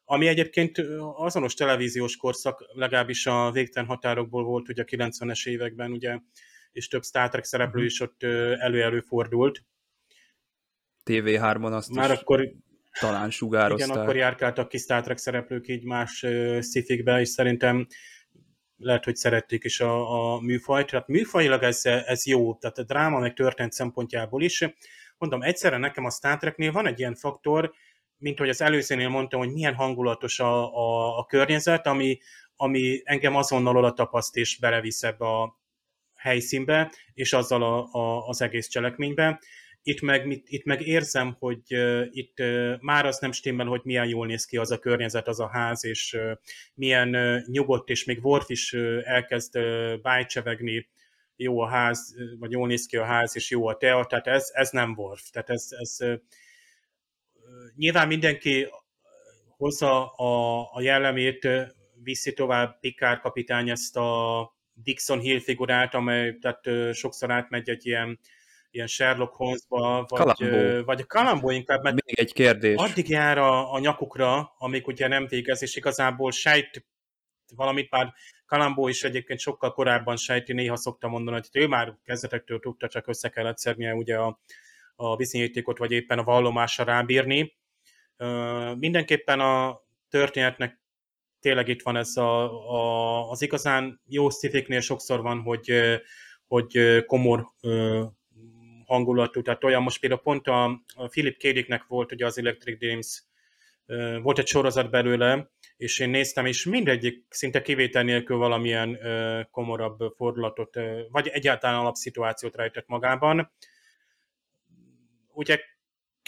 Ami 0.04 0.26
egyébként 0.26 0.78
azonos 1.14 1.54
televíziós 1.54 2.16
korszak, 2.16 2.64
legalábbis 2.72 3.26
a 3.26 3.50
végtelen 3.50 3.88
határokból 3.88 4.44
volt 4.44 4.68
ugye 4.68 4.82
a 4.82 4.84
90-es 4.84 5.46
években, 5.46 5.92
ugye, 5.92 6.18
és 6.72 6.88
több 6.88 7.04
Star 7.04 7.28
Trek 7.28 7.44
szereplő 7.44 7.78
mhm. 7.78 7.88
is 7.88 8.00
ott 8.00 8.22
elő-elő 8.58 9.00
fordult. 9.00 9.64
TV3-on 11.04 11.72
azt 11.72 11.94
Már 11.94 12.10
is 12.10 12.18
akkor 12.18 12.52
talán 13.00 13.31
sugározták. 13.31 13.88
Igen, 13.88 14.02
akkor 14.02 14.16
járkáltak 14.16 14.68
ki 14.68 14.78
Star 14.78 15.02
Trek 15.02 15.18
szereplők 15.18 15.68
így 15.68 15.85
más 15.85 16.22
uh, 16.22 16.61
szifikbe, 16.61 17.20
és 17.20 17.28
szerintem 17.28 17.87
lehet, 18.76 19.05
hogy 19.05 19.16
szerették 19.16 19.64
is 19.64 19.81
a, 19.81 20.35
a 20.35 20.40
műfajt. 20.40 20.90
Tehát 20.90 21.09
műfajilag 21.09 21.62
ez, 21.62 21.85
ez 21.85 22.26
jó, 22.26 22.55
tehát 22.55 22.78
a 22.78 22.85
dráma 22.85 23.18
meg 23.18 23.35
történt 23.35 23.72
szempontjából 23.72 24.42
is. 24.42 24.64
Mondom, 25.18 25.42
egyszerre 25.42 25.76
nekem 25.76 26.05
a 26.05 26.11
Star 26.11 26.38
Treknél 26.38 26.72
van 26.72 26.87
egy 26.87 26.98
ilyen 26.98 27.14
faktor, 27.14 27.72
mint 28.16 28.38
hogy 28.38 28.48
az 28.48 28.61
előzőnél 28.61 29.09
mondtam, 29.09 29.40
hogy 29.40 29.52
milyen 29.52 29.74
hangulatos 29.74 30.40
a, 30.40 30.74
a, 30.74 31.18
a 31.18 31.24
környezet, 31.24 31.87
ami, 31.87 32.18
ami 32.57 33.00
engem 33.05 33.37
azonnal 33.37 33.76
oda 33.76 33.92
tapaszt 33.92 34.37
és 34.37 34.59
belevisz 34.59 35.02
ebbe 35.02 35.26
a 35.26 35.61
helyszínbe, 36.14 36.92
és 37.14 37.33
azzal 37.33 37.62
a, 37.62 37.88
a, 37.92 38.28
az 38.28 38.42
egész 38.42 38.68
cselekménybe 38.68 39.40
itt 39.82 40.00
meg, 40.00 40.42
itt 40.44 40.64
meg 40.64 40.86
érzem, 40.86 41.36
hogy 41.38 41.62
uh, 41.68 42.06
itt 42.10 42.40
uh, 42.40 42.80
már 42.80 43.06
az 43.06 43.18
nem 43.18 43.32
stimmel, 43.32 43.66
hogy 43.66 43.80
milyen 43.84 44.08
jól 44.08 44.26
néz 44.26 44.44
ki 44.44 44.56
az 44.56 44.70
a 44.70 44.78
környezet, 44.78 45.28
az 45.28 45.40
a 45.40 45.48
ház, 45.48 45.84
és 45.84 46.12
uh, 46.12 46.32
milyen 46.74 47.14
uh, 47.14 47.46
nyugodt, 47.46 47.88
és 47.88 48.04
még 48.04 48.24
Worf 48.24 48.48
is 48.48 48.72
uh, 48.72 49.00
elkezd 49.04 49.56
uh, 49.56 50.00
bájcsevegni, 50.00 50.88
jó 51.36 51.60
a 51.60 51.68
ház, 51.68 52.14
vagy 52.38 52.50
jól 52.50 52.66
néz 52.66 52.86
ki 52.86 52.96
a 52.96 53.04
ház, 53.04 53.36
és 53.36 53.50
jó 53.50 53.66
a 53.66 53.76
tea, 53.76 54.04
tehát 54.04 54.26
ez, 54.26 54.50
ez 54.52 54.70
nem 54.70 54.94
Worf. 54.96 55.30
Tehát 55.30 55.50
ez, 55.50 55.68
ez 55.70 55.96
uh, 56.00 56.14
nyilván 57.76 58.06
mindenki 58.06 58.66
hozza 59.56 60.06
a, 60.06 60.60
a 60.72 60.80
jellemét, 60.80 61.48
viszi 62.02 62.32
tovább 62.32 62.80
Picard 62.80 63.20
kapitány 63.20 63.70
ezt 63.70 63.96
a 63.96 64.52
Dixon 64.74 65.20
Hill 65.20 65.40
figurát, 65.40 65.94
amely 65.94 66.38
tehát 66.38 66.94
sokszor 66.94 67.30
átmegy 67.30 67.68
egy 67.68 67.86
ilyen 67.86 68.18
ilyen 68.72 68.87
Sherlock 68.87 69.35
Holmesba, 69.35 70.06
vagy, 70.08 70.20
Kalambó. 70.20 70.85
vagy 70.85 71.00
a 71.00 71.06
Kalambó 71.06 71.50
inkább, 71.50 71.82
mert 71.82 71.94
Még 71.94 72.18
egy 72.18 72.32
kérdés. 72.32 72.76
addig 72.76 73.08
jár 73.08 73.38
a, 73.38 73.72
a 73.72 73.78
nyakukra, 73.78 74.54
amíg 74.58 74.87
ugye 74.87 75.08
nem 75.08 75.26
végez, 75.26 75.62
és 75.62 75.76
igazából 75.76 76.30
sejt 76.30 76.87
valamit, 77.56 77.90
már 77.90 78.14
Kalambó 78.46 78.88
is 78.88 79.04
egyébként 79.04 79.40
sokkal 79.40 79.72
korábban 79.72 80.16
sejti, 80.16 80.52
néha 80.52 80.76
szokta 80.76 81.08
mondani, 81.08 81.37
hogy 81.37 81.62
ő 81.62 81.66
már 81.66 81.96
kezdetektől 82.04 82.61
tudta, 82.61 82.88
csak 82.88 83.06
össze 83.06 83.28
kellett 83.28 83.58
szednie 83.58 83.94
ugye 83.94 84.16
a, 84.16 84.40
a 84.94 85.16
bizonyítékot, 85.16 85.78
vagy 85.78 85.90
éppen 85.90 86.18
a 86.18 86.24
vallomásra 86.24 86.85
rábírni. 86.85 87.56
Uh, 88.18 88.76
mindenképpen 88.76 89.40
a 89.40 89.80
történetnek 90.11 90.80
tényleg 91.40 91.68
itt 91.68 91.82
van 91.82 91.96
ez 91.96 92.16
a, 92.16 92.42
a, 92.70 93.30
az 93.30 93.42
igazán 93.42 94.00
jó 94.06 94.30
szifiknél 94.30 94.80
sokszor 94.80 95.22
van, 95.22 95.40
hogy, 95.40 95.72
hogy 96.46 97.04
komor 97.06 97.46
hangulatú, 98.92 99.42
tehát 99.42 99.64
olyan 99.64 99.83
most 99.83 100.00
például 100.00 100.20
pont 100.20 100.46
a, 100.46 100.64
a 100.94 101.07
Philip 101.07 101.37
Kédiknek 101.37 101.85
volt 101.87 102.12
ugye 102.12 102.26
az 102.26 102.38
Electric 102.38 102.78
Dreams, 102.78 103.22
volt 104.22 104.38
egy 104.38 104.46
sorozat 104.46 104.90
belőle, 104.90 105.50
és 105.76 105.98
én 105.98 106.11
néztem, 106.11 106.46
és 106.46 106.64
mindegyik 106.64 107.24
szinte 107.28 107.62
kivétel 107.62 108.02
nélkül 108.02 108.37
valamilyen 108.37 108.98
komorabb 109.50 109.98
fordulatot, 110.16 110.78
vagy 111.11 111.28
egyáltalán 111.28 111.78
alapszituációt 111.78 112.57
rejtett 112.57 112.87
magában. 112.87 113.52
Ugye 115.35 115.59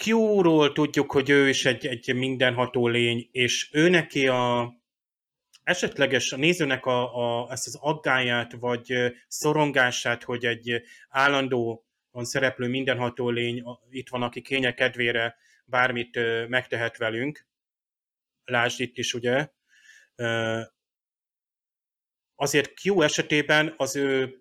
Q-ról 0.05 0.71
tudjuk, 0.71 1.11
hogy 1.11 1.29
ő 1.29 1.49
is 1.49 1.65
egy, 1.65 1.85
egy 1.85 2.15
mindenható 2.15 2.87
lény, 2.87 3.29
és 3.31 3.69
ő 3.71 3.89
neki 3.89 4.27
a 4.27 4.73
esetleges 5.63 6.31
a 6.31 6.37
nézőnek 6.37 6.85
a, 6.85 7.15
a, 7.15 7.51
ezt 7.51 7.67
az 7.67 7.77
aggáját, 7.81 8.53
vagy 8.59 8.93
szorongását, 9.27 10.23
hogy 10.23 10.45
egy 10.45 10.81
állandó 11.09 11.84
szereplő 12.23 12.67
mindenható 12.67 13.29
lény, 13.29 13.63
itt 13.89 14.09
van, 14.09 14.21
aki 14.21 14.41
kénye 14.41 14.73
kedvére 14.73 15.37
bármit 15.65 16.19
megtehet 16.47 16.97
velünk. 16.97 17.47
Lásd 18.43 18.81
itt 18.81 18.97
is, 18.97 19.13
ugye. 19.13 19.49
Azért 22.35 22.73
Q 22.83 23.01
esetében 23.01 23.73
az 23.77 23.95
ő 23.95 24.39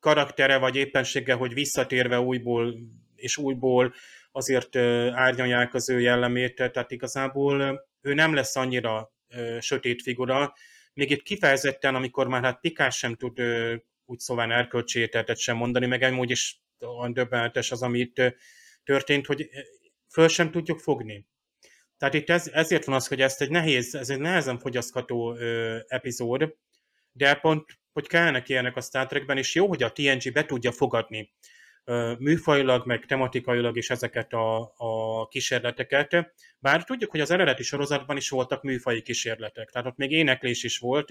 karaktere, 0.00 0.58
vagy 0.58 0.76
éppensége, 0.76 1.34
hogy 1.34 1.54
visszatérve 1.54 2.20
újból 2.20 2.74
és 3.14 3.36
újból 3.36 3.94
azért 4.32 4.76
árnyalják 5.12 5.74
az 5.74 5.90
ő 5.90 6.00
jellemét, 6.00 6.54
tehát 6.54 6.90
igazából 6.90 7.86
ő 8.00 8.14
nem 8.14 8.34
lesz 8.34 8.56
annyira 8.56 9.12
sötét 9.60 10.02
figura, 10.02 10.54
még 10.92 11.10
itt 11.10 11.22
kifejezetten, 11.22 11.94
amikor 11.94 12.28
már 12.28 12.42
hát 12.42 12.60
Pikás 12.60 12.96
sem 12.96 13.14
tud 13.14 13.40
úgy 14.04 14.18
szóval 14.18 14.52
erkölcsi 14.52 15.10
sem 15.34 15.56
mondani, 15.56 15.86
meg 15.86 16.02
amúgy 16.02 16.30
is 16.30 16.60
olyan 16.80 17.12
döbbenetes 17.12 17.70
az, 17.70 17.82
amit 17.82 18.36
történt, 18.84 19.26
hogy 19.26 19.48
föl 20.08 20.28
sem 20.28 20.50
tudjuk 20.50 20.78
fogni. 20.78 21.26
Tehát 21.96 22.14
itt 22.14 22.30
ez, 22.30 22.48
ezért 22.52 22.84
van 22.84 22.94
az, 22.94 23.06
hogy 23.06 23.20
ezt 23.20 23.40
egy 23.40 23.50
nehéz, 23.50 23.94
ez 23.94 24.10
egy 24.10 24.20
nehezen 24.20 24.58
fogyasztható 24.58 25.34
ö, 25.34 25.78
epizód, 25.86 26.54
de 27.12 27.34
pont, 27.34 27.64
hogy 27.92 28.06
kellene 28.06 28.42
ilyenek 28.46 28.76
a 28.76 28.80
Star 28.80 29.06
Trekben, 29.06 29.36
és 29.36 29.54
jó, 29.54 29.68
hogy 29.68 29.82
a 29.82 29.92
TNG 29.92 30.32
be 30.32 30.44
tudja 30.44 30.72
fogadni 30.72 31.32
műfajilag, 32.18 32.86
meg 32.86 33.04
tematikailag 33.06 33.76
is 33.76 33.90
ezeket 33.90 34.32
a, 34.32 34.72
a 34.76 35.28
kísérleteket. 35.28 36.34
Bár 36.58 36.84
tudjuk, 36.84 37.10
hogy 37.10 37.20
az 37.20 37.30
eredeti 37.30 37.62
sorozatban 37.62 38.16
is 38.16 38.28
voltak 38.28 38.62
műfaji 38.62 39.02
kísérletek, 39.02 39.70
tehát 39.70 39.86
ott 39.86 39.96
még 39.96 40.10
éneklés 40.10 40.64
is 40.64 40.78
volt, 40.78 41.06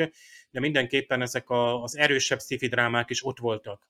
de 0.51 0.59
mindenképpen 0.59 1.21
ezek 1.21 1.49
a, 1.49 1.81
az 1.83 1.97
erősebb 1.97 2.39
sci 2.39 2.67
drámák 2.67 3.09
is 3.09 3.25
ott 3.25 3.39
voltak. 3.39 3.87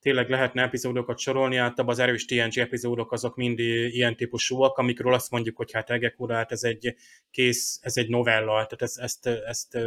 Tényleg 0.00 0.28
lehetne 0.28 0.62
epizódokat 0.62 1.18
sorolni, 1.18 1.56
általában 1.56 1.94
az 1.94 1.98
erős 1.98 2.24
TNG 2.24 2.58
epizódok 2.58 3.12
azok 3.12 3.36
mind 3.36 3.58
ilyen 3.58 4.16
típusúak, 4.16 4.78
amikről 4.78 5.14
azt 5.14 5.30
mondjuk, 5.30 5.56
hogy 5.56 5.72
hát 5.72 5.90
Egek 5.90 6.20
úr, 6.20 6.30
hát 6.30 6.52
ez 6.52 6.62
egy 6.62 6.94
kész, 7.30 7.78
ez 7.82 7.96
egy 7.96 8.08
novella, 8.08 8.52
tehát 8.52 8.82
ezt, 8.82 8.98
ezt, 8.98 9.26
ezt 9.26 9.78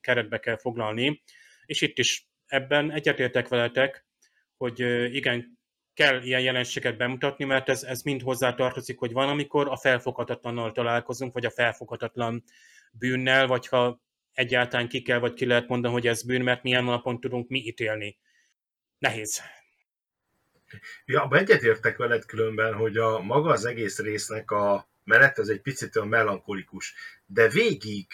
keretbe 0.00 0.38
kell 0.38 0.56
foglalni. 0.56 1.22
És 1.66 1.80
itt 1.80 1.98
is 1.98 2.28
ebben 2.46 2.92
egyetértek 2.92 3.48
veletek, 3.48 4.06
hogy 4.56 4.80
igen, 5.14 5.58
kell 5.94 6.22
ilyen 6.22 6.40
jelenséget 6.40 6.96
bemutatni, 6.96 7.44
mert 7.44 7.68
ez, 7.68 7.82
ez 7.82 8.02
mind 8.02 8.22
hozzá 8.22 8.54
tartozik, 8.54 8.98
hogy 8.98 9.12
van, 9.12 9.28
amikor 9.28 9.68
a 9.68 9.76
felfogatatlannal 9.76 10.72
találkozunk, 10.72 11.32
vagy 11.32 11.44
a 11.44 11.50
felfoghatatlan 11.50 12.44
bűnnel, 12.92 13.46
vagy 13.46 13.68
ha 13.68 14.00
egyáltalán 14.32 14.88
ki 14.88 15.02
kell, 15.02 15.18
vagy 15.18 15.32
ki 15.32 15.46
lehet 15.46 15.68
mondani, 15.68 15.92
hogy 15.92 16.06
ez 16.06 16.22
bűn, 16.22 16.42
mert 16.42 16.62
milyen 16.62 16.86
alapon 16.86 17.20
tudunk 17.20 17.48
mi 17.48 17.58
ítélni. 17.58 18.18
Nehéz. 18.98 19.42
Ja, 21.04 21.22
abban 21.22 21.38
egyetértek 21.38 21.96
veled 21.96 22.24
különben, 22.24 22.74
hogy 22.74 22.96
a 22.96 23.20
maga 23.20 23.50
az 23.50 23.64
egész 23.64 23.98
résznek 23.98 24.50
a 24.50 24.88
menet 25.04 25.38
az 25.38 25.48
egy 25.48 25.60
picit 25.60 25.96
olyan 25.96 26.08
melankolikus, 26.08 26.94
de 27.26 27.48
végig 27.48 28.06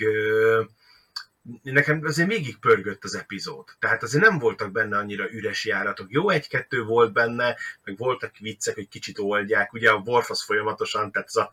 nekem 1.63 2.01
azért 2.05 2.29
végig 2.29 2.59
pörgött 2.59 3.05
az 3.05 3.15
epizód. 3.15 3.69
Tehát 3.79 4.03
azért 4.03 4.25
nem 4.25 4.39
voltak 4.39 4.73
benne 4.73 4.97
annyira 4.97 5.33
üres 5.33 5.65
járatok. 5.65 6.11
Jó, 6.11 6.29
egy-kettő 6.31 6.83
volt 6.83 7.13
benne, 7.13 7.57
meg 7.85 7.97
voltak 7.97 8.37
viccek, 8.39 8.75
hogy 8.75 8.89
kicsit 8.89 9.19
oldják. 9.19 9.73
Ugye 9.73 9.91
a 9.91 10.03
Worf 10.05 10.31
az 10.31 10.43
folyamatosan, 10.43 11.13
tehát 11.13 11.29
ez 11.29 11.37
a 11.37 11.53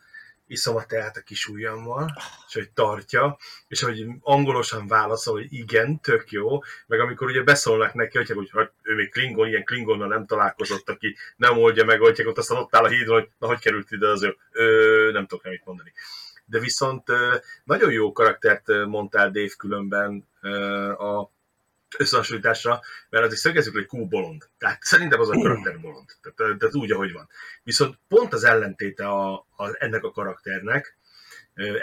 iszom 0.49 0.75
a 0.75 0.85
teát 0.85 1.17
a 1.17 1.21
kis 1.21 1.47
ujjammal, 1.47 2.13
és 2.47 2.53
hogy 2.53 2.69
tartja, 2.69 3.37
és 3.67 3.81
hogy 3.81 4.05
angolosan 4.21 4.87
válaszol, 4.87 5.33
hogy 5.33 5.53
igen, 5.53 5.99
tök 6.01 6.31
jó, 6.31 6.59
meg 6.87 6.99
amikor 6.99 7.27
ugye 7.27 7.43
beszólnak 7.43 7.93
neki, 7.93 8.17
hogy, 8.17 8.29
hogy, 8.29 8.49
hogy 8.49 8.69
ő 8.81 8.95
még 8.95 9.11
Klingon, 9.11 9.47
ilyen 9.47 9.63
Klingonnal 9.63 10.07
nem 10.07 10.25
találkozott, 10.25 10.89
aki 10.89 11.15
nem 11.35 11.57
oldja 11.57 11.85
meg, 11.85 11.99
hogy 11.99 12.21
ott 12.25 12.37
aztán 12.37 12.57
ott 12.57 12.75
áll 12.75 12.83
a 12.83 12.87
hídon, 12.87 13.19
hogy 13.19 13.29
na, 13.39 13.47
hogy 13.47 13.59
került 13.59 13.91
ide 13.91 14.07
az 14.07 14.23
ő, 14.51 15.11
nem 15.11 15.27
tudok 15.27 15.43
nem 15.43 15.59
mondani. 15.63 15.93
De 16.45 16.59
viszont 16.59 17.03
nagyon 17.63 17.91
jó 17.91 18.11
karaktert 18.11 18.67
mondtál 18.85 19.31
Dave 19.31 19.53
különben 19.57 20.27
a 20.97 21.29
összehasonlításra, 21.97 22.81
mert 23.09 23.25
azért 23.25 23.41
szögezzük, 23.41 23.73
hogy 23.73 23.87
Q 23.91 24.07
bolond. 24.07 24.49
Tehát 24.57 24.83
szerintem 24.83 25.19
az 25.19 25.29
a 25.29 25.33
karakter 25.33 25.79
bolond. 25.79 26.09
Tehát, 26.21 26.57
tehát 26.59 26.75
úgy, 26.75 26.91
ahogy 26.91 27.11
van. 27.11 27.29
Viszont 27.63 27.99
pont 28.07 28.33
az 28.33 28.43
ellentéte 28.43 29.07
a, 29.07 29.33
a, 29.33 29.75
ennek 29.77 30.03
a 30.03 30.11
karakternek, 30.11 30.97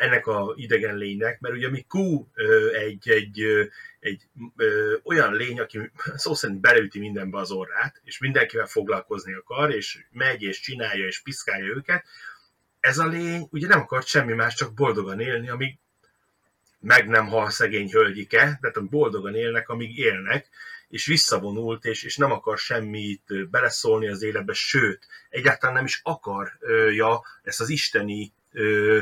ennek 0.01 0.27
a 0.27 0.53
idegen 0.57 0.97
lénynek, 0.97 1.41
mert 1.41 1.55
ugye 1.55 1.71
mi 1.71 1.87
Q 1.89 2.27
egy, 2.73 3.09
egy, 3.09 3.43
egy 4.01 4.23
ö, 4.57 4.97
olyan 5.03 5.35
lény, 5.35 5.61
aki 5.61 5.91
szó 6.15 6.35
szerint 6.35 6.61
beleüti 6.61 6.99
mindenbe 6.99 7.39
az 7.39 7.51
orrát, 7.51 8.01
és 8.05 8.19
mindenkivel 8.19 8.67
foglalkozni 8.67 9.35
akar, 9.35 9.75
és 9.75 10.05
megy, 10.11 10.43
és 10.43 10.61
csinálja, 10.61 11.07
és 11.07 11.23
piszkálja 11.23 11.75
őket. 11.75 12.05
Ez 12.81 12.99
a 12.99 13.07
lény 13.07 13.47
ugye 13.51 13.67
nem 13.67 13.81
akart 13.81 14.07
semmi 14.07 14.33
más, 14.33 14.55
csak 14.55 14.75
boldogan 14.75 15.21
élni, 15.21 15.49
amíg 15.49 15.79
meg 16.87 17.09
nem 17.09 17.27
hal 17.27 17.51
szegény 17.51 17.91
hölgyike, 17.91 18.59
tehát 18.61 18.89
boldogan 18.89 19.35
élnek, 19.35 19.69
amíg 19.69 19.99
élnek, 19.99 20.49
és 20.89 21.07
visszavonult, 21.07 21.85
és, 21.85 22.03
és 22.03 22.17
nem 22.17 22.33
akar 22.33 22.59
semmit 22.59 23.51
beleszólni 23.51 24.09
az 24.09 24.23
életbe, 24.23 24.53
sőt, 24.53 25.07
egyáltalán 25.29 25.75
nem 25.75 25.85
is 25.85 26.01
akarja 26.05 27.23
ezt 27.43 27.61
az 27.61 27.69
isteni 27.69 28.33
ö, 28.53 29.01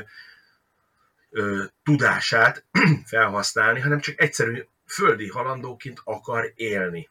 ö, 1.30 1.64
tudását 1.82 2.64
felhasználni, 3.12 3.80
hanem 3.80 4.00
csak 4.00 4.20
egyszerű 4.20 4.64
földi 4.86 5.28
halandóként 5.28 6.00
akar 6.04 6.52
élni. 6.54 7.08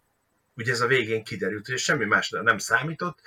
Ugye 0.56 0.72
ez 0.72 0.82
a 0.82 0.88
végén 0.88 1.24
kiderült, 1.24 1.68
hogy 1.68 1.78
semmi 1.78 2.06
más 2.06 2.30
nem 2.30 2.58
számított, 2.58 3.20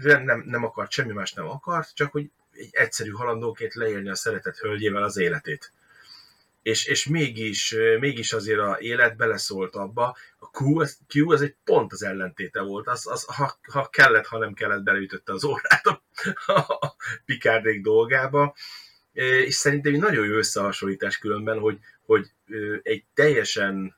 nem, 0.00 0.22
nem, 0.22 0.42
nem 0.46 0.64
akart, 0.64 0.90
semmi 0.90 1.12
más 1.12 1.32
nem 1.32 1.48
akart, 1.48 1.94
csak 1.94 2.12
hogy 2.12 2.30
egy 2.52 2.68
egyszerű 2.70 3.10
halandóként 3.10 3.74
leélni 3.74 4.08
a 4.08 4.14
szeretett 4.14 4.58
hölgyével 4.58 5.02
az 5.02 5.16
életét 5.16 5.72
és, 6.64 6.86
és 6.86 7.06
mégis, 7.06 7.74
mégis 7.98 8.32
azért 8.32 8.58
a 8.58 8.76
élet 8.80 9.16
beleszólt 9.16 9.74
abba. 9.74 10.16
A 10.38 10.62
Q, 10.62 10.80
az, 10.80 10.98
Q 11.14 11.32
az 11.32 11.42
egy 11.42 11.56
pont 11.64 11.92
az 11.92 12.02
ellentéte 12.02 12.60
volt. 12.60 12.88
Az, 12.88 13.06
az, 13.06 13.24
ha, 13.24 13.58
ha 13.72 13.88
kellett, 13.88 14.26
ha 14.26 14.38
nem 14.38 14.54
kellett, 14.54 14.82
beleütötte 14.82 15.32
az 15.32 15.44
órát 15.44 15.86
a, 15.86 16.02
a 16.52 16.94
Picardék 17.24 17.82
dolgába. 17.82 18.54
És 19.12 19.54
szerintem 19.54 19.94
egy 19.94 20.00
nagyon 20.00 20.26
jó 20.26 20.36
összehasonlítás 20.36 21.18
különben, 21.18 21.58
hogy, 21.58 21.78
hogy 22.06 22.30
egy 22.82 23.04
teljesen 23.14 23.96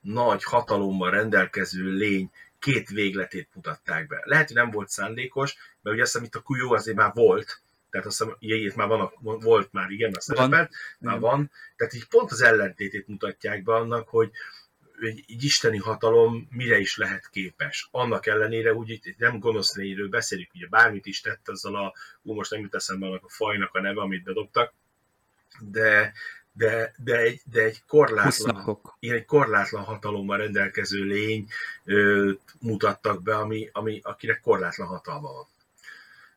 nagy 0.00 0.44
hatalommal 0.44 1.10
rendelkező 1.10 1.90
lény 1.90 2.30
két 2.58 2.88
végletét 2.88 3.48
mutatták 3.54 4.06
be. 4.06 4.22
Lehet, 4.24 4.46
hogy 4.46 4.56
nem 4.56 4.70
volt 4.70 4.88
szándékos, 4.88 5.56
mert 5.82 5.96
ugye 5.96 6.04
azt 6.04 6.20
itt 6.22 6.34
a 6.34 6.42
Kujó 6.42 6.72
azért 6.72 6.96
már 6.96 7.12
volt, 7.14 7.60
tehát 7.90 8.06
azt 8.06 8.18
hiszem, 8.18 8.36
jegyét 8.38 8.76
már 8.76 8.88
van, 8.88 9.12
volt 9.20 9.72
már, 9.72 9.90
igen, 9.90 10.10
már 10.10 10.22
szerepelt, 10.22 10.70
van. 10.98 11.10
már 11.10 11.20
van, 11.20 11.50
tehát 11.76 11.94
így 11.94 12.06
pont 12.08 12.30
az 12.30 12.42
ellentétét 12.42 13.08
mutatják 13.08 13.62
be 13.62 13.74
annak, 13.74 14.08
hogy 14.08 14.30
egy, 15.00 15.24
egy 15.28 15.44
isteni 15.44 15.78
hatalom 15.78 16.48
mire 16.50 16.78
is 16.78 16.96
lehet 16.96 17.28
képes. 17.30 17.88
Annak 17.90 18.26
ellenére, 18.26 18.74
úgy 18.74 18.90
itt 18.90 19.18
nem 19.18 19.38
gonosz 19.38 19.74
lényről 19.76 20.08
beszélünk, 20.08 20.54
ugye 20.54 20.66
bármit 20.66 21.06
is 21.06 21.20
tett 21.20 21.48
azzal 21.48 21.76
a, 21.76 21.94
ú, 22.22 22.34
most 22.34 22.50
nem 22.50 22.60
jut 22.60 22.74
eszembe 22.74 23.06
annak 23.06 23.24
a 23.24 23.28
fajnak 23.28 23.74
a 23.74 23.80
neve, 23.80 24.00
amit 24.00 24.22
bedobtak, 24.22 24.72
de, 25.60 26.12
de, 26.52 26.94
de, 26.96 27.16
egy, 27.16 27.40
de 27.44 27.62
egy 27.62 27.82
korlátlan, 27.86 28.80
ilyen 28.98 29.16
egy 29.16 29.24
korlátlan 29.24 29.82
hatalommal 29.82 30.36
rendelkező 30.36 31.04
lény 31.04 31.48
ö, 31.84 32.32
mutattak 32.60 33.22
be, 33.22 33.36
ami, 33.36 33.68
ami, 33.72 34.00
akinek 34.02 34.40
korlátlan 34.40 34.88
hatalma 34.88 35.32
van. 35.32 35.46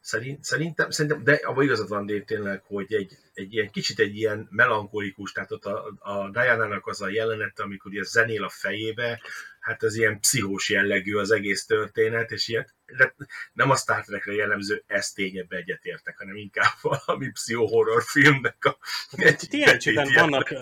Szerint, 0.02 0.44
szerintem, 0.44 0.90
szerintem, 0.90 1.24
de 1.24 1.34
abban 1.34 1.64
igazad 1.64 1.90
van 1.90 2.06
Dave 2.06 2.24
tényleg, 2.24 2.62
hogy 2.64 2.94
egy, 2.94 3.18
egy 3.34 3.54
ilyen 3.54 3.70
kicsit 3.72 4.00
egy 4.00 4.16
ilyen 4.16 4.48
melankolikus, 4.52 5.32
tehát 5.32 5.52
ott 5.52 5.66
a, 5.66 5.94
a 6.00 6.30
Diana-nak 6.30 6.88
az 6.88 7.02
a 7.02 7.10
jelenet, 7.10 7.60
amikor 7.60 7.92
ilyen 7.92 8.04
zenél 8.04 8.44
a 8.44 8.50
fejébe, 8.50 9.22
hát 9.60 9.84
az 9.84 9.96
ilyen 9.96 10.20
pszichós 10.20 10.70
jellegű 10.70 11.16
az 11.16 11.32
egész 11.32 11.66
történet, 11.66 12.32
és 12.32 12.48
ilyen, 12.48 12.68
de 12.98 13.16
nem 13.54 13.70
a 13.70 13.76
Star 13.76 14.04
Trekre 14.04 14.34
jellemző 14.34 14.84
ezt 14.88 15.16
tényebben 15.16 15.60
egyetértek, 15.60 16.18
hanem 16.18 16.36
inkább 16.36 16.74
valami 17.06 17.32
pszichohorror 17.32 18.04
filmnek 18.04 18.66
a 18.66 18.78
egy 19.12 19.36
tnc 19.36 20.14
vannak 20.14 20.54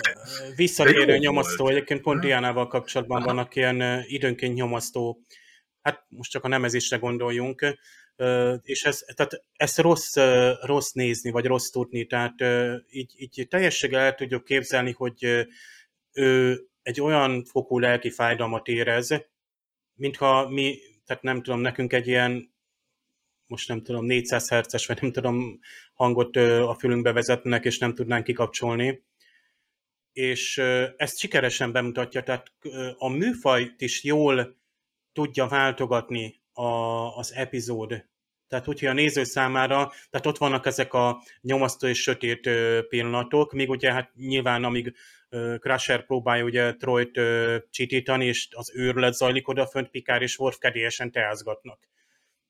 visszatérő 0.55 1.17
nyomasztó, 1.17 1.67
egyébként 1.67 2.01
pont 2.01 2.21
Diánával 2.21 2.67
kapcsolatban 2.67 3.17
Aha. 3.17 3.25
vannak 3.25 3.55
ilyen 3.55 4.03
időnként 4.07 4.55
nyomasztó, 4.55 5.25
hát 5.81 6.05
most 6.09 6.31
csak 6.31 6.43
a 6.43 6.47
nemezésre 6.47 6.97
gondoljunk, 6.97 7.77
és 8.61 8.83
ez, 8.83 8.99
tehát 9.15 9.43
ezt 9.53 9.77
rossz, 9.77 10.15
rossz 10.61 10.91
nézni, 10.91 11.31
vagy 11.31 11.45
rossz 11.45 11.69
tudni, 11.69 12.05
tehát 12.05 12.35
így, 12.89 13.13
így 13.17 13.47
teljességgel 13.49 13.99
el 14.01 14.15
tudjuk 14.15 14.43
képzelni, 14.43 14.91
hogy 14.91 15.47
ő 16.11 16.61
egy 16.81 17.01
olyan 17.01 17.43
fokú 17.43 17.79
lelki 17.79 18.09
fájdalmat 18.09 18.67
érez, 18.67 19.09
mintha 19.93 20.49
mi, 20.49 20.77
tehát 21.05 21.23
nem 21.23 21.41
tudom, 21.41 21.59
nekünk 21.59 21.93
egy 21.93 22.07
ilyen 22.07 22.57
most 23.49 23.67
nem 23.67 23.83
tudom, 23.83 24.05
400 24.05 24.49
herces, 24.49 24.85
vagy 24.85 25.01
nem 25.01 25.11
tudom, 25.11 25.59
hangot 25.93 26.35
a 26.35 26.75
fülünkbe 26.79 27.11
vezetnek, 27.11 27.65
és 27.65 27.77
nem 27.77 27.93
tudnánk 27.93 28.23
kikapcsolni. 28.23 29.03
És 30.11 30.57
ezt 30.97 31.17
sikeresen 31.17 31.71
bemutatja, 31.71 32.23
tehát 32.23 32.51
a 32.97 33.09
műfajt 33.09 33.81
is 33.81 34.03
jól 34.03 34.57
tudja 35.13 35.47
váltogatni 35.47 36.38
a, 36.59 37.17
az 37.17 37.33
epizód. 37.33 38.05
Tehát 38.47 38.67
úgyhogy 38.67 38.87
a 38.87 38.93
néző 38.93 39.23
számára, 39.23 39.91
tehát 40.09 40.25
ott 40.25 40.37
vannak 40.37 40.65
ezek 40.65 40.93
a 40.93 41.21
nyomasztó 41.41 41.87
és 41.87 42.01
sötét 42.01 42.49
pillanatok, 42.89 43.53
míg 43.53 43.69
ugye 43.69 43.93
hát 43.93 44.11
nyilván 44.15 44.63
amíg 44.63 44.95
Crusher 45.59 46.05
próbálja 46.05 46.43
ugye 46.43 46.73
Troyt 46.73 47.19
csitítani, 47.69 48.25
és 48.25 48.47
az 48.51 48.71
őrület 48.75 49.13
zajlik 49.13 49.47
odafönt, 49.47 49.89
Pikár 49.89 50.21
és 50.21 50.39
Worf 50.39 50.57
kedélyesen 50.57 51.11
teázgatnak. 51.11 51.87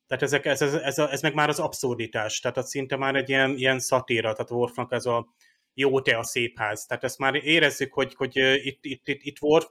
Tehát 0.08 0.24
ezek, 0.24 0.46
ez, 0.46 0.62
ez, 0.62 0.74
ez, 0.74 0.98
ez, 0.98 1.22
meg 1.22 1.34
már 1.34 1.50
az 1.50 1.60
abszurditás, 1.60 2.40
tehát 2.40 2.58
az 2.58 2.70
szinte 2.70 2.96
már 2.96 3.16
egy 3.16 3.30
ilyen, 3.30 3.58
ilyen 3.58 3.80
szatíra, 3.80 4.34
tehát 4.34 4.52
Worfnak 4.52 4.92
ez 4.92 5.06
a 5.06 5.34
jó 5.74 6.02
te 6.02 6.18
a 6.18 6.24
szép 6.24 6.58
ház. 6.58 6.86
Tehát 6.86 7.04
ezt 7.04 7.18
már 7.18 7.36
érezzük, 7.36 7.94
hogy, 7.94 8.16
hogy 8.16 8.38
itt, 8.66 8.86
itt, 8.86 9.08
itt, 9.08 9.24
itt 9.24 9.42
Worf, 9.42 9.66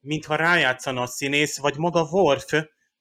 mintha 0.00 0.36
rájátszana 0.36 1.02
a 1.02 1.06
színész, 1.06 1.58
vagy 1.58 1.76
maga 1.76 2.02
Worf, 2.10 2.52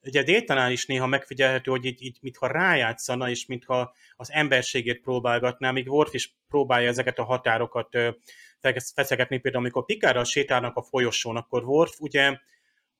ugye 0.04 0.24
Détanál 0.24 0.72
is 0.72 0.86
néha 0.86 1.08
megfigyelhető, 1.08 1.72
hogy 1.72 1.86
így, 1.86 2.04
így 2.04 2.18
mintha 2.22 2.48
rájátszana, 2.48 3.30
és 3.30 3.46
mintha 3.46 3.94
az 4.16 4.32
emberségét 4.32 5.02
próbálgatná, 5.02 5.72
míg 5.72 5.88
Worf 5.88 6.14
is 6.14 6.36
próbálja 6.48 6.88
ezeket 6.88 7.20
a 7.20 7.24
határokat 7.24 7.98
feszegetni, 8.94 9.38
például 9.38 9.64
amikor 9.64 9.86
Pikárral 9.86 10.24
sétálnak 10.24 10.76
a 10.76 10.82
folyosón, 10.82 11.36
akkor 11.36 11.64
Worf 11.64 12.00
ugye 12.00 12.38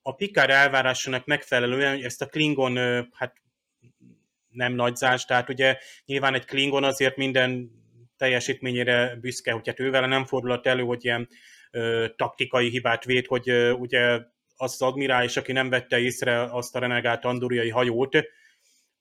a 0.02 0.14
Pikár 0.14 0.50
elvárásának 0.50 1.26
megfelelően 1.26 2.04
ezt 2.04 2.22
a 2.22 2.26
Klingon 2.26 2.76
hát 3.12 3.36
nem 4.48 4.72
nagyzás, 4.72 5.24
tehát 5.24 5.48
ugye 5.48 5.78
nyilván 6.04 6.34
egy 6.34 6.44
Klingon 6.44 6.84
azért 6.84 7.16
minden 7.16 7.70
teljesítményére 8.16 9.16
büszke, 9.20 9.52
hogy 9.52 9.66
hát 9.66 9.80
ővel 9.80 10.06
nem 10.06 10.24
fordulhat 10.24 10.66
elő, 10.66 10.82
hogy 10.82 11.04
ilyen 11.04 11.28
ö, 11.70 12.06
taktikai 12.16 12.68
hibát 12.68 13.04
véd, 13.04 13.26
hogy 13.26 13.48
ö, 13.48 13.70
ugye 13.70 14.20
az 14.62 14.72
az 14.72 14.82
admirális, 14.82 15.36
aki 15.36 15.52
nem 15.52 15.68
vette 15.68 15.98
észre 15.98 16.42
azt 16.42 16.76
a 16.76 16.78
renegált 16.78 17.24
andoriai 17.24 17.70
hajót, 17.70 18.16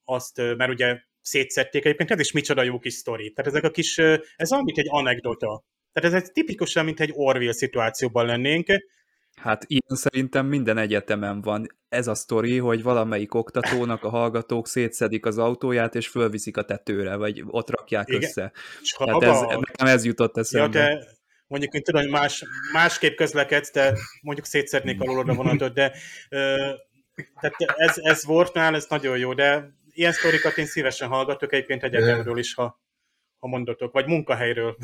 azt, 0.04 0.38
mert 0.38 0.70
ugye 0.70 1.00
szétszették 1.22 1.86
egyébként, 1.86 2.12
ez 2.12 2.20
is 2.20 2.32
micsoda 2.32 2.64
jó 2.64 2.80
kis 2.80 2.94
sztori. 2.94 3.32
Tehát 3.32 3.52
ezek 3.52 3.64
a 3.64 3.72
kis, 3.72 3.98
ez 4.36 4.52
olyan, 4.52 4.64
mint 4.64 4.78
egy 4.78 4.88
anekdota. 4.90 5.64
Tehát 5.94 6.14
ez 6.14 6.24
egy 6.24 6.32
tipikusan, 6.32 6.86
mint 6.86 7.00
egy 7.00 7.12
Orville 7.14 7.54
szituációban 7.54 8.26
lennénk. 8.26 8.68
Hát 9.36 9.64
ilyen 9.68 9.98
szerintem 9.98 10.46
minden 10.46 10.78
egyetemen 10.78 11.42
van. 11.42 11.68
Ez 11.90 12.08
a 12.08 12.16
sztori, 12.16 12.58
hogy 12.58 12.84
valamelyik 12.84 13.34
oktatónak 13.34 14.04
a 14.04 14.10
hallgatók 14.10 14.68
szétszedik 14.68 15.26
az 15.26 15.38
autóját, 15.38 15.96
és 15.96 16.08
fölviszik 16.08 16.58
a 16.58 16.64
tetőre, 16.64 17.16
vagy 17.16 17.44
ott 17.48 17.70
rakják 17.70 18.08
Igen. 18.08 18.22
össze. 18.22 18.52
Hát 19.00 19.24
ez, 19.24 19.40
nekem 19.40 19.88
ez 19.88 20.06
jutott 20.06 20.38
eszembe. 20.38 20.80
Ja, 20.80 20.86
de 20.86 21.06
mondjuk 21.52 21.74
én 21.74 21.84
tudom, 21.84 22.02
hogy 22.02 22.12
más, 22.12 22.44
másképp 22.74 23.16
közlekedsz, 23.16 23.72
de 23.72 23.98
mondjuk 24.22 24.46
szétszednék 24.46 25.02
alul 25.02 25.30
a 25.30 25.34
vonatot, 25.34 25.74
de 25.74 25.94
tehát 27.40 27.56
ez, 27.76 27.98
ez 27.98 28.26
Wortnál, 28.26 28.76
ez 28.76 28.86
nagyon 28.90 29.18
jó, 29.18 29.34
de 29.34 29.74
ilyen 29.94 30.12
sztorikat 30.12 30.58
én 30.58 30.66
szívesen 30.66 31.08
hallgatok 31.08 31.54
egyébként 31.54 31.84
egyetemről 31.84 32.38
is, 32.38 32.54
ha, 32.54 32.82
ha 33.40 33.48
mondatok, 33.48 33.94
vagy 33.94 34.06
munkahelyről. 34.06 34.78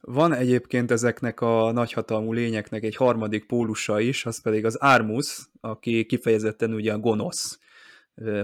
Van 0.00 0.32
egyébként 0.32 0.90
ezeknek 0.90 1.40
a 1.40 1.72
nagyhatalmú 1.72 2.32
lényeknek 2.32 2.82
egy 2.82 2.96
harmadik 2.96 3.46
pólusa 3.46 4.00
is, 4.00 4.26
az 4.26 4.42
pedig 4.42 4.64
az 4.64 4.82
Ármus, 4.82 5.48
aki 5.60 6.06
kifejezetten 6.06 6.74
ugye 6.74 6.92
a 6.92 6.98
gonosz, 6.98 7.58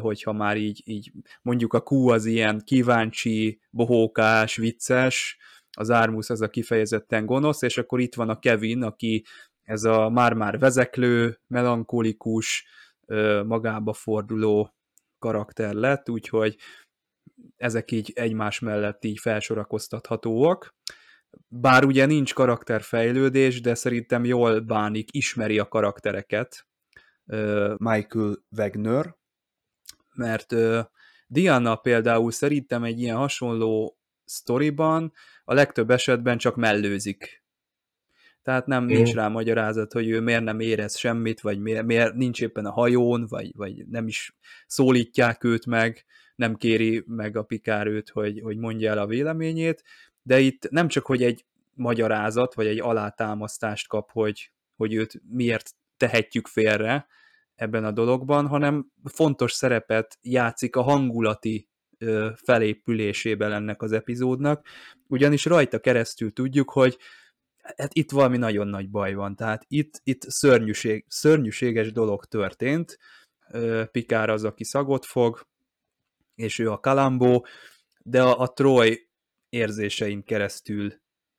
hogyha 0.00 0.32
már 0.32 0.56
így, 0.56 0.82
így 0.84 1.12
mondjuk 1.42 1.72
a 1.72 1.82
Q 1.90 2.08
az 2.08 2.24
ilyen 2.24 2.62
kíváncsi, 2.64 3.60
bohókás, 3.70 4.56
vicces, 4.56 5.38
az 5.78 5.90
Ármus 5.90 6.30
az 6.30 6.40
a 6.40 6.48
kifejezetten 6.48 7.26
gonosz, 7.26 7.62
és 7.62 7.78
akkor 7.78 8.00
itt 8.00 8.14
van 8.14 8.28
a 8.28 8.38
Kevin, 8.38 8.82
aki 8.82 9.24
ez 9.62 9.84
a 9.84 10.08
már-már 10.08 10.58
vezeklő, 10.58 11.40
melankolikus, 11.46 12.66
magába 13.44 13.92
forduló 13.92 14.74
karakter 15.18 15.74
lett, 15.74 16.10
úgyhogy 16.10 16.56
ezek 17.56 17.90
így 17.90 18.12
egymás 18.14 18.58
mellett 18.58 19.04
így 19.04 19.18
felsorakoztathatóak. 19.18 20.74
Bár 21.48 21.84
ugye 21.84 22.06
nincs 22.06 22.34
karakterfejlődés, 22.34 23.60
de 23.60 23.74
szerintem 23.74 24.24
jól 24.24 24.60
bánik, 24.60 25.14
ismeri 25.14 25.58
a 25.58 25.68
karaktereket 25.68 26.66
Michael 27.76 28.44
Wagner, 28.56 29.16
mert 30.14 30.54
Diana 31.26 31.76
például 31.76 32.30
szerintem 32.30 32.84
egy 32.84 33.00
ilyen 33.00 33.16
hasonló 33.16 33.98
sztoriban 34.24 35.12
a 35.48 35.54
legtöbb 35.54 35.90
esetben 35.90 36.38
csak 36.38 36.56
mellőzik. 36.56 37.44
Tehát 38.42 38.66
nem 38.66 38.84
nincs 38.84 39.12
rá 39.12 39.28
magyarázat, 39.28 39.92
hogy 39.92 40.08
ő 40.08 40.20
miért 40.20 40.42
nem 40.42 40.60
érez 40.60 40.96
semmit, 40.96 41.40
vagy 41.40 41.58
miért, 41.58 41.84
miért 41.84 42.14
nincs 42.14 42.42
éppen 42.42 42.66
a 42.66 42.70
hajón, 42.70 43.26
vagy, 43.28 43.56
vagy 43.56 43.86
nem 43.86 44.06
is 44.06 44.36
szólítják 44.66 45.44
őt 45.44 45.66
meg, 45.66 46.04
nem 46.34 46.54
kéri 46.54 47.04
meg 47.06 47.36
a 47.36 47.42
pikár 47.42 47.86
őt, 47.86 48.08
hogy, 48.10 48.40
hogy 48.40 48.56
mondja 48.56 48.90
el 48.90 48.98
a 48.98 49.06
véleményét, 49.06 49.82
de 50.22 50.40
itt 50.40 50.70
nem 50.70 50.88
csak, 50.88 51.06
hogy 51.06 51.22
egy 51.22 51.44
magyarázat, 51.74 52.54
vagy 52.54 52.66
egy 52.66 52.80
alátámasztást 52.80 53.88
kap, 53.88 54.10
hogy, 54.12 54.52
hogy 54.76 54.94
őt 54.94 55.22
miért 55.28 55.74
tehetjük 55.96 56.46
félre 56.46 57.06
ebben 57.54 57.84
a 57.84 57.90
dologban, 57.90 58.46
hanem 58.46 58.90
fontos 59.04 59.52
szerepet 59.52 60.18
játszik 60.22 60.76
a 60.76 60.82
hangulati 60.82 61.68
felépülésében 62.34 63.52
ennek 63.52 63.82
az 63.82 63.92
epizódnak, 63.92 64.66
ugyanis 65.06 65.44
rajta 65.44 65.78
keresztül 65.78 66.32
tudjuk, 66.32 66.70
hogy 66.70 66.98
hát 67.76 67.94
itt 67.94 68.10
valami 68.10 68.36
nagyon 68.36 68.66
nagy 68.68 68.90
baj 68.90 69.14
van, 69.14 69.36
tehát 69.36 69.64
itt, 69.68 70.00
itt 70.04 70.22
szörnyűség, 70.22 71.04
szörnyűséges 71.08 71.92
dolog 71.92 72.24
történt, 72.24 72.98
Pikár 73.90 74.30
az, 74.30 74.44
aki 74.44 74.64
szagot 74.64 75.04
fog, 75.04 75.46
és 76.34 76.58
ő 76.58 76.70
a 76.70 76.80
Kalambó, 76.80 77.46
de 78.02 78.22
a, 78.22 78.38
a 78.40 78.52
Troy 78.52 79.08
érzésein 79.48 80.24
keresztül 80.24 80.92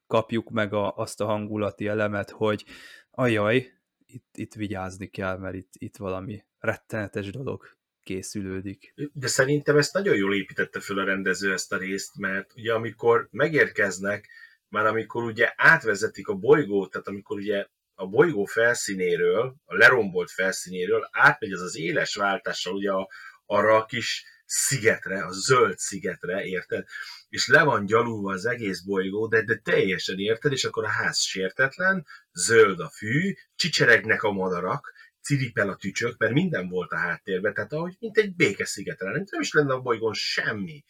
kapjuk 0.07 0.49
meg 0.49 0.73
a, 0.73 0.95
azt 0.95 1.21
a 1.21 1.25
hangulati 1.25 1.87
elemet, 1.87 2.29
hogy 2.29 2.65
ajaj, 3.11 3.71
itt, 4.05 4.37
itt 4.37 4.53
vigyázni 4.53 5.07
kell, 5.07 5.37
mert 5.37 5.55
itt, 5.55 5.71
itt 5.71 5.97
valami 5.97 6.45
rettenetes 6.59 7.29
dolog 7.29 7.76
készülődik. 8.07 8.93
De 9.13 9.27
szerintem 9.27 9.77
ezt 9.77 9.93
nagyon 9.93 10.15
jól 10.15 10.35
építette 10.35 10.79
föl 10.79 10.99
a 10.99 11.03
rendező 11.03 11.53
ezt 11.53 11.73
a 11.73 11.77
részt, 11.77 12.17
mert 12.17 12.53
ugye 12.55 12.73
amikor 12.73 13.27
megérkeznek, 13.31 14.27
már 14.69 14.85
amikor 14.85 15.23
ugye 15.23 15.53
átvezetik 15.55 16.27
a 16.27 16.33
bolygót, 16.33 16.91
tehát 16.91 17.07
amikor 17.07 17.37
ugye 17.37 17.65
a 17.95 18.07
bolygó 18.07 18.45
felszínéről, 18.45 19.55
a 19.65 19.75
lerombolt 19.75 20.31
felszínéről 20.31 21.09
átmegy 21.11 21.51
az 21.51 21.61
az 21.61 21.77
éles 21.77 22.15
váltással 22.15 22.73
ugye 22.73 22.91
a, 22.91 23.09
arra 23.45 23.75
a 23.75 23.85
kis 23.85 24.25
szigetre, 24.45 25.25
a 25.25 25.31
zöld 25.31 25.77
szigetre, 25.77 26.43
érted? 26.43 26.85
És 27.29 27.47
le 27.47 27.63
van 27.63 27.85
gyalulva 27.85 28.31
az 28.31 28.45
egész 28.45 28.81
bolygó, 28.81 29.27
de, 29.27 29.43
de 29.43 29.55
teljesen 29.63 30.19
érted, 30.19 30.51
és 30.51 30.63
akkor 30.63 30.83
a 30.83 30.89
ház 30.89 31.19
sértetlen, 31.19 32.05
zöld 32.33 32.79
a 32.79 32.89
fű, 32.89 33.33
csicseregnek 33.55 34.23
a 34.23 34.31
madarak, 34.31 34.93
ciripel 35.27 35.69
a 35.69 35.75
tücsök, 35.75 36.17
mert 36.17 36.33
minden 36.33 36.69
volt 36.69 36.91
a 36.91 36.97
háttérben, 36.97 37.53
tehát 37.53 37.73
ahogy 37.73 37.95
mint 37.99 38.17
egy 38.17 38.35
békeszigetre, 38.35 39.11
nem 39.11 39.25
is 39.39 39.51
lenne 39.51 39.73
a 39.73 39.81
bolygón 39.81 40.13
semmi. 40.13 40.83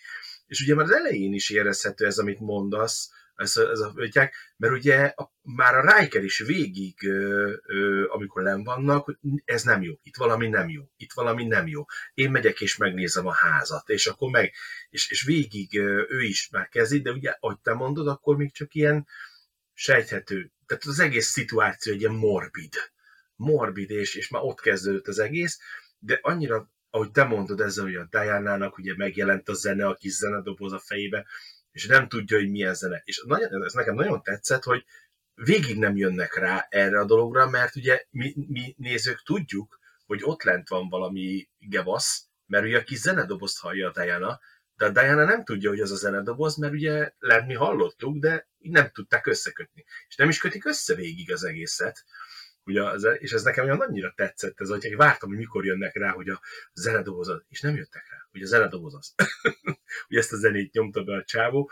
És 0.48 0.62
ugye 0.62 0.76
már 0.76 0.86
az 0.86 0.92
elején 0.92 1.34
is 1.34 1.50
érezhető 1.50 2.06
ez, 2.06 2.18
amit 2.18 2.40
mondasz, 2.40 3.10
ez 3.36 3.58
ez 3.58 3.80
a 3.80 3.94
ötyák, 3.96 4.36
mert 4.58 4.74
ugye 4.74 5.14
a, 5.16 5.32
már 5.42 5.76
a 5.76 5.98
Riker 5.98 6.24
is 6.24 6.40
végig, 6.40 7.04
ö, 7.04 7.54
ö, 7.66 8.08
amikor 8.10 8.44
nem 8.44 8.64
vannak, 8.64 9.06
hogy 9.06 9.18
ez 9.46 9.64
nem 9.64 9.82
jó, 9.82 9.94
itt 10.04 10.16
valami 10.16 10.48
nem 10.48 10.70
jó, 10.70 10.84
itt 10.98 11.14
valami 11.14 11.46
nem 11.46 11.68
jó. 11.68 11.86
Én 12.14 12.32
megyek 12.32 12.62
és 12.62 12.78
megnézem 12.78 13.28
a 13.28 13.34
házat, 13.34 13.90
és 13.90 14.08
akkor 14.08 14.30
meg, 14.30 14.54
és, 14.90 15.12
és 15.12 15.24
végig 15.24 15.80
ö, 15.80 16.06
ő 16.10 16.22
is 16.22 16.50
már 16.52 16.68
kezdi, 16.68 17.02
de 17.02 17.12
ugye, 17.12 17.36
ahogy 17.40 17.60
te 17.60 17.74
mondod, 17.74 18.08
akkor 18.08 18.38
még 18.38 18.54
csak 18.54 18.74
ilyen 18.74 19.08
sejthető. 19.74 20.52
Tehát 20.66 20.84
az 20.84 21.00
egész 21.00 21.28
szituáció 21.28 21.94
egy 21.94 22.00
ilyen 22.00 22.14
morbid. 22.14 22.74
Morbid, 23.38 23.90
és, 23.90 24.16
és 24.16 24.30
már 24.30 24.42
ott 24.44 24.60
kezdődött 24.60 25.08
az 25.08 25.20
egész, 25.20 25.60
de 26.00 26.20
annyira 26.22 26.72
ahogy 26.90 27.12
te 27.12 27.24
mondod 27.24 27.62
ezzel, 27.62 27.84
hogy 27.84 27.96
a 27.96 28.08
Diana-nak 28.10 28.78
ugye 28.78 28.94
megjelent 28.96 29.50
a 29.50 29.54
zene, 29.54 29.88
a 29.88 29.96
kis 29.96 30.12
zenedoboz 30.12 30.74
a 30.74 30.80
fejébe, 30.80 31.26
és 31.72 31.86
nem 31.86 32.08
tudja, 32.08 32.38
hogy 32.38 32.50
milyen 32.50 32.74
zene. 32.74 33.02
És 33.06 33.24
nagyon, 33.28 33.64
ez 33.64 33.74
nekem 33.74 33.96
nagyon 33.96 34.24
tetszett, 34.24 34.64
hogy 34.64 34.86
végig 35.34 35.78
nem 35.78 35.96
jönnek 35.96 36.36
rá 36.36 36.68
erre 36.70 37.00
a 37.00 37.06
dologra, 37.06 37.50
mert 37.50 37.76
ugye 37.76 38.06
mi, 38.10 38.34
mi 38.48 38.76
nézők 38.78 39.24
tudjuk, 39.24 39.80
hogy 40.06 40.20
ott 40.24 40.44
lent 40.44 40.70
van 40.70 40.90
valami 40.90 41.50
gevasz, 41.58 42.28
mert 42.46 42.66
ugye 42.66 42.78
a 42.78 42.84
kis 42.84 42.98
zenedobozt 42.98 43.60
hallja 43.60 43.90
a 43.90 44.02
Diana, 44.02 44.40
de 44.76 44.86
a 44.86 44.90
Diana 44.90 45.26
nem 45.26 45.44
tudja, 45.44 45.70
hogy 45.70 45.80
az 45.80 45.92
a 45.92 45.96
zenedoboz, 45.96 46.58
mert 46.58 46.74
ugye 46.74 47.12
lent 47.20 47.48
mi 47.48 47.54
hallottuk, 47.54 48.18
de 48.18 48.50
nem 48.58 48.90
tudták 48.92 49.28
összekötni. 49.28 49.86
És 50.08 50.16
nem 50.16 50.30
is 50.30 50.40
kötik 50.40 50.66
össze 50.66 50.96
végig 50.96 51.32
az 51.32 51.44
egészet. 51.44 52.06
Ugye, 52.68 52.84
és 53.12 53.32
ez 53.32 53.44
nekem 53.44 53.66
olyan 53.66 53.80
annyira 53.80 54.14
tetszett, 54.16 54.62
ez, 54.62 54.70
hogy 54.70 54.96
vártam, 54.96 55.30
hogy 55.30 55.38
mikor 55.38 55.66
jönnek 55.66 55.96
rá, 55.96 56.12
hogy 56.12 56.30
a 56.30 56.42
zenedoboz 56.74 57.30
az, 57.30 57.44
és 57.50 57.62
nem 57.62 57.76
jöttek 57.76 58.08
rá, 58.10 58.18
hogy 58.32 58.42
a 58.42 58.46
zenedoboz 58.46 58.96
az. 58.96 59.14
hogy 60.08 60.18
ezt 60.18 60.34
a 60.34 60.38
zenét 60.38 60.74
nyomta 60.74 61.04
be 61.04 61.16
a 61.16 61.24
csávó. 61.24 61.72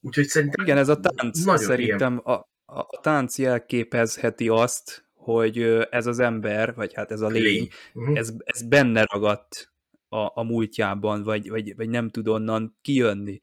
Úgyhogy 0.00 0.26
szerintem... 0.26 0.64
Igen, 0.64 0.78
ez 0.78 0.88
a 0.88 1.00
tánc 1.00 1.60
szerintem 1.60 2.20
a, 2.24 2.32
a, 2.32 2.78
a 2.78 3.00
tánc 3.02 3.38
jelképezheti 3.38 4.48
azt, 4.48 5.04
hogy 5.12 5.62
ez 5.90 6.06
az 6.06 6.18
ember, 6.18 6.74
vagy 6.74 6.94
hát 6.94 7.10
ez 7.10 7.20
a 7.20 7.28
lény, 7.28 7.42
lény. 7.42 7.68
Uh-huh. 7.94 8.18
ez, 8.18 8.32
ez 8.44 8.62
benne 8.62 9.04
ragadt 9.12 9.72
a, 10.08 10.40
a 10.40 10.42
múltjában, 10.42 11.22
vagy, 11.22 11.48
vagy, 11.48 11.76
vagy 11.76 11.88
nem 11.88 12.08
tud 12.08 12.28
onnan 12.28 12.78
kijönni. 12.82 13.40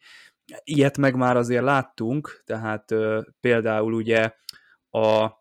Ilyet 0.63 0.98
meg 0.98 1.15
már 1.15 1.38
azért 1.38 1.63
láttunk, 1.63 2.41
tehát 2.46 2.91
ö, 2.91 3.22
például 3.39 3.94
ugye 3.94 4.34
a 4.89 5.40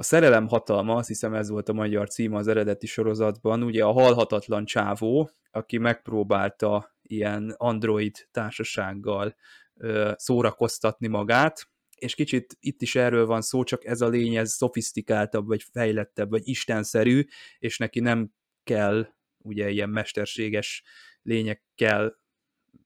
a 0.00 0.02
Szerelem 0.02 0.48
hatalma, 0.48 0.94
azt 0.94 1.08
hiszem 1.08 1.34
ez 1.34 1.48
volt 1.48 1.68
a 1.68 1.72
magyar 1.72 2.08
címe 2.08 2.36
az 2.36 2.48
eredeti 2.48 2.86
sorozatban, 2.86 3.62
ugye 3.62 3.84
a 3.84 3.92
halhatatlan 3.92 4.64
csávó, 4.64 5.30
aki 5.50 5.78
megpróbálta 5.78 6.96
ilyen 7.02 7.54
android 7.56 8.28
társasággal 8.30 9.36
ö, 9.74 10.12
szórakoztatni 10.16 11.06
magát, 11.06 11.68
és 11.96 12.14
kicsit 12.14 12.56
itt 12.60 12.82
is 12.82 12.94
erről 12.94 13.26
van 13.26 13.40
szó, 13.40 13.62
csak 13.62 13.84
ez 13.84 14.00
a 14.00 14.08
lény, 14.08 14.36
ez 14.36 14.52
szofisztikáltabb, 14.52 15.46
vagy 15.46 15.62
fejlettebb, 15.72 16.30
vagy 16.30 16.48
istenszerű, 16.48 17.24
és 17.58 17.78
neki 17.78 18.00
nem 18.00 18.32
kell 18.64 19.06
ugye 19.38 19.70
ilyen 19.70 19.90
mesterséges 19.90 20.82
lényekkel 21.22 22.18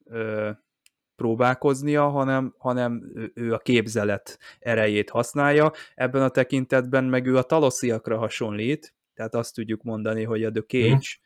ö, 0.04 0.50
próbálkoznia, 1.16 2.08
hanem, 2.08 2.54
hanem 2.58 3.12
ő 3.34 3.52
a 3.52 3.58
képzelet 3.58 4.38
erejét 4.58 5.10
használja. 5.10 5.72
Ebben 5.94 6.22
a 6.22 6.28
tekintetben 6.28 7.04
meg 7.04 7.26
ő 7.26 7.36
a 7.36 7.42
talosziakra 7.42 8.18
hasonlít, 8.18 8.94
tehát 9.14 9.34
azt 9.34 9.54
tudjuk 9.54 9.82
mondani, 9.82 10.22
hogy 10.22 10.44
a 10.44 10.50
The 10.50 10.62
Cage 10.62 10.94
mm. 10.94 11.22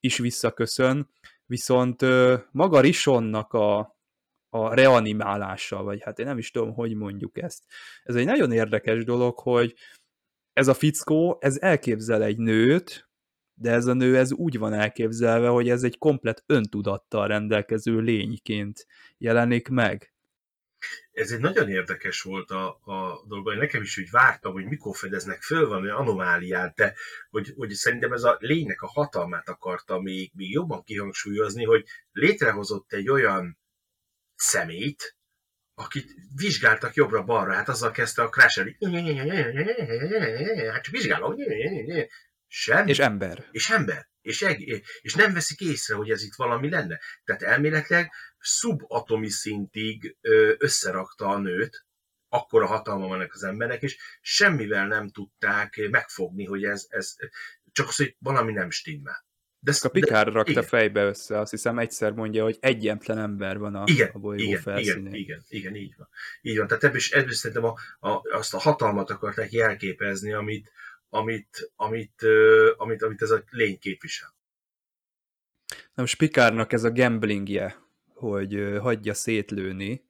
is 0.00 0.18
visszaköszön, 0.18 1.08
viszont 1.46 2.04
maga 2.50 2.80
Rishonnak 2.80 3.52
a, 3.52 3.96
a 4.48 4.74
reanimálása, 4.74 5.82
vagy 5.82 6.02
hát 6.02 6.18
én 6.18 6.26
nem 6.26 6.38
is 6.38 6.50
tudom, 6.50 6.74
hogy 6.74 6.94
mondjuk 6.94 7.38
ezt. 7.38 7.64
Ez 8.02 8.14
egy 8.14 8.24
nagyon 8.24 8.52
érdekes 8.52 9.04
dolog, 9.04 9.38
hogy 9.38 9.74
ez 10.52 10.68
a 10.68 10.74
fickó, 10.74 11.38
ez 11.40 11.56
elképzel 11.60 12.22
egy 12.22 12.36
nőt, 12.36 13.09
de 13.60 13.70
ez 13.70 13.86
a 13.86 13.92
nő 13.92 14.16
ez 14.16 14.32
úgy 14.32 14.58
van 14.58 14.72
elképzelve, 14.72 15.48
hogy 15.48 15.68
ez 15.68 15.82
egy 15.82 15.98
komplet 15.98 16.42
öntudattal 16.46 17.26
rendelkező 17.26 17.98
lényként 17.98 18.86
jelenik 19.18 19.68
meg. 19.68 20.12
Ez 21.12 21.30
egy 21.30 21.40
nagyon 21.40 21.68
érdekes 21.68 22.22
volt 22.22 22.50
a, 22.50 22.68
a 22.68 23.24
dolog, 23.28 23.54
nekem 23.54 23.82
is 23.82 23.98
úgy 23.98 24.10
vártam, 24.10 24.52
hogy 24.52 24.64
mikor 24.64 24.96
fedeznek 24.96 25.42
föl 25.42 25.68
valami 25.68 25.88
anomáliát, 25.88 26.74
de 26.74 26.94
hogy, 27.30 27.52
hogy 27.56 27.70
szerintem 27.70 28.12
ez 28.12 28.22
a 28.22 28.36
lénynek 28.40 28.82
a 28.82 28.86
hatalmát 28.86 29.48
akarta 29.48 30.00
még, 30.00 30.30
még 30.34 30.50
jobban 30.50 30.82
kihangsúlyozni, 30.82 31.64
hogy 31.64 31.84
létrehozott 32.12 32.92
egy 32.92 33.08
olyan 33.08 33.58
szemét, 34.34 35.16
akit 35.74 36.14
vizsgáltak 36.36 36.94
jobbra-balra, 36.94 37.52
hát 37.52 37.68
azzal 37.68 37.90
kezdte 37.90 38.22
a 38.22 38.28
Crasher, 38.28 38.76
hát 40.72 40.82
csak 40.82 40.94
vizsgálom, 40.94 41.34
sem. 42.52 42.86
És 42.86 42.98
ember. 42.98 43.48
És 43.50 43.70
ember. 43.70 44.08
És, 44.20 44.42
eg- 44.42 44.84
és 45.00 45.14
nem 45.14 45.32
veszik 45.32 45.60
észre, 45.60 45.94
hogy 45.94 46.10
ez 46.10 46.22
itt 46.22 46.34
valami 46.34 46.70
lenne. 46.70 47.00
Tehát 47.24 47.42
elméletileg 47.42 48.10
szubatomi 48.38 49.28
szintig 49.28 50.16
összerakta 50.58 51.28
a 51.28 51.38
nőt, 51.38 51.86
akkora 52.28 52.66
hatalma 52.66 53.06
van 53.06 53.28
az 53.32 53.42
embernek, 53.42 53.82
és 53.82 53.98
semmivel 54.20 54.86
nem 54.86 55.10
tudták 55.10 55.88
megfogni, 55.90 56.44
hogy 56.44 56.64
ez, 56.64 56.86
ez 56.88 57.14
csak 57.72 57.88
az, 57.88 57.96
hogy 57.96 58.16
valami 58.18 58.52
nem 58.52 58.70
stimmel. 58.70 59.28
De, 59.62 59.72
a 59.80 59.88
Pikár 59.88 60.24
de, 60.24 60.32
rakta 60.32 60.50
igen. 60.50 60.62
fejbe 60.62 61.04
össze, 61.04 61.38
azt 61.38 61.50
hiszem 61.50 61.78
egyszer 61.78 62.12
mondja, 62.12 62.42
hogy 62.42 62.56
egyetlen 62.60 63.18
ember 63.18 63.58
van 63.58 63.74
a, 63.74 63.82
igen, 63.86 64.10
a 64.12 64.18
bolygó 64.18 64.42
igen, 64.42 64.60
felszínén. 64.60 64.98
Igen, 64.98 65.14
igen, 65.14 65.44
igen, 65.48 65.74
így 65.74 65.94
van. 65.96 66.08
Így 66.40 66.56
van. 66.56 66.66
Tehát 66.66 66.84
ebből 66.84 66.96
is, 66.96 67.10
ebből 67.10 67.32
szerintem 67.32 67.64
a, 67.64 67.74
a, 68.08 68.20
azt 68.30 68.54
a 68.54 68.58
hatalmat 68.58 69.10
akarták 69.10 69.52
jelképezni, 69.52 70.32
amit, 70.32 70.70
amit, 71.10 71.72
amit, 71.76 72.22
amit, 72.76 73.02
amit 73.02 73.22
ez 73.22 73.30
a 73.30 73.42
lény 73.50 73.78
képvisel. 73.78 74.34
Na 75.68 76.02
most 76.02 76.18
Pikárnak 76.18 76.72
ez 76.72 76.84
a 76.84 76.92
gamblingje, 76.92 77.76
hogy 78.14 78.76
hagyja 78.80 79.14
szétlőni 79.14 80.04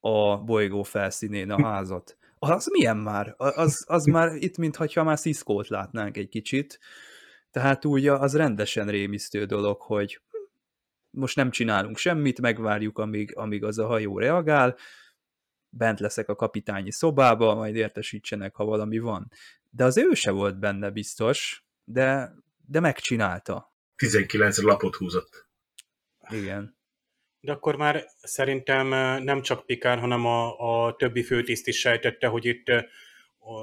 a 0.00 0.36
bolygó 0.36 0.82
felszínén 0.82 1.50
a 1.50 1.62
házat. 1.62 2.16
Az 2.38 2.66
milyen 2.66 2.96
már? 2.96 3.34
Az, 3.36 3.84
az 3.88 4.04
már 4.04 4.34
itt, 4.34 4.56
mintha 4.56 5.02
már 5.02 5.18
Sziszkót 5.18 5.68
látnánk 5.68 6.16
egy 6.16 6.28
kicsit. 6.28 6.78
Tehát 7.50 7.84
úgy 7.84 8.06
az 8.06 8.36
rendesen 8.36 8.88
rémisztő 8.88 9.44
dolog, 9.44 9.80
hogy 9.80 10.20
most 11.10 11.36
nem 11.36 11.50
csinálunk 11.50 11.96
semmit, 11.96 12.40
megvárjuk, 12.40 12.98
amíg, 12.98 13.36
amíg 13.36 13.64
az 13.64 13.78
a 13.78 13.86
hajó 13.86 14.18
reagál, 14.18 14.76
bent 15.68 16.00
leszek 16.00 16.28
a 16.28 16.34
kapitányi 16.34 16.92
szobába, 16.92 17.54
majd 17.54 17.74
értesítsenek, 17.76 18.54
ha 18.54 18.64
valami 18.64 18.98
van 18.98 19.30
de 19.74 19.84
az 19.84 19.96
ő 19.96 20.14
se 20.14 20.30
volt 20.30 20.58
benne 20.58 20.90
biztos, 20.90 21.64
de, 21.84 22.32
de 22.66 22.80
megcsinálta. 22.80 23.72
19 23.96 24.62
lapot 24.62 24.94
húzott. 24.94 25.48
Igen. 26.28 26.76
De 27.40 27.52
akkor 27.52 27.76
már 27.76 28.04
szerintem 28.22 28.88
nem 29.24 29.42
csak 29.42 29.66
Pikár, 29.66 29.98
hanem 29.98 30.26
a, 30.26 30.58
a 30.86 30.96
többi 30.96 31.22
főtiszt 31.22 31.66
is 31.66 31.78
sejtette, 31.78 32.26
hogy 32.26 32.44
itt 32.44 32.64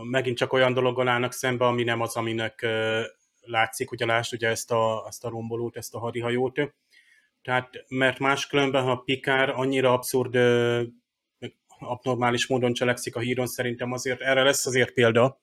megint 0.10 0.38
csak 0.38 0.53
olyan 0.53 0.74
dologgal 0.74 1.07
állnak 1.07 1.34
szembe, 1.34 1.66
ami 1.66 1.84
nem 1.84 2.01
az, 2.01 2.16
aminek 2.16 2.66
látszik, 3.41 3.91
ugye 3.91 4.05
lásd 4.05 4.34
ugye 4.34 4.47
ezt 4.47 4.72
a, 4.72 5.05
ezt 5.07 5.26
a 5.26 5.30
rombolót, 5.30 5.78
ezt 5.78 5.93
a 5.93 5.99
hadihajót. 5.99 6.60
Tehát, 7.41 7.86
mert 7.88 8.20
máskülönben, 8.20 8.84
ha 8.84 8.95
Pikár 8.95 9.49
annyira 9.49 9.93
abszurd, 9.93 10.36
abnormális 11.80 12.47
módon 12.47 12.74
cselekszik 12.74 13.16
a 13.16 13.20
híron, 13.20 13.47
szerintem 13.47 13.91
azért 13.91 14.22
erre 14.22 14.43
lesz 14.43 14.66
azért 14.66 14.93
példa, 14.93 15.41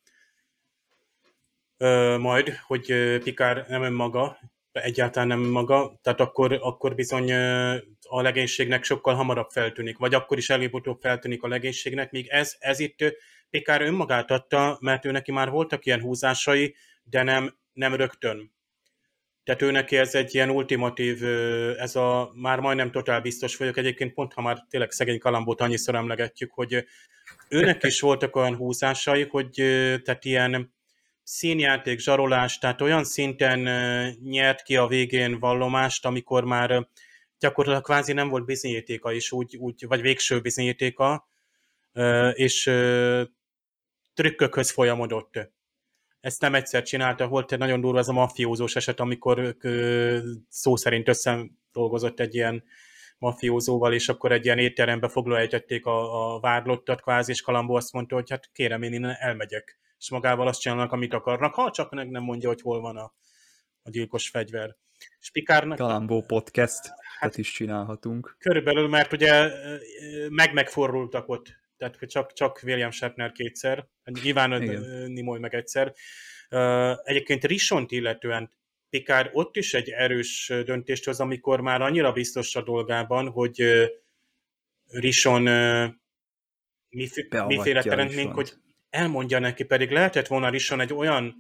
majd, 2.19 2.53
hogy 2.67 3.19
Pikár 3.23 3.65
nem 3.69 3.83
önmaga, 3.83 4.39
egyáltalán 4.73 5.29
nem 5.29 5.41
maga, 5.41 5.99
tehát 6.03 6.21
akkor, 6.21 6.59
akkor 6.63 6.95
bizony 6.95 7.33
a 8.03 8.23
legénységnek 8.23 8.85
sokkal 8.85 9.15
hamarabb 9.15 9.51
feltűnik, 9.51 9.99
vagy 9.99 10.15
akkor 10.15 10.39
is 10.39 10.51
előbb-utóbb 10.51 11.01
feltűnik 11.01 11.43
a 11.43 11.49
legénységnek, 11.49 12.11
míg 12.11 12.27
ez, 12.27 12.57
ez 12.59 12.79
itt 12.79 13.17
Pikár 13.51 13.83
önmagát 13.83 14.31
adta, 14.31 14.79
mert 14.81 15.05
ő 15.05 15.11
neki 15.11 15.33
már 15.33 15.51
voltak 15.51 15.87
ilyen 15.87 16.01
húzásai, 16.01 16.75
de 17.03 17.23
nem, 17.23 17.57
nem 17.73 17.95
rögtön. 17.95 18.55
Tehát 19.45 19.63
ő 19.63 19.71
neki 19.71 19.97
ez 19.97 20.15
egy 20.15 20.35
ilyen 20.35 20.51
ultimatív, 20.51 21.25
ez 21.79 21.97
a 21.97 22.31
már 22.35 22.61
majdnem 22.61 22.91
totál 22.91 23.21
biztos 23.21 23.57
vagyok, 23.57 23.77
egyébként 23.77 24.13
pont 24.13 24.33
ha 24.33 24.43
már 24.43 24.67
tényleg 24.71 24.91
szegény 24.91 25.19
kalambót 25.19 25.61
annyiszor 25.61 25.95
emlegetjük, 25.95 26.53
hogy 26.53 26.85
őnek 27.49 27.83
is 27.83 28.01
voltak 28.01 28.37
olyan 28.37 28.57
húzásai, 28.57 29.23
hogy 29.23 29.51
tehát 30.03 30.25
ilyen 30.25 30.75
színjáték, 31.29 31.99
zsarolás, 31.99 32.59
tehát 32.59 32.81
olyan 32.81 33.05
szinten 33.05 33.61
nyert 34.23 34.63
ki 34.63 34.77
a 34.77 34.87
végén 34.87 35.39
vallomást, 35.39 36.05
amikor 36.05 36.45
már 36.45 36.89
gyakorlatilag 37.39 37.85
kvázi 37.85 38.13
nem 38.13 38.29
volt 38.29 38.45
bizonyítéka 38.45 39.13
is, 39.13 39.33
úgy, 39.33 39.57
úgy, 39.57 39.87
vagy 39.87 40.01
végső 40.01 40.41
bizonyítéka, 40.41 41.29
és 42.33 42.63
trükkökhöz 44.15 44.71
folyamodott. 44.71 45.51
Ezt 46.21 46.41
nem 46.41 46.55
egyszer 46.55 46.83
csinálta, 46.83 47.29
volt 47.29 47.53
egy 47.53 47.59
nagyon 47.59 47.81
durva 47.81 47.99
ez 47.99 48.09
a 48.09 48.13
mafiózós 48.13 48.77
eset, 48.77 49.01
amikor 49.01 49.57
szó 50.49 50.77
szerint 50.77 51.09
összedolgozott 51.09 52.21
egy 52.21 52.35
ilyen 52.35 52.65
mafiózóval, 53.19 53.93
és 53.93 54.09
akkor 54.09 54.33
egy 54.33 54.45
ilyen 54.45 54.59
étterembe 54.59 55.09
foglalejtették 55.09 55.87
a, 55.87 56.35
a 56.35 56.41
vádlottat 56.41 57.01
kvázi, 57.01 57.31
és 57.31 57.41
Kalambó 57.41 57.75
azt 57.75 57.93
mondta, 57.93 58.15
hogy 58.15 58.31
hát 58.31 58.51
kérem, 58.53 58.83
én 58.83 58.93
innen 58.93 59.17
elmegyek 59.19 59.79
és 60.07 60.13
magával 60.13 60.47
azt 60.47 60.61
csinálnak, 60.61 60.93
amit 60.93 61.15
akarnak, 61.15 61.55
ha 61.55 61.71
csak 61.71 61.91
meg 61.91 62.11
nem 62.11 62.23
mondja, 62.23 62.49
hogy 62.49 62.61
hol 62.61 62.81
van 62.81 62.97
a, 62.97 63.15
a 63.83 63.91
gyilkos 63.91 64.29
fegyver. 64.29 64.77
És 65.21 65.31
Pikárnak... 65.31 65.79
Kalambó 65.79 66.23
podcast 66.23 66.93
hát, 67.19 67.37
is 67.37 67.53
csinálhatunk. 67.53 68.37
Körülbelül, 68.39 68.89
mert 68.89 69.13
ugye 69.13 69.51
meg 70.29 70.53
megfordultak 70.53 71.29
ott, 71.29 71.47
tehát 71.77 71.99
csak, 71.99 72.33
csak 72.33 72.61
William 72.63 72.91
Shatner 72.91 73.33
kétszer, 73.33 73.89
nyilván. 74.23 74.51
Nimoy 75.07 75.39
meg 75.39 75.55
egyszer. 75.55 75.95
Egyébként 77.03 77.45
Rishont 77.45 77.93
illetően 77.93 78.51
Pikár 78.89 79.31
ott 79.33 79.57
is 79.57 79.75
egy 79.75 79.89
erős 79.89 80.53
döntést 80.65 81.05
hoz, 81.05 81.21
amikor 81.21 81.61
már 81.61 81.83
annyira 81.83 82.13
biztos 82.13 82.57
a 82.57 82.63
dolgában, 82.63 83.29
hogy 83.29 83.63
Rishon 84.87 85.43
miféle 86.89 87.83
teremtmény, 87.83 88.29
hogy 88.29 88.53
elmondja 88.91 89.39
neki, 89.39 89.65
pedig 89.65 89.91
lehetett 89.91 90.27
volna 90.27 90.49
Rison 90.49 90.81
egy 90.81 90.93
olyan 90.93 91.35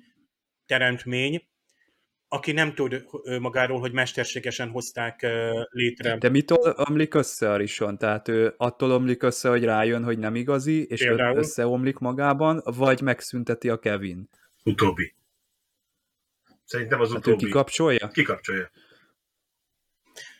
teremtmény, 0.66 1.48
aki 2.28 2.52
nem 2.52 2.74
tud 2.74 3.04
magáról, 3.40 3.80
hogy 3.80 3.92
mesterségesen 3.92 4.68
hozták 4.68 5.26
létre. 5.70 6.16
De 6.16 6.28
mitől 6.28 6.74
omlik 6.88 7.14
össze 7.14 7.50
a 7.50 7.56
Rison? 7.56 7.98
Tehát 7.98 8.28
ő 8.28 8.54
attól 8.56 8.90
omlik 8.90 9.22
össze, 9.22 9.48
hogy 9.48 9.64
rájön, 9.64 10.04
hogy 10.04 10.18
nem 10.18 10.34
igazi, 10.34 10.84
és 10.84 11.00
Például? 11.00 11.36
összeomlik 11.36 11.98
magában, 11.98 12.62
vagy 12.64 13.00
megszünteti 13.00 13.68
a 13.68 13.78
Kevin? 13.78 14.28
Utóbbi. 14.64 15.14
Szerintem 16.64 17.00
az 17.00 17.10
utóbbi. 17.10 17.30
Hát 17.30 17.42
ő 17.42 17.46
kikapcsolja? 17.46 18.08
Kikapcsolja. 18.08 18.70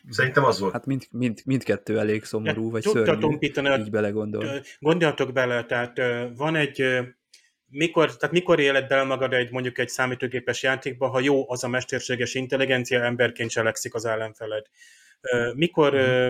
Szerintem 0.09 0.43
az 0.43 0.59
volt. 0.59 0.73
Hát 0.73 0.85
mind, 0.85 1.07
mind, 1.11 1.41
mindkettő 1.45 1.99
elég 1.99 2.23
szomorú, 2.23 2.63
ja, 2.63 2.69
vagy 2.71 2.81
szörnyű, 2.81 3.19
tompítani, 3.19 3.79
így 3.79 3.89
belegondol. 3.89 4.61
Gondoljatok 4.79 5.33
bele, 5.33 5.65
tehát 5.65 6.01
van 6.35 6.55
egy, 6.55 6.83
mikor, 7.65 8.15
tehát 8.15 8.35
mikor 8.35 8.59
éled 8.59 8.87
bele 8.87 9.03
magad 9.03 9.33
egy 9.33 9.51
mondjuk 9.51 9.77
egy 9.77 9.89
számítógépes 9.89 10.63
játékba, 10.63 11.07
ha 11.07 11.19
jó 11.19 11.49
az 11.51 11.63
a 11.63 11.67
mesterséges 11.67 12.33
intelligencia, 12.33 13.03
emberként 13.03 13.49
cselekszik 13.49 13.93
az 13.93 14.05
ellenfeled. 14.05 14.65
Mikor 15.53 15.95
mm. 15.95 16.29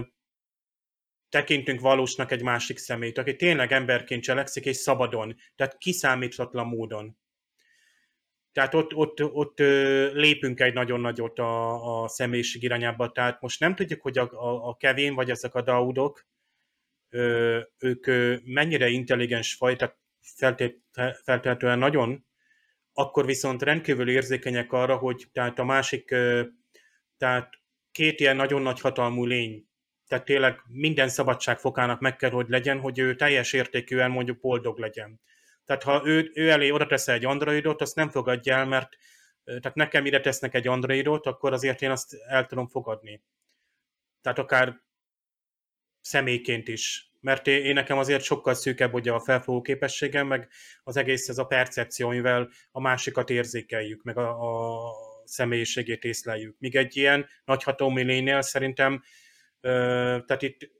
tekintünk 1.30 1.80
valósnak 1.80 2.32
egy 2.32 2.44
másik 2.44 2.78
szemét, 2.78 3.18
aki 3.18 3.36
tényleg 3.36 3.72
emberként 3.72 4.24
cselekszik, 4.24 4.66
és 4.66 4.76
szabadon, 4.76 5.36
tehát 5.56 5.78
kiszámíthatatlan 5.78 6.68
módon. 6.68 7.18
Tehát 8.58 8.74
ott, 8.74 8.96
ott, 8.96 9.24
ott 9.24 9.60
lépünk 10.14 10.60
egy 10.60 10.74
nagyon 10.74 11.00
nagyot 11.00 11.40
a, 11.40 12.04
a 12.04 12.08
személyiség 12.08 12.64
irányába. 12.64 13.12
Tehát 13.12 13.42
most 13.42 13.60
nem 13.60 13.76
tudjuk, 13.76 14.02
hogy 14.02 14.18
a, 14.18 14.30
a, 14.32 14.68
a 14.68 14.76
Kevin 14.76 15.14
vagy 15.14 15.30
ezek 15.30 15.56
a 15.56 15.62
Daudok, 15.62 16.28
ők 17.80 18.06
mennyire 18.44 18.88
intelligens 18.88 19.54
fajta, 19.54 20.00
feltétlenül 21.24 21.78
nagyon, 21.78 22.26
akkor 22.94 23.26
viszont 23.26 23.62
rendkívül 23.62 24.10
érzékenyek 24.10 24.72
arra, 24.72 24.96
hogy 24.96 25.28
tehát 25.32 25.60
a 25.60 25.64
másik, 25.64 26.16
tehát 27.18 27.50
két 27.92 28.20
ilyen 28.20 28.36
nagyon 28.36 28.62
nagy 28.62 28.80
hatalmú 28.80 29.26
lény, 29.26 29.68
tehát 30.08 30.26
tényleg 30.26 30.62
minden 30.68 31.10
szabadság 31.10 31.60
fokának 31.60 32.00
meg 32.00 32.16
kell, 32.16 32.32
hogy 32.32 32.50
legyen, 32.50 32.80
hogy 32.80 33.00
ő 33.00 33.16
teljes 33.16 33.54
értékűen 33.54 34.12
mondjuk 34.12 34.40
boldog 34.40 34.78
legyen. 34.78 35.20
Tehát 35.68 35.84
ha 35.84 36.02
ő, 36.06 36.32
ő 36.34 36.50
elé 36.50 36.70
oda 36.70 36.86
tesz 36.86 37.08
egy 37.08 37.26
androidot, 37.26 37.82
azt 37.82 37.96
nem 37.96 38.10
fogadja 38.10 38.56
el, 38.56 38.66
mert 38.66 38.98
tehát 39.44 39.76
nekem 39.76 40.06
ide 40.06 40.20
tesznek 40.20 40.54
egy 40.54 40.68
androidot, 40.68 41.26
akkor 41.26 41.54
azért 41.54 41.82
én 41.82 41.92
azt 41.92 42.14
el 42.28 42.46
tudom 42.46 42.68
fogadni. 42.68 43.24
Tehát 44.22 44.40
akár 44.40 44.82
személyként 46.02 46.68
is. 46.68 47.12
mert 47.20 47.48
én 47.48 47.74
nekem 47.74 47.98
azért 47.98 48.24
sokkal 48.24 48.54
szűkebb 48.54 48.94
ugye 48.94 49.12
a 49.12 49.20
felfogó 49.20 49.62
képességem, 49.62 50.28
meg 50.28 50.50
az 50.84 50.98
egész 50.98 51.30
ez 51.30 51.38
a 51.38 51.46
percepció, 51.46 52.08
amivel 52.08 52.50
a 52.72 52.80
másikat 52.80 53.30
érzékeljük, 53.30 54.04
meg 54.04 54.18
a, 54.18 54.30
a 54.30 54.92
személyiségét 55.24 56.04
észleljük. 56.04 56.56
Míg 56.60 56.76
egy 56.76 56.98
ilyen 56.98 57.28
nagyhatalmi 57.46 58.04
lénynél 58.04 58.42
szerintem, 58.42 59.04
ö, 59.62 59.70
tehát 60.26 60.42
itt 60.42 60.72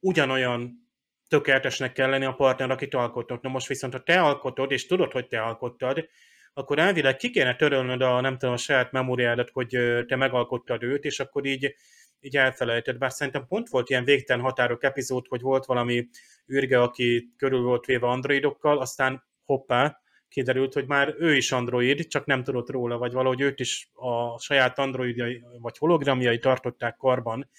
ugyanolyan 0.00 0.85
tökéletesnek 1.28 1.92
kell 1.92 2.10
lenni 2.10 2.24
a 2.24 2.32
partner, 2.32 2.70
akit 2.70 2.94
alkotott. 2.94 3.42
Na 3.42 3.48
most 3.48 3.66
viszont, 3.66 3.92
ha 3.92 4.02
te 4.02 4.20
alkotod, 4.20 4.70
és 4.70 4.86
tudod, 4.86 5.12
hogy 5.12 5.26
te 5.26 5.42
alkottad, 5.42 6.08
akkor 6.54 6.78
elvileg 6.78 7.16
ki 7.16 7.30
kéne 7.30 7.56
törölnöd 7.56 8.02
a, 8.02 8.20
nem 8.20 8.38
tudom, 8.38 8.54
a 8.54 8.58
saját 8.58 8.92
memóriádat, 8.92 9.50
hogy 9.50 9.78
te 10.06 10.16
megalkottad 10.16 10.82
őt, 10.82 11.04
és 11.04 11.20
akkor 11.20 11.44
így, 11.44 11.74
így 12.20 12.36
elfelejted. 12.36 12.98
Bár 12.98 13.12
szerintem 13.12 13.46
pont 13.46 13.68
volt 13.68 13.90
ilyen 13.90 14.04
végtelen 14.04 14.44
határok 14.44 14.84
epizód, 14.84 15.26
hogy 15.28 15.40
volt 15.40 15.64
valami 15.64 16.08
űrge, 16.52 16.80
aki 16.80 17.32
körül 17.36 17.62
volt 17.62 17.84
véve 17.84 18.06
androidokkal, 18.06 18.78
aztán 18.78 19.24
hoppá, 19.44 20.00
kiderült, 20.28 20.72
hogy 20.72 20.86
már 20.86 21.14
ő 21.18 21.34
is 21.34 21.52
android, 21.52 22.06
csak 22.06 22.26
nem 22.26 22.42
tudott 22.42 22.70
róla, 22.70 22.98
vagy 22.98 23.12
valahogy 23.12 23.40
őt 23.40 23.60
is 23.60 23.90
a 23.94 24.38
saját 24.38 24.78
androidjai, 24.78 25.44
vagy 25.60 25.78
hologramjai 25.78 26.38
tartották 26.38 26.96
karban, 26.96 27.50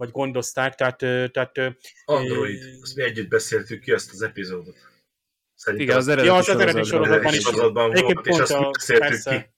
vagy 0.00 0.10
gondozták, 0.10 0.74
tehát... 0.74 0.96
tehát 1.32 1.58
Android, 2.04 2.62
e... 2.62 2.78
azt 2.82 2.96
mi 2.96 3.02
együtt 3.02 3.28
beszéltük 3.28 3.80
ki 3.80 3.92
ezt 3.92 4.12
az 4.12 4.22
epizódot. 4.22 4.76
Szerintem 5.54 5.88
Igen, 5.88 5.98
az 5.98 6.08
eredeti, 6.08 6.26
ja, 6.26 6.34
az 6.34 6.48
eredeti 6.48 6.82
sorozatban 6.82 7.34
is. 7.34 7.40
Sorozatban 7.40 7.90
volt, 7.90 8.26
és 8.26 8.38
azt 8.38 8.52
a, 8.52 8.70
beszéltük 8.70 9.08
persze, 9.08 9.38
ki. 9.38 9.50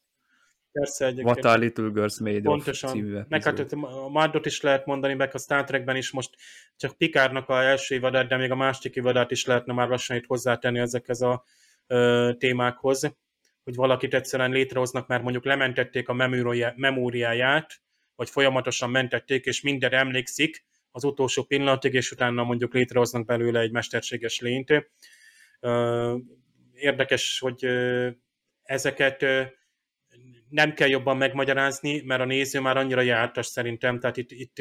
Persze, 0.72 1.06
egyébként. 1.06 1.28
What 1.28 1.56
a 1.56 1.58
Little 1.58 1.88
Girls 1.88 2.18
Made 2.18 2.40
Pontosan. 2.40 2.90
of 2.90 2.96
című 2.96 3.18
Meg 3.28 3.42
hát 3.42 3.72
a 3.72 4.08
Mardot 4.08 4.46
is 4.46 4.60
lehet 4.60 4.86
mondani, 4.86 5.14
meg 5.14 5.34
a 5.34 5.38
Star 5.38 5.64
Trekben 5.64 5.96
is 5.96 6.10
most 6.10 6.30
csak 6.76 6.96
Pikárnak 6.96 7.48
a 7.48 7.62
első 7.62 7.94
évadát, 7.94 8.28
de 8.28 8.36
még 8.36 8.50
a 8.50 8.54
második 8.54 8.96
évadát 8.96 9.30
is 9.30 9.44
lehetne 9.44 9.72
már 9.72 9.88
lassan 9.88 10.16
itt 10.16 10.26
hozzátenni 10.26 10.78
ezekhez 10.78 11.20
a 11.20 11.44
ö, 11.86 12.30
témákhoz, 12.38 13.14
hogy 13.64 13.74
valakit 13.74 14.14
egyszerűen 14.14 14.50
létrehoznak, 14.50 15.06
mert 15.06 15.22
mondjuk 15.22 15.44
lementették 15.44 16.08
a 16.08 16.12
memóriáját, 16.76 17.82
vagy 18.22 18.30
folyamatosan 18.30 18.90
mentették, 18.90 19.44
és 19.44 19.60
minden 19.60 19.92
emlékszik 19.92 20.64
az 20.90 21.04
utolsó 21.04 21.42
pillanatig, 21.42 21.94
és 21.94 22.10
utána 22.10 22.42
mondjuk 22.42 22.74
létrehoznak 22.74 23.24
belőle 23.24 23.60
egy 23.60 23.70
mesterséges 23.70 24.40
lényt. 24.40 24.90
Érdekes, 26.74 27.38
hogy 27.38 27.66
ezeket 28.62 29.24
nem 30.48 30.74
kell 30.74 30.88
jobban 30.88 31.16
megmagyarázni, 31.16 32.00
mert 32.00 32.20
a 32.20 32.24
néző 32.24 32.60
már 32.60 32.76
annyira 32.76 33.00
jártas 33.00 33.46
szerintem, 33.46 34.00
tehát 34.00 34.16
itt, 34.16 34.30
itt, 34.30 34.56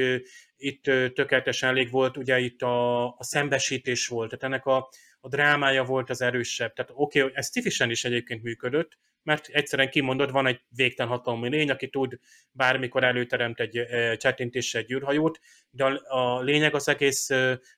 itt 0.57 0.83
tökéletesen 1.13 1.69
elég 1.69 1.91
volt, 1.91 2.17
ugye 2.17 2.39
itt 2.39 2.61
a, 2.61 3.05
a 3.07 3.23
szembesítés 3.23 4.07
volt, 4.07 4.29
tehát 4.29 4.43
ennek 4.43 4.65
a, 4.65 4.89
a 5.19 5.27
drámája 5.27 5.83
volt 5.83 6.09
az 6.09 6.21
erősebb. 6.21 6.73
Tehát 6.73 6.91
oké, 6.95 7.21
okay, 7.21 7.31
ez 7.35 7.49
tifisen 7.49 7.89
is 7.89 8.05
egyébként 8.05 8.43
működött, 8.43 8.97
mert 9.23 9.47
egyszerűen 9.47 9.89
kimondod, 9.89 10.31
van 10.31 10.47
egy 10.47 10.61
végtelen 10.69 11.11
hatalmi 11.11 11.49
lény, 11.49 11.69
aki 11.69 11.89
tud 11.89 12.19
bármikor 12.51 13.03
előteremt 13.03 13.59
egy 13.59 13.85
csettintéssel 14.17 14.81
egy 14.81 14.91
űrhajót, 14.91 15.39
de 15.69 15.85
a, 15.85 16.41
lényeg 16.41 16.75
az 16.75 16.87
egész 16.87 17.29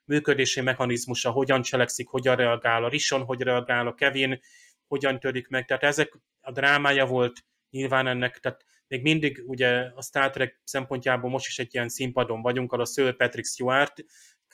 működési 0.06 0.62
mechanizmusa, 0.62 1.32
hogyan 1.32 1.62
cselekszik, 1.62 2.08
hogyan 2.08 2.36
reagál 2.36 2.84
a 2.84 2.90
Rison, 2.90 3.24
hogy 3.24 3.42
reagál 3.42 3.88
a 3.88 3.94
Kevin, 3.94 4.40
hogyan 4.88 5.20
törik 5.20 5.48
meg, 5.48 5.66
tehát 5.66 5.84
ezek 5.84 6.20
a 6.42 6.52
drámája 6.52 7.06
volt 7.06 7.46
nyilván 7.70 8.08
ennek, 8.08 8.40
tehát 8.40 8.66
még 8.88 9.02
mindig 9.02 9.44
ugye 9.46 9.92
a 9.96 10.02
Star 10.02 10.30
Trek 10.30 10.62
szempontjából 10.64 11.30
most 11.30 11.48
is 11.48 11.60
egy 11.60 11.74
ilyen 11.74 11.90
színpadon 11.90 12.42
vagyunk, 12.42 12.72
a 12.72 12.86
Sir 12.86 13.16
Patrick 13.16 13.48
Stewart 13.48 14.06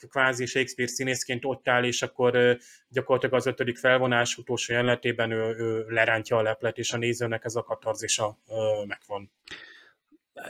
kvázi 0.08 0.46
Shakespeare 0.46 0.90
színészként 0.90 1.44
ott 1.44 1.68
áll, 1.68 1.84
és 1.84 2.02
akkor 2.02 2.58
gyakorlatilag 2.88 3.34
az 3.34 3.46
ötödik 3.46 3.76
felvonás 3.76 4.36
utolsó 4.36 4.72
jelenetében 4.72 5.30
ő, 5.30 5.54
ő 5.58 5.84
lerántja 5.88 6.36
a 6.36 6.42
leplet, 6.42 6.78
és 6.78 6.92
a 6.92 6.96
nézőnek 6.96 7.44
ez 7.44 7.54
a 7.54 7.62
katarzisa 7.62 8.38
megvan. 8.86 9.30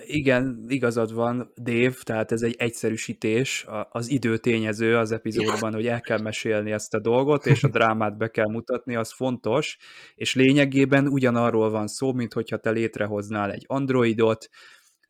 Igen, 0.06 0.64
igazad 0.68 1.14
van, 1.14 1.52
Dave, 1.62 1.94
tehát 2.02 2.32
ez 2.32 2.42
egy 2.42 2.54
egyszerűsítés, 2.58 3.66
az 3.90 4.10
idő 4.10 4.38
tényező 4.38 4.96
az 4.96 5.12
epizódban, 5.12 5.72
hogy 5.72 5.86
el 5.86 6.00
kell 6.00 6.20
mesélni 6.20 6.72
ezt 6.72 6.94
a 6.94 7.00
dolgot, 7.00 7.46
és 7.46 7.64
a 7.64 7.68
drámát 7.78 8.16
be 8.16 8.28
kell 8.28 8.48
mutatni, 8.48 8.96
az 8.96 9.12
fontos, 9.12 9.78
és 10.14 10.34
lényegében 10.34 11.08
ugyanarról 11.08 11.70
van 11.70 11.86
szó, 11.86 12.12
mint 12.12 12.32
hogyha 12.32 12.56
te 12.56 12.70
létrehoznál 12.70 13.52
egy 13.52 13.64
androidot, 13.66 14.48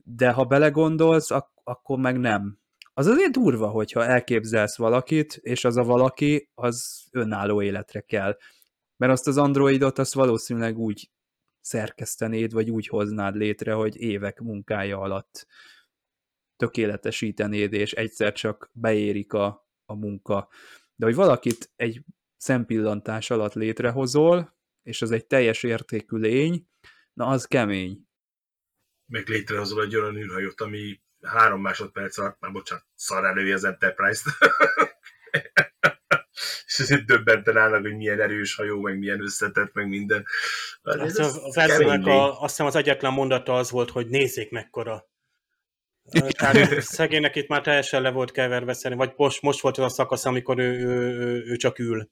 de 0.05 0.31
ha 0.31 0.45
belegondolsz, 0.45 1.31
ak- 1.31 1.61
akkor 1.65 1.99
meg 1.99 2.19
nem 2.19 2.60
az 2.93 3.07
azért 3.07 3.33
durva, 3.33 3.69
hogyha 3.69 4.05
elképzelsz 4.05 4.77
valakit, 4.77 5.37
és 5.37 5.65
az 5.65 5.77
a 5.77 5.85
valaki, 5.85 6.51
az 6.55 7.07
önálló 7.11 7.63
életre 7.63 8.01
kell. 8.01 8.37
Mert 8.97 9.13
azt 9.13 9.27
az 9.27 9.37
androidot, 9.37 9.99
azt 9.99 10.15
valószínűleg 10.15 10.79
úgy 10.79 11.11
szerkesztenéd, 11.61 12.53
vagy 12.53 12.71
úgy 12.71 12.87
hoznád 12.87 13.37
létre, 13.37 13.73
hogy 13.73 13.97
évek 13.97 14.41
munkája 14.41 14.99
alatt 14.99 15.47
tökéletesítenéd, 16.57 17.73
és 17.73 17.93
egyszer 17.93 18.33
csak 18.33 18.71
beérik 18.73 19.33
a, 19.33 19.69
a 19.85 19.95
munka. 19.95 20.49
De 20.95 21.07
hogy 21.07 21.15
valakit 21.15 21.73
egy 21.77 22.05
szempillantás 22.37 23.31
alatt 23.31 23.55
létrehozol, 23.55 24.57
és 24.83 25.03
az 25.03 25.11
egy 25.11 25.27
teljes 25.27 25.63
értékű 25.63 26.17
lény, 26.17 26.67
na 27.13 27.27
az 27.27 27.45
kemény. 27.45 28.09
Meg 29.07 29.29
létrehozol 29.29 29.83
egy 29.83 29.97
olyan 29.97 30.17
űrhajót, 30.17 30.61
ami 30.61 31.01
három 31.23 31.61
másodperc 31.61 32.19
alatt, 32.19 32.41
már 32.41 32.53
bocsánat, 32.53 32.85
szar 32.95 33.25
elői 33.25 33.53
az 33.53 33.65
Enterprise-t. 33.65 34.25
és 36.67 36.79
ezért 36.79 37.05
döbbenten 37.05 37.57
állnak, 37.57 37.81
hogy 37.81 37.97
milyen 37.97 38.21
erős 38.21 38.55
hajó, 38.55 38.81
meg 38.81 38.99
milyen 38.99 39.23
összetett, 39.23 39.73
meg 39.73 39.89
minden. 39.89 40.25
Hát 40.83 41.01
ez 41.01 41.19
a, 41.19 41.47
a 41.47 41.53
versenynek 41.55 42.07
a, 42.07 42.41
azt 42.41 42.51
hiszem 42.51 42.67
az 42.67 42.75
egyetlen 42.75 43.13
mondata 43.13 43.55
az 43.55 43.71
volt, 43.71 43.91
hogy 43.91 44.07
nézzék 44.07 44.51
mekkora. 44.51 45.09
Tehát 46.31 46.81
szegénynek 46.81 47.37
itt 47.37 47.49
már 47.49 47.61
teljesen 47.61 48.03
le 48.03 48.11
volt 48.11 48.31
keverve 48.31 48.73
szerintem, 48.73 49.07
vagy 49.07 49.17
most, 49.17 49.43
most 49.43 49.61
volt 49.61 49.79
az 49.79 49.85
a 49.85 49.89
szakasz, 49.89 50.25
amikor 50.25 50.59
ő, 50.59 50.79
ő, 50.79 51.19
ő, 51.19 51.45
ő 51.45 51.57
csak 51.57 51.79
ül. 51.79 52.11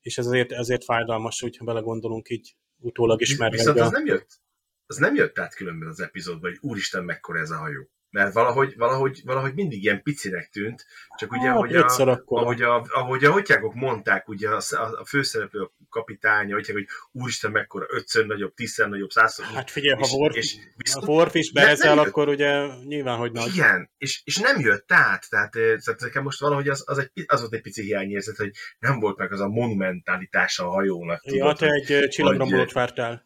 És 0.00 0.18
ez 0.18 0.26
azért, 0.26 0.52
ezért 0.52 0.84
fájdalmas, 0.84 1.40
hogyha 1.40 1.64
belegondolunk 1.64 2.28
így 2.28 2.56
utólag 2.76 3.20
ismerve. 3.20 3.56
Viszont 3.56 3.80
az 3.80 3.90
nem 3.90 4.06
jött, 4.06 4.40
az 4.86 4.96
nem 4.96 5.14
jött 5.14 5.38
át 5.38 5.54
különben 5.54 5.88
az 5.88 6.00
epizódban, 6.00 6.50
hogy 6.50 6.58
úristen, 6.70 7.04
mekkora 7.04 7.38
ez 7.38 7.50
a 7.50 7.56
hajó 7.56 7.90
mert 8.10 8.32
valahogy, 8.32 8.74
valahogy, 8.76 9.20
valahogy 9.24 9.54
mindig 9.54 9.82
ilyen 9.82 10.02
picinek 10.02 10.48
tűnt, 10.48 10.86
csak 11.16 11.32
ugye, 11.32 11.46
hát, 11.46 11.56
ahogy, 11.56 11.74
a, 11.74 12.22
ahogy, 12.26 12.62
a, 12.62 12.86
ahogy 12.88 13.24
a 13.24 13.32
hotyágok 13.32 13.74
mondták, 13.74 14.28
ugye 14.28 14.48
a, 14.48 14.60
a 15.00 15.04
főszereplő 15.04 15.60
a 15.60 15.72
kapitánya, 15.88 16.54
hogy, 16.54 16.68
hogy 16.68 16.86
úristen 17.12 17.50
mekkora, 17.50 17.86
ötször 17.88 18.26
nagyobb, 18.26 18.54
tízszer 18.54 18.88
nagyobb, 18.88 19.10
százszor 19.10 19.44
Hát 19.44 19.70
figyelj, 19.70 20.00
és, 20.00 20.10
ha 20.10 20.16
Worf, 20.16 20.36
és, 20.36 20.56
a 20.92 21.06
Worf 21.06 21.34
is 21.34 21.52
berezel, 21.52 21.98
akkor 21.98 22.28
ugye 22.28 22.66
nyilván, 22.84 23.18
hogy 23.18 23.32
nagy. 23.32 23.54
Igen, 23.54 23.90
és, 23.98 24.20
és 24.24 24.36
nem 24.36 24.60
jött 24.60 24.92
át, 24.92 25.30
tehát, 25.30 25.50
tehát 25.50 26.00
nekem 26.00 26.22
most 26.22 26.40
valahogy 26.40 26.68
az, 26.68 26.84
az, 26.86 26.98
egy, 26.98 27.24
az 27.26 27.40
volt 27.40 27.54
egy 27.54 27.62
pici 27.62 27.82
hiányérzet, 27.82 28.36
hogy 28.36 28.50
nem 28.78 29.00
volt 29.00 29.16
meg 29.16 29.32
az 29.32 29.40
a 29.40 29.48
monumentalitása 29.48 30.66
a 30.66 30.70
hajónak. 30.70 31.24
Ja, 31.24 31.32
tudod, 31.32 31.56
te 31.56 31.66
egy 31.66 32.08
csillagrombolót 32.08 32.72
vártál. 32.72 33.24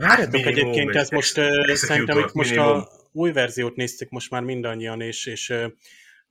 Hát 0.00 0.34
egyébként, 0.34 0.94
ez 0.94 1.10
most 1.10 1.40
szerintem 1.74 2.18
itt 2.18 2.32
most 2.32 2.56
a 2.56 3.02
új 3.14 3.32
verziót 3.32 3.76
néztük 3.76 4.10
most 4.10 4.30
már 4.30 4.42
mindannyian, 4.42 5.00
és, 5.00 5.26
és 5.26 5.50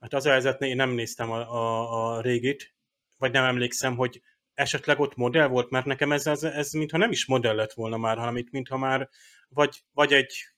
hát 0.00 0.14
az 0.14 0.26
a 0.26 0.30
helyzet, 0.30 0.62
én 0.62 0.76
nem 0.76 0.90
néztem 0.90 1.30
a, 1.30 1.38
a, 1.38 2.16
a 2.16 2.20
régit, 2.20 2.74
vagy 3.18 3.32
nem 3.32 3.44
emlékszem, 3.44 3.96
hogy 3.96 4.22
esetleg 4.54 5.00
ott 5.00 5.16
modell 5.16 5.46
volt, 5.46 5.70
mert 5.70 5.86
nekem 5.86 6.12
ez, 6.12 6.26
ez, 6.26 6.42
ez 6.42 6.72
mintha 6.72 6.98
nem 6.98 7.10
is 7.10 7.26
modell 7.26 7.54
lett 7.54 7.72
volna 7.72 7.96
már, 7.96 8.16
hanem 8.16 8.36
itt 8.36 8.50
mintha 8.50 8.76
már 8.76 9.08
vagy, 9.48 9.84
vagy 9.92 10.12
egy 10.12 10.54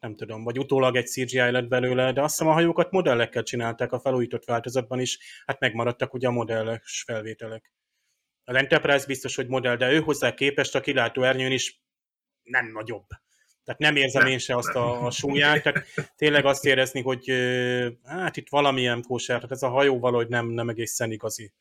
nem 0.00 0.16
tudom, 0.16 0.44
vagy 0.44 0.58
utólag 0.58 0.96
egy 0.96 1.06
CGI 1.06 1.50
lett 1.50 1.68
belőle, 1.68 2.12
de 2.12 2.22
azt 2.22 2.36
hiszem 2.36 2.52
a 2.52 2.54
hajókat 2.54 2.90
modellekkel 2.90 3.42
csinálták 3.42 3.92
a 3.92 4.00
felújított 4.00 4.44
változatban 4.44 5.00
is, 5.00 5.18
hát 5.46 5.60
megmaradtak 5.60 6.14
ugye 6.14 6.28
a 6.28 6.30
modelles 6.30 7.02
felvételek. 7.06 7.72
A 8.44 8.54
Enterprise 8.54 9.06
biztos, 9.06 9.36
hogy 9.36 9.48
modell, 9.48 9.76
de 9.76 9.92
ő 9.92 10.00
hozzá 10.00 10.34
képest 10.34 10.74
a 10.74 10.80
kilátó 10.80 11.22
ernyőn 11.22 11.52
is 11.52 11.80
nem 12.42 12.66
nagyobb. 12.66 13.06
Tehát 13.66 13.80
nem 13.80 13.96
érzem 13.96 14.22
nem, 14.22 14.30
én 14.30 14.38
se 14.38 14.56
azt 14.56 14.74
a, 14.74 15.06
a 15.06 15.10
súlyát, 15.10 15.62
tehát 15.62 15.86
tényleg 16.16 16.44
azt 16.44 16.64
érezni, 16.64 17.02
hogy 17.02 17.32
hát 18.04 18.36
itt 18.36 18.48
valamilyen 18.48 19.02
kóser, 19.02 19.36
tehát 19.36 19.50
ez 19.50 19.62
a 19.62 19.68
hajó 19.68 19.98
valahogy 19.98 20.28
nem, 20.28 20.46
nem 20.46 20.68
egészen 20.68 21.10
igazi. 21.10 21.52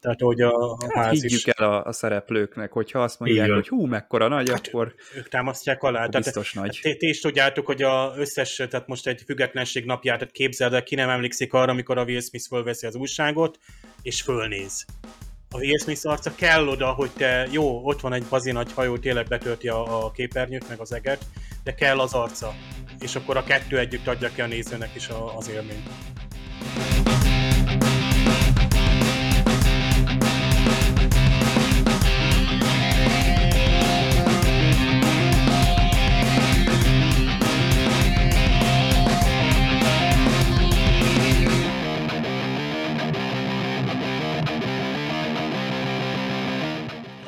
Tehát, 0.00 0.20
hogy 0.20 0.40
a, 0.40 0.70
a 0.72 0.76
hát 0.80 0.92
ház 0.92 1.12
higgyük 1.12 1.38
is... 1.38 1.46
el 1.46 1.70
a, 1.70 1.84
a 1.84 1.92
szereplőknek, 1.92 2.72
hogyha 2.72 3.02
azt 3.02 3.18
mondják, 3.18 3.44
Igen. 3.44 3.56
hogy 3.56 3.68
hú, 3.68 3.86
mekkora 3.86 4.28
nagy, 4.28 4.50
hát 4.50 4.66
akkor 4.66 4.94
ők 5.16 5.28
támasztják 5.28 5.82
alá. 5.82 6.06
Tehát, 6.06 6.24
biztos 6.24 6.52
nagy. 6.52 6.78
Ti, 6.82 6.96
ti 6.96 7.08
is 7.08 7.20
tudjátok, 7.20 7.66
hogy 7.66 7.82
a 7.82 8.12
összes, 8.16 8.56
tehát 8.56 8.86
most 8.86 9.06
egy 9.06 9.22
függetlenség 9.26 9.84
napját 9.84 10.18
tehát 10.18 10.34
képzeld 10.34 10.72
el, 10.72 10.82
ki 10.82 10.94
nem 10.94 11.08
emlékszik 11.08 11.52
arra, 11.52 11.70
amikor 11.70 11.98
a 11.98 12.04
Will 12.04 12.20
Smith 12.20 12.46
fölveszi 12.46 12.86
az 12.86 12.94
újságot, 12.94 13.58
és 14.02 14.22
fölnéz 14.22 14.84
a 15.52 15.58
Will 15.58 15.78
Smith 15.78 16.06
arca 16.06 16.34
kell 16.34 16.68
oda, 16.68 16.92
hogy 16.92 17.10
te, 17.10 17.48
jó, 17.50 17.84
ott 17.84 18.00
van 18.00 18.12
egy 18.12 18.24
bazi 18.28 18.52
nagy 18.52 18.72
hajó, 18.72 18.98
tényleg 18.98 19.26
betölti 19.26 19.68
a, 19.68 20.04
a 20.04 20.10
képernyőt, 20.10 20.68
meg 20.68 20.80
az 20.80 20.92
eget, 20.92 21.24
de 21.64 21.74
kell 21.74 21.98
az 21.98 22.12
arca. 22.12 22.54
És 23.00 23.16
akkor 23.16 23.36
a 23.36 23.44
kettő 23.44 23.78
együtt 23.78 24.06
adja 24.06 24.30
ki 24.34 24.40
a 24.40 24.46
nézőnek 24.46 24.94
is 24.94 25.08
a, 25.08 25.36
az 25.36 25.48
élményt. 25.48 25.88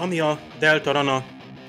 Ami 0.03 0.21
a 0.21 0.39
Delta 0.59 0.93
Rana 0.93 1.25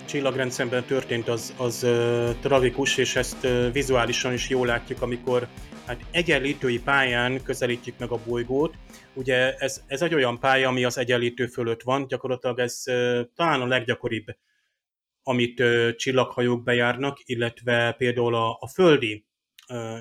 csillagrendszerben 0.06 0.84
történt, 0.84 1.28
az, 1.28 1.54
az 1.58 1.84
uh, 1.84 2.30
tragikus, 2.42 2.98
és 2.98 3.16
ezt 3.16 3.44
uh, 3.44 3.72
vizuálisan 3.72 4.34
is 4.34 4.50
jól 4.50 4.66
látjuk, 4.66 5.02
amikor 5.02 5.48
hát 5.86 6.06
egyenlítői 6.12 6.80
pályán 6.80 7.44
közelítjük 7.44 7.98
meg 7.98 8.10
a 8.10 8.20
bolygót. 8.26 8.76
Ugye 9.14 9.56
ez, 9.56 9.84
ez 9.88 10.02
egy 10.02 10.14
olyan 10.14 10.40
pálya, 10.40 10.68
ami 10.68 10.84
az 10.84 10.98
egyenlítő 10.98 11.46
fölött 11.46 11.82
van, 11.82 12.08
gyakorlatilag 12.08 12.60
ez 12.60 12.84
uh, 12.86 13.22
talán 13.36 13.62
a 13.62 13.68
leggyakoribb, 13.68 14.26
amit 15.24 15.60
uh, 15.60 15.96
csillaghajók 15.96 16.64
bejárnak, 16.64 17.18
illetve 17.24 17.92
például 17.92 18.36
a, 18.36 18.58
a 18.60 18.68
földi, 18.68 19.26
uh, 19.70 20.00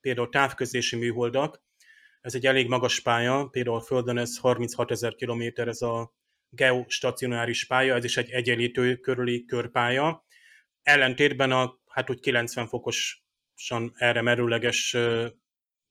például 0.00 0.28
távközlési 0.28 0.96
műholdak, 0.96 1.62
ez 2.20 2.34
egy 2.34 2.46
elég 2.46 2.68
magas 2.68 3.00
pálya, 3.00 3.48
például 3.50 3.76
a 3.76 3.80
Földön 3.80 4.18
ez 4.18 4.38
36 4.38 4.90
ezer 4.90 5.14
kilométer, 5.14 5.68
ez 5.68 5.82
a 5.82 6.14
geostacionáris 6.56 7.66
pálya, 7.66 7.94
ez 7.94 8.04
is 8.04 8.16
egy 8.16 8.30
egyenlítő 8.30 8.96
körüli 8.96 9.44
körpálya. 9.44 10.24
Ellentétben 10.82 11.52
a 11.52 11.78
hát 11.88 12.10
úgy 12.10 12.20
90 12.20 12.68
fokosan 12.68 13.92
erre 13.94 14.22
merőleges 14.22 14.96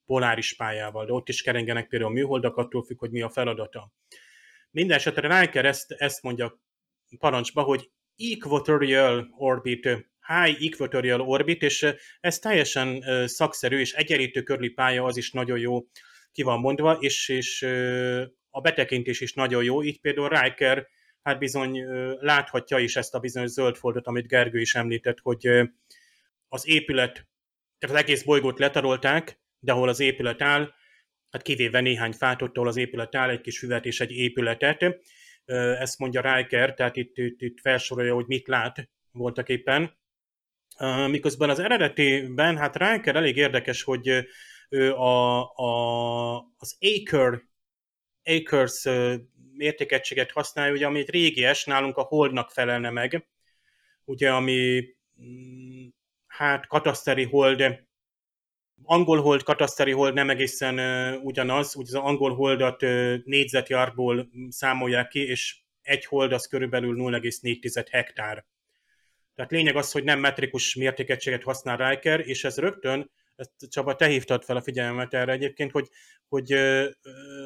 poláris 0.06 0.56
pályával, 0.56 1.06
de 1.06 1.12
ott 1.12 1.30
is 1.30 1.42
kerengenek 1.42 1.88
például 1.88 2.12
a 2.12 2.14
műholdak, 2.14 2.58
attól 2.58 2.84
függ, 2.84 3.00
hogy 3.00 3.12
mi 3.12 3.22
a 3.22 3.30
feladata. 3.30 3.94
Minden 4.72 4.98
esetre 4.98 5.40
Riker 5.40 5.66
ezt, 5.66 5.92
ezt 5.92 6.22
mondja 6.22 6.62
parancsba, 7.18 7.62
hogy 7.62 7.92
equatorial 8.18 9.28
orbit, 9.38 9.84
high 10.28 10.64
equatorial 10.72 11.22
orbit, 11.22 11.62
és 11.62 11.96
ez 12.20 12.40
teljesen 12.40 13.04
szakszerű, 13.28 13.80
és 13.80 13.94
egyenlítő 13.94 14.44
körüli 14.44 14.70
pálya 14.70 15.04
az 15.04 15.18
is 15.18 15.32
nagyon 15.32 15.60
jó 15.60 15.80
ki 16.32 16.42
van 16.42 16.60
mondva, 16.60 16.94
és, 16.94 17.30
és 17.30 17.66
a 18.56 18.62
betekintés 18.62 19.22
is 19.22 19.34
nagyon 19.34 19.64
jó, 19.64 19.84
így 19.84 20.00
például 20.02 20.30
Riker 20.30 20.88
hát 21.22 21.40
bizony 21.40 21.86
láthatja 22.20 22.80
is 22.80 22.96
ezt 22.96 23.16
a 23.16 23.20
bizonyos 23.20 23.50
zöld 23.50 23.76
foldot, 23.76 24.08
amit 24.08 24.28
Gergő 24.28 24.60
is 24.60 24.76
említett, 24.76 25.20
hogy 25.20 25.48
az 26.48 26.68
épület, 26.68 27.14
tehát 27.80 27.96
az 27.96 28.02
egész 28.02 28.24
bolygót 28.24 28.60
letarolták, 28.60 29.40
de 29.60 29.72
ahol 29.72 29.90
az 29.90 30.00
épület 30.00 30.42
áll, 30.42 30.74
hát 31.30 31.42
kivéve 31.42 31.80
néhány 31.80 32.12
fát, 32.12 32.42
ott, 32.42 32.56
ahol 32.56 32.68
az 32.68 32.78
épület 32.78 33.16
áll, 33.16 33.30
egy 33.30 33.42
kis 33.42 33.60
füvet 33.60 33.86
és 33.86 34.00
egy 34.00 34.12
épületet. 34.12 35.00
Ezt 35.80 36.00
mondja 36.00 36.36
Riker, 36.36 36.74
tehát 36.74 36.96
itt, 36.96 37.18
itt, 37.18 37.42
itt 37.42 37.60
felsorolja, 37.60 38.14
hogy 38.14 38.28
mit 38.28 38.48
lát 38.48 38.90
voltak 39.12 39.50
éppen. 39.50 39.98
Miközben 41.08 41.50
az 41.50 41.60
eredetiben, 41.60 42.58
hát 42.58 42.76
Riker 42.76 43.16
elég 43.16 43.38
érdekes, 43.38 43.84
hogy 43.84 44.28
a, 44.96 45.42
a, 45.56 46.36
az 46.58 46.78
Acre, 46.80 47.42
Acres 48.26 48.88
mértékegységet 49.54 50.32
használja, 50.32 50.74
ugye, 50.74 50.86
ami 50.86 51.00
egy 51.00 51.10
régies, 51.10 51.66
nálunk 51.66 51.98
a 51.98 52.02
Holdnak 52.02 52.52
felelne 52.52 52.90
meg, 52.90 53.28
ugye, 54.04 54.32
ami 54.32 54.86
mm, 55.22 55.88
hát 56.28 56.68
kataszteri 56.68 57.24
hold, 57.24 57.84
angol 58.84 59.22
hold, 59.22 59.44
kataszteri 59.44 59.92
hold 59.92 60.14
nem 60.14 60.30
egészen 60.30 60.80
uh, 60.80 61.24
ugyanaz, 61.24 61.76
ugye 61.76 61.88
az 61.88 62.04
angol 62.04 62.36
holdat 62.36 62.84
uh, 62.84 63.16
négyzetjárból 63.24 64.30
számolják 64.50 65.08
ki, 65.08 65.20
és 65.20 65.58
egy 65.82 66.06
hold 66.06 66.32
az 66.32 66.46
körülbelül 66.48 66.96
0,4 66.96 67.88
hektár. 67.90 68.46
Tehát 69.36 69.52
lényeg 69.52 69.76
az, 69.76 69.92
hogy 69.92 70.04
nem 70.04 70.20
metrikus 70.20 70.76
mértékegységet 70.76 71.44
használ 71.44 71.90
Riker, 71.90 72.20
és 72.20 72.44
ez 72.44 72.58
rögtön 72.58 73.12
ezt 73.36 73.70
Csaba, 73.70 73.96
te 73.96 74.08
hívtad 74.08 74.44
fel 74.44 74.56
a 74.56 74.62
figyelmet 74.62 75.14
erre 75.14 75.32
egyébként, 75.32 75.72
hogy, 75.72 75.90
hogy 76.28 76.54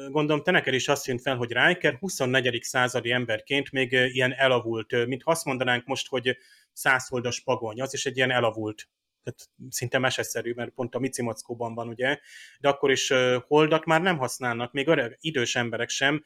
gondolom 0.08 0.42
te 0.42 0.50
neked 0.50 0.74
is 0.74 0.88
azt 0.88 1.06
jön 1.06 1.18
fel, 1.18 1.36
hogy 1.36 1.52
Riker 1.52 1.94
24. 1.94 2.62
századi 2.62 3.10
emberként 3.10 3.70
még 3.70 3.92
ilyen 3.92 4.32
elavult, 4.34 5.06
mint 5.06 5.22
azt 5.24 5.44
mondanánk 5.44 5.86
most, 5.86 6.08
hogy 6.08 6.36
százholdas 6.72 7.40
pagony, 7.40 7.80
az 7.80 7.94
is 7.94 8.06
egy 8.06 8.16
ilyen 8.16 8.30
elavult. 8.30 8.88
Tehát 9.22 9.50
szinte 9.68 9.98
meseszerű, 9.98 10.52
mert 10.54 10.70
pont 10.70 10.94
a 10.94 10.98
Micimackóban 10.98 11.74
van, 11.74 11.88
ugye, 11.88 12.18
de 12.60 12.68
akkor 12.68 12.90
is 12.90 13.12
holdat 13.46 13.84
már 13.84 14.02
nem 14.02 14.18
használnak, 14.18 14.72
még 14.72 14.88
öreg, 14.88 15.16
idős 15.20 15.56
emberek 15.56 15.88
sem 15.88 16.22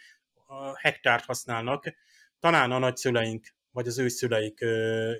hektárt 0.75 1.25
használnak, 1.25 1.95
talán 2.41 2.73
a 2.73 2.79
nagyszüleink, 2.79 3.47
vagy 3.71 3.87
az 3.87 3.99
ő 3.99 4.09
szüleik 4.09 4.65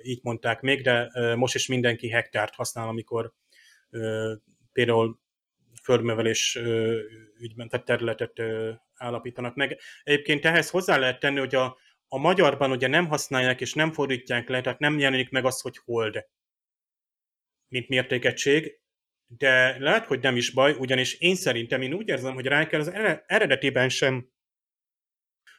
így 0.03 0.19
mondták 0.23 0.61
még, 0.61 0.81
de 0.81 1.11
most 1.35 1.55
is 1.55 1.67
mindenki 1.67 2.09
hektárt 2.09 2.55
használ, 2.55 2.87
amikor 2.87 3.33
például 4.71 5.19
földművelés 5.83 6.55
ügyben, 7.39 7.69
tehát 7.69 7.85
területet 7.85 8.41
állapítanak 8.95 9.55
meg. 9.55 9.79
Egyébként 10.03 10.45
ehhez 10.45 10.69
hozzá 10.69 10.97
lehet 10.97 11.19
tenni, 11.19 11.39
hogy 11.39 11.55
a, 11.55 11.77
a 12.07 12.17
magyarban 12.17 12.71
ugye 12.71 12.87
nem 12.87 13.07
használják 13.07 13.61
és 13.61 13.73
nem 13.73 13.91
fordítják 13.91 14.49
le, 14.49 14.61
tehát 14.61 14.79
nem 14.79 14.99
jelenik 14.99 15.29
meg 15.29 15.45
az, 15.45 15.61
hogy 15.61 15.77
hold, 15.77 16.25
mint 17.67 17.87
mértékegység, 17.87 18.79
de 19.27 19.79
lehet, 19.79 20.05
hogy 20.05 20.19
nem 20.19 20.35
is 20.35 20.49
baj, 20.49 20.75
ugyanis 20.79 21.13
én 21.13 21.35
szerintem, 21.35 21.81
én 21.81 21.93
úgy 21.93 22.07
érzem, 22.07 22.33
hogy 22.33 22.47
Riker 22.47 22.79
az 22.79 22.91
eredetiben 23.25 23.89
sem 23.89 24.29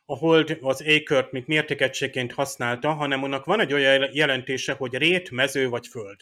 a 0.04 0.16
hold 0.16 0.58
az 0.60 0.82
ékört, 0.82 1.32
mint 1.32 1.46
mértékegységként 1.46 2.32
használta, 2.32 2.92
hanem 2.92 3.22
annak 3.22 3.44
van 3.44 3.60
egy 3.60 3.72
olyan 3.72 4.08
jelentése, 4.12 4.72
hogy 4.72 4.94
rét, 4.94 5.30
mező 5.30 5.68
vagy 5.68 5.86
föld. 5.86 6.20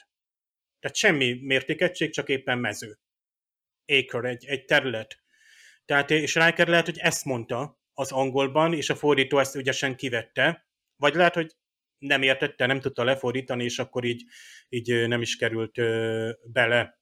Tehát 0.85 0.99
semmi 0.99 1.39
mértékegység, 1.43 2.13
csak 2.13 2.29
éppen 2.29 2.59
mező. 2.59 2.99
Acre, 3.87 4.29
egy, 4.29 4.45
egy 4.45 4.65
terület. 4.65 5.23
Tehát, 5.85 6.11
és 6.11 6.35
Riker 6.35 6.69
lehet, 6.69 6.85
hogy 6.85 6.99
ezt 6.99 7.25
mondta 7.25 7.81
az 7.93 8.13
angolban, 8.13 8.75
és 8.75 8.91
a 8.91 8.95
fordító 8.95 9.39
ezt 9.39 9.55
ügyesen 9.55 9.97
kivette, 9.97 10.69
vagy 10.97 11.15
lehet, 11.15 11.35
hogy 11.35 11.57
nem 11.99 12.23
értette, 12.23 12.67
nem 12.67 12.81
tudta 12.81 13.05
lefordítani, 13.05 13.65
és 13.65 13.79
akkor 13.79 14.05
így, 14.05 14.25
így 14.69 15.09
nem 15.09 15.21
is 15.21 15.37
került 15.37 15.75
bele. 16.53 17.01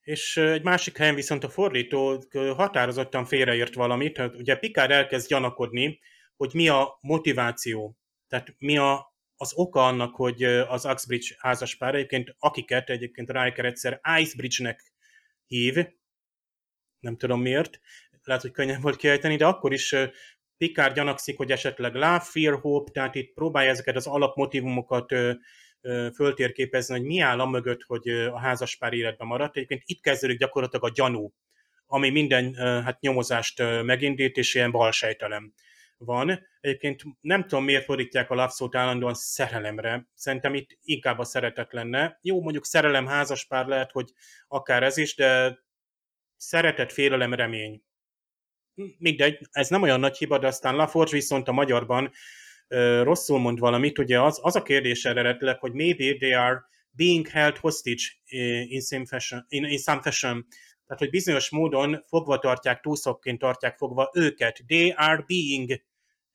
És 0.00 0.36
egy 0.36 0.62
másik 0.62 0.96
helyen 0.96 1.14
viszont 1.14 1.44
a 1.44 1.48
fordító 1.48 2.24
határozottan 2.32 3.24
félreért 3.24 3.74
valamit, 3.74 4.18
ugye 4.18 4.56
Picard 4.56 4.90
elkezd 4.90 5.28
gyanakodni, 5.28 6.00
hogy 6.36 6.50
mi 6.54 6.68
a 6.68 6.98
motiváció, 7.00 7.98
tehát 8.28 8.54
mi 8.58 8.76
a, 8.76 9.16
az 9.40 9.52
oka 9.54 9.86
annak, 9.86 10.14
hogy 10.14 10.44
az 10.44 10.84
Uxbridge 10.84 11.34
házaspár 11.38 11.94
egyébként, 11.94 12.34
akiket 12.38 12.90
egyébként 12.90 13.30
Riker 13.30 13.64
egyszer 13.64 14.00
Icebridge-nek 14.18 14.92
hív, 15.46 15.76
nem 17.00 17.16
tudom 17.16 17.40
miért, 17.40 17.80
lehet, 18.24 18.42
hogy 18.42 18.50
könnyen 18.52 18.80
volt 18.80 18.96
kiejteni, 18.96 19.36
de 19.36 19.46
akkor 19.46 19.72
is 19.72 19.94
Picard 20.56 20.94
gyanakszik, 20.94 21.36
hogy 21.36 21.50
esetleg 21.50 21.94
love, 21.94 22.20
fear, 22.20 22.60
hope, 22.60 22.90
tehát 22.90 23.14
itt 23.14 23.34
próbálja 23.34 23.70
ezeket 23.70 23.96
az 23.96 24.06
alapmotivumokat 24.06 25.14
föltérképezni, 26.14 26.98
hogy 26.98 27.06
mi 27.06 27.20
áll 27.20 27.40
a 27.40 27.46
mögött, 27.46 27.82
hogy 27.82 28.08
a 28.08 28.38
házaspár 28.38 28.92
életben 28.92 29.26
maradt. 29.26 29.56
Egyébként 29.56 29.82
itt 29.84 30.00
kezdődik 30.00 30.38
gyakorlatilag 30.38 30.84
a 30.84 30.92
gyanú, 30.94 31.32
ami 31.86 32.10
minden 32.10 32.54
hát, 32.54 33.00
nyomozást 33.00 33.62
megindít, 33.82 34.36
és 34.36 34.54
ilyen 34.54 34.70
balsejtelem 34.70 35.52
van. 35.98 36.46
Egyébként 36.60 37.02
nem 37.20 37.42
tudom, 37.42 37.64
miért 37.64 37.84
fordítják 37.84 38.30
a 38.30 38.34
lapszót 38.34 38.76
állandóan 38.76 39.14
szerelemre. 39.14 40.08
Szerintem 40.14 40.54
itt 40.54 40.78
inkább 40.82 41.18
a 41.18 41.24
szeretet 41.24 41.72
lenne. 41.72 42.18
Jó, 42.22 42.42
mondjuk 42.42 42.64
szerelem, 42.64 43.06
házaspár 43.06 43.66
lehet, 43.66 43.90
hogy 43.90 44.12
akár 44.48 44.82
ez 44.82 44.96
is, 44.96 45.14
de 45.16 45.58
szeretet, 46.36 46.92
félelem, 46.92 47.34
remény. 47.34 47.82
Mindegy, 48.98 49.38
ez 49.50 49.68
nem 49.68 49.82
olyan 49.82 50.00
nagy 50.00 50.16
hiba, 50.16 50.38
de 50.38 50.46
aztán 50.46 50.76
Laforge 50.76 51.12
viszont 51.12 51.48
a 51.48 51.52
magyarban 51.52 52.10
uh, 52.68 53.02
rosszul 53.02 53.38
mond 53.38 53.58
valamit. 53.58 53.98
Ugye 53.98 54.20
az, 54.20 54.38
az 54.42 54.56
a 54.56 54.62
kérdés 54.62 55.04
eredetileg, 55.04 55.58
hogy 55.58 55.72
maybe 55.72 56.16
they 56.16 56.32
are 56.32 56.66
being 56.90 57.28
held 57.28 57.56
hostage 57.56 58.02
in 58.68 58.80
some 58.80 59.06
fashion, 59.06 59.44
in, 59.48 59.64
in 59.64 59.78
some 59.78 60.02
fashion 60.02 60.46
tehát 60.88 61.02
hogy 61.02 61.10
bizonyos 61.10 61.50
módon 61.50 62.04
fogva 62.06 62.38
tartják, 62.38 62.80
túlszokként 62.80 63.38
tartják 63.38 63.76
fogva 63.76 64.10
őket. 64.14 64.62
They 64.66 64.92
are 64.96 65.24
being. 65.26 65.82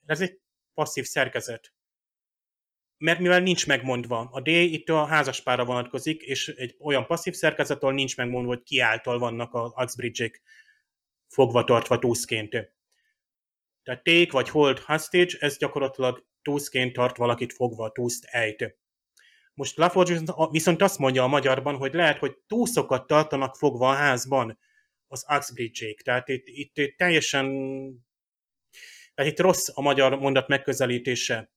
Ez 0.05 0.21
egy 0.21 0.39
passzív 0.73 1.05
szerkezet. 1.05 1.73
Mert 2.97 3.19
mivel 3.19 3.39
nincs 3.39 3.67
megmondva, 3.67 4.29
a 4.31 4.41
D 4.41 4.47
itt 4.47 4.89
a 4.89 5.05
házaspára 5.05 5.65
vonatkozik, 5.65 6.21
és 6.21 6.47
egy 6.47 6.75
olyan 6.79 7.05
passzív 7.05 7.33
szerkezet, 7.33 7.81
ahol 7.81 7.93
nincs 7.93 8.17
megmondva, 8.17 8.53
hogy 8.53 8.63
ki 8.63 8.79
által 8.79 9.19
vannak 9.19 9.53
az 9.53 9.71
Uxbridge-ek 9.75 10.41
fogva 11.27 11.63
tartva 11.63 11.99
túszként. 11.99 12.49
Tehát 13.83 14.03
take 14.03 14.31
vagy 14.31 14.49
hold 14.49 14.79
hostage, 14.79 15.37
ez 15.39 15.57
gyakorlatilag 15.57 16.25
túszként 16.41 16.93
tart 16.93 17.17
valakit 17.17 17.53
fogva, 17.53 17.91
túszt 17.91 18.25
ejt. 18.25 18.77
Most 19.53 19.77
Laforge 19.77 20.19
viszont 20.51 20.81
azt 20.81 20.97
mondja 20.97 21.23
a 21.23 21.27
magyarban, 21.27 21.75
hogy 21.75 21.93
lehet, 21.93 22.17
hogy 22.17 22.37
túszokat 22.47 23.07
tartanak 23.07 23.55
fogva 23.55 23.89
a 23.89 23.93
házban 23.93 24.59
az 25.07 25.25
Uxbridge-ék. 25.29 26.01
Tehát 26.01 26.29
itt, 26.29 26.47
itt, 26.47 26.77
itt 26.77 26.97
teljesen 26.97 27.45
tehát 29.13 29.31
itt 29.31 29.39
rossz 29.39 29.67
a 29.73 29.81
magyar 29.81 30.19
mondat 30.19 30.47
megközelítése. 30.47 31.51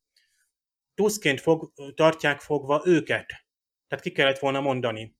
Túszként 0.94 1.40
fog, 1.40 1.72
tartják 1.94 2.40
fogva 2.40 2.82
őket. 2.84 3.26
Tehát 3.88 4.04
ki 4.04 4.12
kellett 4.12 4.38
volna 4.38 4.60
mondani. 4.60 5.16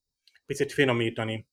Picit 0.46 0.72
finomítani. 0.72 1.48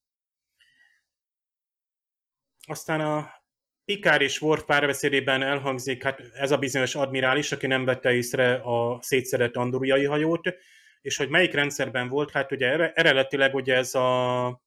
Aztán 2.67 3.01
a 3.01 3.43
Pikár 3.85 4.21
és 4.21 4.41
Worf 4.41 4.63
párbeszédében 4.63 5.41
elhangzik, 5.41 6.03
hát 6.03 6.19
ez 6.19 6.51
a 6.51 6.57
bizonyos 6.57 6.95
admirális, 6.95 7.51
aki 7.51 7.67
nem 7.67 7.85
vette 7.85 8.13
észre 8.13 8.53
a 8.53 9.01
szétszedett 9.01 9.55
andoriai 9.55 10.05
hajót, 10.05 10.55
és 11.01 11.17
hogy 11.17 11.29
melyik 11.29 11.53
rendszerben 11.53 12.07
volt, 12.09 12.31
hát 12.31 12.51
ugye 12.51 12.91
eredetileg 12.93 13.55
ugye 13.55 13.75
ez 13.75 13.95
a 13.95 14.61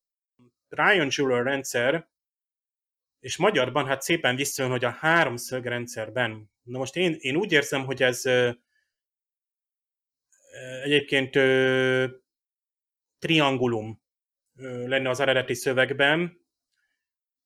Ryan 0.68 1.08
Jeweler 1.10 1.44
rendszer, 1.44 2.08
és 3.26 3.36
magyarban 3.36 3.86
hát 3.86 4.02
szépen 4.02 4.36
visszajön, 4.36 4.70
hogy 4.70 4.84
a 4.84 4.90
háromszög 4.90 5.64
rendszerben. 5.64 6.50
Na 6.62 6.78
most 6.78 6.96
én, 6.96 7.16
én 7.18 7.36
úgy 7.36 7.52
érzem, 7.52 7.84
hogy 7.84 8.02
ez 8.02 8.22
egyébként 10.82 11.30
triangulum 13.18 14.02
lenne 14.86 15.08
az 15.08 15.20
eredeti 15.20 15.54
szövegben, 15.54 16.44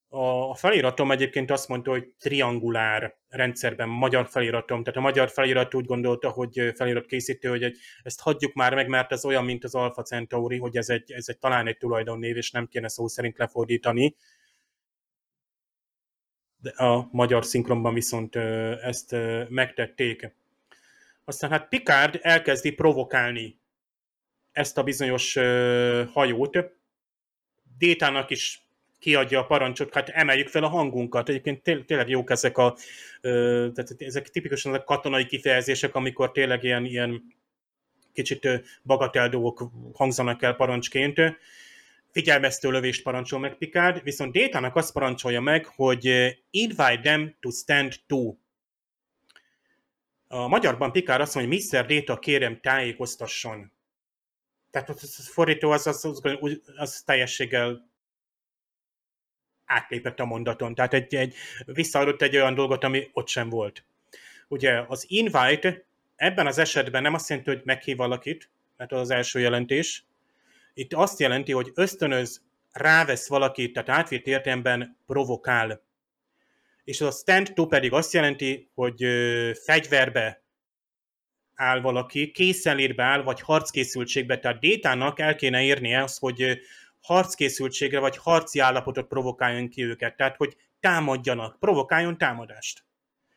a 0.08 0.54
feliratom 0.54 1.10
egyébként 1.10 1.50
azt 1.50 1.68
mondta, 1.68 1.90
hogy 1.90 2.14
triangulár 2.18 3.16
rendszerben, 3.28 3.88
magyar 3.88 4.28
feliratom, 4.28 4.82
tehát 4.82 4.98
a 4.98 5.02
magyar 5.02 5.30
felirat 5.30 5.74
úgy 5.74 5.84
gondolta, 5.84 6.30
hogy 6.30 6.72
felirat 6.74 7.06
készítő, 7.06 7.48
hogy 7.48 7.62
egy, 7.62 7.78
ezt 8.02 8.20
hagyjuk 8.20 8.52
már 8.52 8.74
meg, 8.74 8.88
mert 8.88 9.12
ez 9.12 9.24
olyan, 9.24 9.44
mint 9.44 9.64
az 9.64 9.74
Alpha 9.74 10.02
Centauri, 10.02 10.58
hogy 10.58 10.76
ez 10.76 10.88
egy, 10.88 11.12
ez 11.12 11.28
egy 11.28 11.38
talán 11.38 11.66
egy 11.66 11.76
tulajdonnév, 11.76 12.36
és 12.36 12.50
nem 12.50 12.66
kéne 12.66 12.88
szó 12.88 13.08
szerint 13.08 13.38
lefordítani. 13.38 14.16
De 16.62 16.70
a 16.70 17.08
magyar 17.12 17.44
szinkronban 17.44 17.94
viszont 17.94 18.36
ezt 18.82 19.16
megtették. 19.48 20.32
Aztán 21.24 21.50
hát 21.50 21.68
Picard 21.68 22.18
elkezdi 22.22 22.72
provokálni 22.72 23.58
ezt 24.52 24.78
a 24.78 24.82
bizonyos 24.82 25.38
hajót. 26.12 26.58
Détának 27.78 28.30
is 28.30 28.62
kiadja 28.98 29.38
a 29.38 29.46
parancsot, 29.46 29.94
hát 29.94 30.08
emeljük 30.08 30.48
fel 30.48 30.64
a 30.64 30.68
hangunkat. 30.68 31.28
Egyébként 31.28 31.62
té- 31.62 31.84
tényleg 31.86 32.08
jók 32.08 32.30
ezek 32.30 32.58
a, 32.58 32.76
tehát 33.20 33.94
ezek 33.98 34.28
tipikusan 34.28 34.74
a 34.74 34.84
katonai 34.84 35.26
kifejezések, 35.26 35.94
amikor 35.94 36.32
tényleg 36.32 36.64
ilyen, 36.64 36.84
ilyen 36.84 37.22
kicsit 38.12 38.48
bagatel 38.82 39.28
dolgok 39.28 39.70
hangzanak 39.94 40.42
el 40.42 40.54
parancsként. 40.54 41.20
Figyelmeztő 42.10 42.70
lövést 42.70 43.02
parancsol 43.02 43.38
meg 43.38 43.56
Picard, 43.56 44.02
viszont 44.02 44.32
Détának 44.32 44.76
azt 44.76 44.92
parancsolja 44.92 45.40
meg, 45.40 45.66
hogy 45.66 46.04
invite 46.50 47.00
them 47.00 47.36
to 47.40 47.50
stand 47.50 47.94
to. 48.06 48.34
A 50.26 50.48
magyarban 50.48 50.92
Picard 50.92 51.20
azt 51.20 51.34
mondja, 51.34 51.52
hogy 51.52 51.64
Mr. 51.70 51.86
Déta 51.86 52.18
kérem 52.18 52.60
tájékoztasson. 52.60 53.72
Tehát 54.70 54.88
a 54.88 54.94
fordító 55.32 55.70
az, 55.70 55.86
az, 55.86 56.04
az, 56.04 56.22
az 56.76 57.02
teljességgel 57.02 57.88
átlépett 59.64 60.20
a 60.20 60.24
mondaton, 60.24 60.74
tehát 60.74 60.94
egy, 60.94 61.14
egy, 61.14 61.34
visszaadott 61.66 62.22
egy 62.22 62.36
olyan 62.36 62.54
dolgot, 62.54 62.84
ami 62.84 63.10
ott 63.12 63.28
sem 63.28 63.48
volt. 63.48 63.84
Ugye 64.48 64.84
az 64.88 65.04
invite 65.08 65.84
ebben 66.16 66.46
az 66.46 66.58
esetben 66.58 67.02
nem 67.02 67.14
azt 67.14 67.28
jelenti, 67.28 67.50
hogy 67.50 67.60
meghív 67.64 67.96
valakit, 67.96 68.50
mert 68.76 68.92
az 68.92 69.00
az 69.00 69.10
első 69.10 69.40
jelentés. 69.40 70.04
Itt 70.80 70.92
azt 70.92 71.20
jelenti, 71.20 71.52
hogy 71.52 71.70
ösztönöz, 71.74 72.42
rávesz 72.72 73.28
valakit, 73.28 73.72
tehát 73.72 73.88
átvitt 73.88 74.26
értelemben 74.26 74.98
provokál. 75.06 75.82
És 76.84 77.00
a 77.00 77.10
stand 77.10 77.52
to 77.54 77.66
pedig 77.66 77.92
azt 77.92 78.12
jelenti, 78.12 78.70
hogy 78.74 79.02
ö, 79.02 79.50
fegyverbe 79.64 80.42
áll 81.54 81.80
valaki, 81.80 82.30
készenlétbe 82.30 83.02
áll, 83.02 83.22
vagy 83.22 83.40
harckészültségbe. 83.40 84.38
Tehát 84.38 84.60
Détának 84.60 85.18
el 85.18 85.36
kéne 85.36 85.62
érnie 85.62 86.02
azt, 86.02 86.18
hogy 86.18 86.58
harckészültségre 87.00 87.98
vagy 87.98 88.16
harci 88.16 88.58
állapotot 88.58 89.08
provokáljon 89.08 89.68
ki 89.68 89.84
őket. 89.84 90.16
Tehát, 90.16 90.36
hogy 90.36 90.56
támadjanak, 90.80 91.58
provokáljon 91.58 92.18
támadást. 92.18 92.84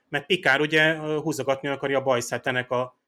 Mert 0.09 0.25
Pikár 0.25 0.61
ugye 0.61 0.95
húzogatni 0.97 1.67
akarja 1.67 1.97
a 1.97 2.03
bajszát 2.03 2.47
ennek 2.47 2.71
a 2.71 3.02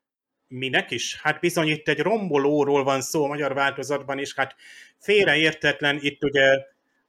minek 0.48 0.92
is? 0.92 1.20
Hát 1.22 1.40
bizony 1.40 1.68
itt 1.68 1.88
egy 1.88 2.00
rombolóról 2.00 2.84
van 2.84 3.02
szó 3.02 3.24
a 3.24 3.28
magyar 3.28 3.54
változatban, 3.54 4.20
és 4.20 4.36
hát 4.36 4.56
félreértetlen 4.98 5.98
itt 6.02 6.24
ugye, 6.24 6.62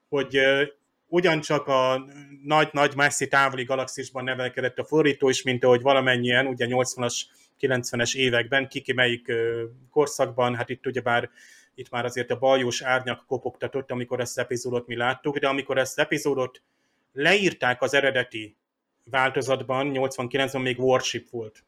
hogy 0.09 0.39
ugyancsak 1.07 1.66
a 1.66 2.07
nagy-nagy 2.43 2.97
messzi 2.97 3.28
távoli 3.28 3.64
galaxisban 3.64 4.24
nevelkedett 4.24 4.78
a 4.78 4.84
fordító 4.84 5.28
is, 5.28 5.43
mint 5.43 5.64
ahogy 5.64 5.82
valamennyien, 5.82 6.47
ugye 6.47 6.66
80-as, 6.68 7.20
90-es 7.61 8.14
években, 8.14 8.68
kiki 8.68 8.93
melyik 8.93 9.32
korszakban, 9.91 10.55
hát 10.55 10.68
itt 10.68 10.87
ugye 10.87 11.01
bár 11.01 11.30
itt 11.74 11.91
már 11.91 12.05
azért 12.05 12.30
a 12.30 12.39
baljós 12.39 12.82
árnyak 12.82 13.26
kopogtatott, 13.26 13.91
amikor 13.91 14.20
ezt 14.20 14.39
epizódot 14.39 14.87
mi 14.87 14.97
láttuk, 14.97 15.39
de 15.39 15.49
amikor 15.49 15.78
ezt 15.78 15.99
epizódot 15.99 16.62
leírták 17.12 17.82
az 17.82 17.95
eredeti 17.95 18.57
változatban, 19.05 19.91
89-ben 19.95 20.62
még 20.62 20.80
Warship 20.80 21.30
volt. 21.30 21.64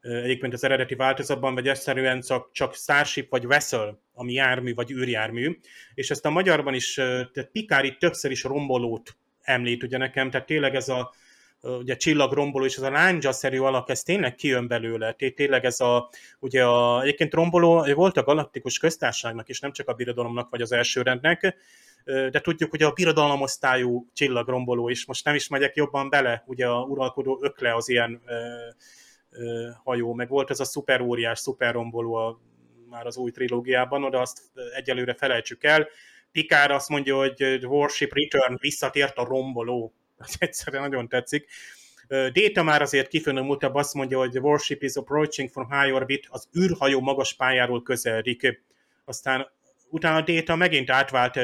Egyébként 0.00 0.52
az 0.52 0.64
eredeti 0.64 0.94
változatban, 0.94 1.54
vagy 1.54 1.68
egyszerűen 1.68 2.20
csak, 2.20 2.52
csak 2.52 2.74
Starship 2.74 3.30
vagy 3.30 3.46
Vessel, 3.46 4.00
ami 4.14 4.32
jármű 4.32 4.74
vagy 4.74 4.90
űrjármű, 4.90 5.58
és 5.94 6.10
ezt 6.10 6.26
a 6.26 6.30
magyarban 6.30 6.74
is, 6.74 6.94
tehát 6.94 7.48
Pikári 7.52 7.96
többször 7.96 8.30
is 8.30 8.42
rombolót 8.42 9.16
említ 9.42 9.82
ugye 9.82 9.98
nekem, 9.98 10.30
tehát 10.30 10.46
tényleg 10.46 10.74
ez 10.74 10.88
a, 10.88 11.12
ugye 11.60 11.96
csillagromboló 11.96 12.64
és 12.64 12.76
ez 12.76 12.82
a 12.82 12.90
lándzsa-szerű 12.90 13.58
alak, 13.58 13.88
ez 13.88 14.02
tényleg 14.02 14.34
kijön 14.34 14.68
belőle. 14.68 15.16
Tényleg 15.34 15.64
ez 15.64 15.80
a, 15.80 16.10
ugye 16.38 16.64
a, 16.64 17.02
egyébként 17.02 17.34
romboló 17.34 17.94
volt 17.94 18.16
a 18.16 18.22
galaktikus 18.22 18.78
köztársaságnak, 18.78 19.48
és 19.48 19.60
nem 19.60 19.72
csak 19.72 19.88
a 19.88 19.92
birodalomnak 19.92 20.50
vagy 20.50 20.62
az 20.62 20.72
első 20.72 21.02
rendnek, 21.02 21.56
de 22.04 22.40
tudjuk, 22.40 22.70
hogy 22.70 22.82
a 22.82 22.90
birodalomosztályú 22.90 24.06
csillagromboló 24.14 24.88
is, 24.88 25.06
most 25.06 25.24
nem 25.24 25.34
is 25.34 25.48
megyek 25.48 25.74
jobban 25.74 26.10
bele, 26.10 26.42
ugye 26.46 26.66
a 26.66 26.82
uralkodó 26.82 27.38
ökle 27.42 27.74
az 27.74 27.88
ilyen 27.88 28.22
hajó, 29.84 30.14
meg 30.14 30.28
volt 30.28 30.50
ez 30.50 30.60
a 30.60 30.64
szuperóriás, 30.64 31.38
szuperromboló 31.38 32.14
a, 32.14 32.40
már 32.88 33.06
az 33.06 33.16
új 33.16 33.30
trilógiában, 33.30 34.04
oda 34.04 34.20
azt 34.20 34.40
egyelőre 34.74 35.14
felejtsük 35.14 35.64
el. 35.64 35.88
Pikár 36.32 36.70
azt 36.70 36.88
mondja, 36.88 37.16
hogy 37.16 37.66
Warship 37.66 38.12
Return 38.14 38.56
visszatért 38.60 39.16
a 39.16 39.24
romboló 39.24 39.94
egyszerűen 40.38 40.82
nagyon 40.82 41.08
tetszik. 41.08 41.48
Data 42.08 42.62
már 42.62 42.82
azért 42.82 43.08
kifinomultabb 43.08 43.74
azt 43.74 43.94
mondja, 43.94 44.18
hogy 44.18 44.30
the 44.30 44.40
warship 44.40 44.82
is 44.82 44.94
approaching 44.94 45.48
from 45.48 45.70
high 45.70 45.94
orbit, 45.94 46.26
az 46.30 46.48
űrhajó 46.58 47.00
magas 47.00 47.34
pályáról 47.34 47.82
közeledik. 47.82 48.62
Aztán 49.04 49.50
utána 49.88 50.20
Data 50.20 50.56
megint 50.56 50.90
átvált 50.90 51.38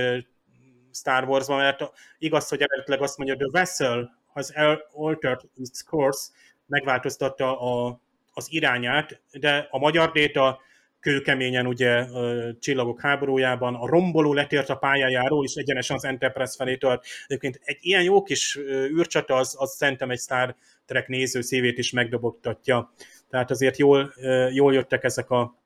Star 0.92 1.24
Wars-ba, 1.24 1.56
mert 1.56 1.90
igaz, 2.18 2.48
hogy 2.48 2.62
eredetileg 2.62 3.02
azt 3.02 3.16
mondja, 3.16 3.36
the 3.36 3.48
vessel 3.50 4.18
has 4.32 4.50
altered 4.92 5.40
its 5.54 5.82
course, 5.82 6.30
megváltoztatta 6.66 7.60
a, 7.60 8.00
az 8.32 8.46
irányát, 8.50 9.20
de 9.32 9.68
a 9.70 9.78
magyar 9.78 10.12
Data 10.12 10.60
kőkeményen 11.00 11.66
ugye 11.66 12.06
Csillagok 12.58 13.00
háborújában, 13.00 13.74
a 13.74 13.86
romboló 13.86 14.32
letért 14.32 14.68
a 14.68 14.74
pályájáról, 14.74 15.44
és 15.44 15.54
egyenesen 15.54 15.96
az 15.96 16.04
Enterprise 16.04 16.54
felé 16.56 16.76
tört. 16.76 17.06
Egyébként 17.26 17.60
egy 17.64 17.78
ilyen 17.80 18.02
jó 18.02 18.22
kis 18.22 18.56
űrcsata, 18.66 19.34
az, 19.34 19.54
az 19.58 19.74
szerintem 19.74 20.10
egy 20.10 20.18
Star 20.18 20.54
Trek 20.86 21.08
néző 21.08 21.40
szívét 21.40 21.78
is 21.78 21.90
megdobogtatja. 21.90 22.92
Tehát 23.30 23.50
azért 23.50 23.76
jól, 23.76 24.12
jól 24.50 24.74
jöttek 24.74 25.04
ezek 25.04 25.30
a 25.30 25.58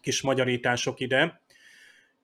kis 0.00 0.22
magyarítások 0.22 1.00
ide. 1.00 1.40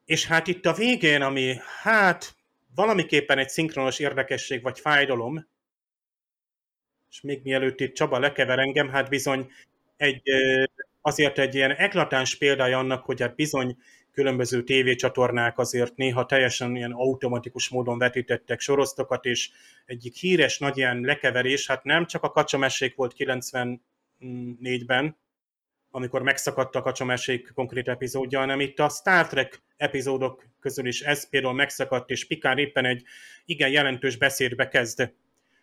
És 0.04 0.26
hát 0.26 0.46
itt 0.46 0.66
a 0.66 0.72
végén, 0.72 1.22
ami 1.22 1.56
hát 1.82 2.34
valamiképpen 2.74 3.38
egy 3.38 3.48
szinkronos 3.48 3.98
érdekesség 3.98 4.62
vagy 4.62 4.80
fájdalom, 4.80 5.46
és 7.10 7.20
még 7.20 7.40
mielőtt 7.42 7.80
itt 7.80 7.94
Csaba 7.94 8.18
lekever 8.18 8.58
engem, 8.58 8.88
hát 8.88 9.08
bizony 9.08 9.50
egy 9.96 10.22
azért 11.00 11.38
egy 11.38 11.54
ilyen 11.54 11.70
eklatáns 11.70 12.36
példája 12.36 12.78
annak, 12.78 13.04
hogy 13.04 13.20
hát 13.20 13.34
bizony 13.34 13.76
különböző 14.12 14.62
tévécsatornák 14.62 15.58
azért 15.58 15.96
néha 15.96 16.26
teljesen 16.26 16.76
ilyen 16.76 16.92
automatikus 16.92 17.68
módon 17.68 17.98
vetítettek 17.98 18.60
sorosztokat, 18.60 19.24
és 19.24 19.50
egyik 19.86 20.14
híres 20.14 20.58
nagy 20.58 20.76
ilyen 20.76 21.00
lekeverés, 21.00 21.66
hát 21.66 21.84
nem 21.84 22.06
csak 22.06 22.22
a 22.22 22.30
kacsamesék 22.30 22.94
volt 22.94 23.14
94-ben, 23.18 25.16
amikor 25.90 26.22
megszakadt 26.22 26.76
a 26.76 26.82
kacsamesék 26.82 27.52
konkrét 27.54 27.88
epizódja, 27.88 28.38
hanem 28.38 28.60
itt 28.60 28.78
a 28.78 28.88
Star 28.88 29.26
Trek 29.26 29.62
epizódok 29.76 30.46
közül 30.60 30.86
is 30.86 31.00
ez 31.00 31.28
például 31.28 31.54
megszakadt, 31.54 32.10
és 32.10 32.26
Pikár 32.26 32.58
éppen 32.58 32.84
egy 32.84 33.02
igen 33.44 33.70
jelentős 33.70 34.16
beszédbe 34.16 34.68
kezd, 34.68 35.12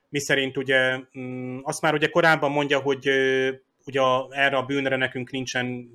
miszerint 0.09 0.57
ugye 0.57 0.99
mm, 1.19 1.59
azt 1.63 1.81
már 1.81 1.93
ugye 1.93 2.07
korábban 2.07 2.51
mondja, 2.51 2.79
hogy 2.79 3.09
ugye 3.85 4.01
erre 4.29 4.57
a 4.57 4.65
bűnre 4.65 4.95
nekünk 4.95 5.31
nincsen 5.31 5.89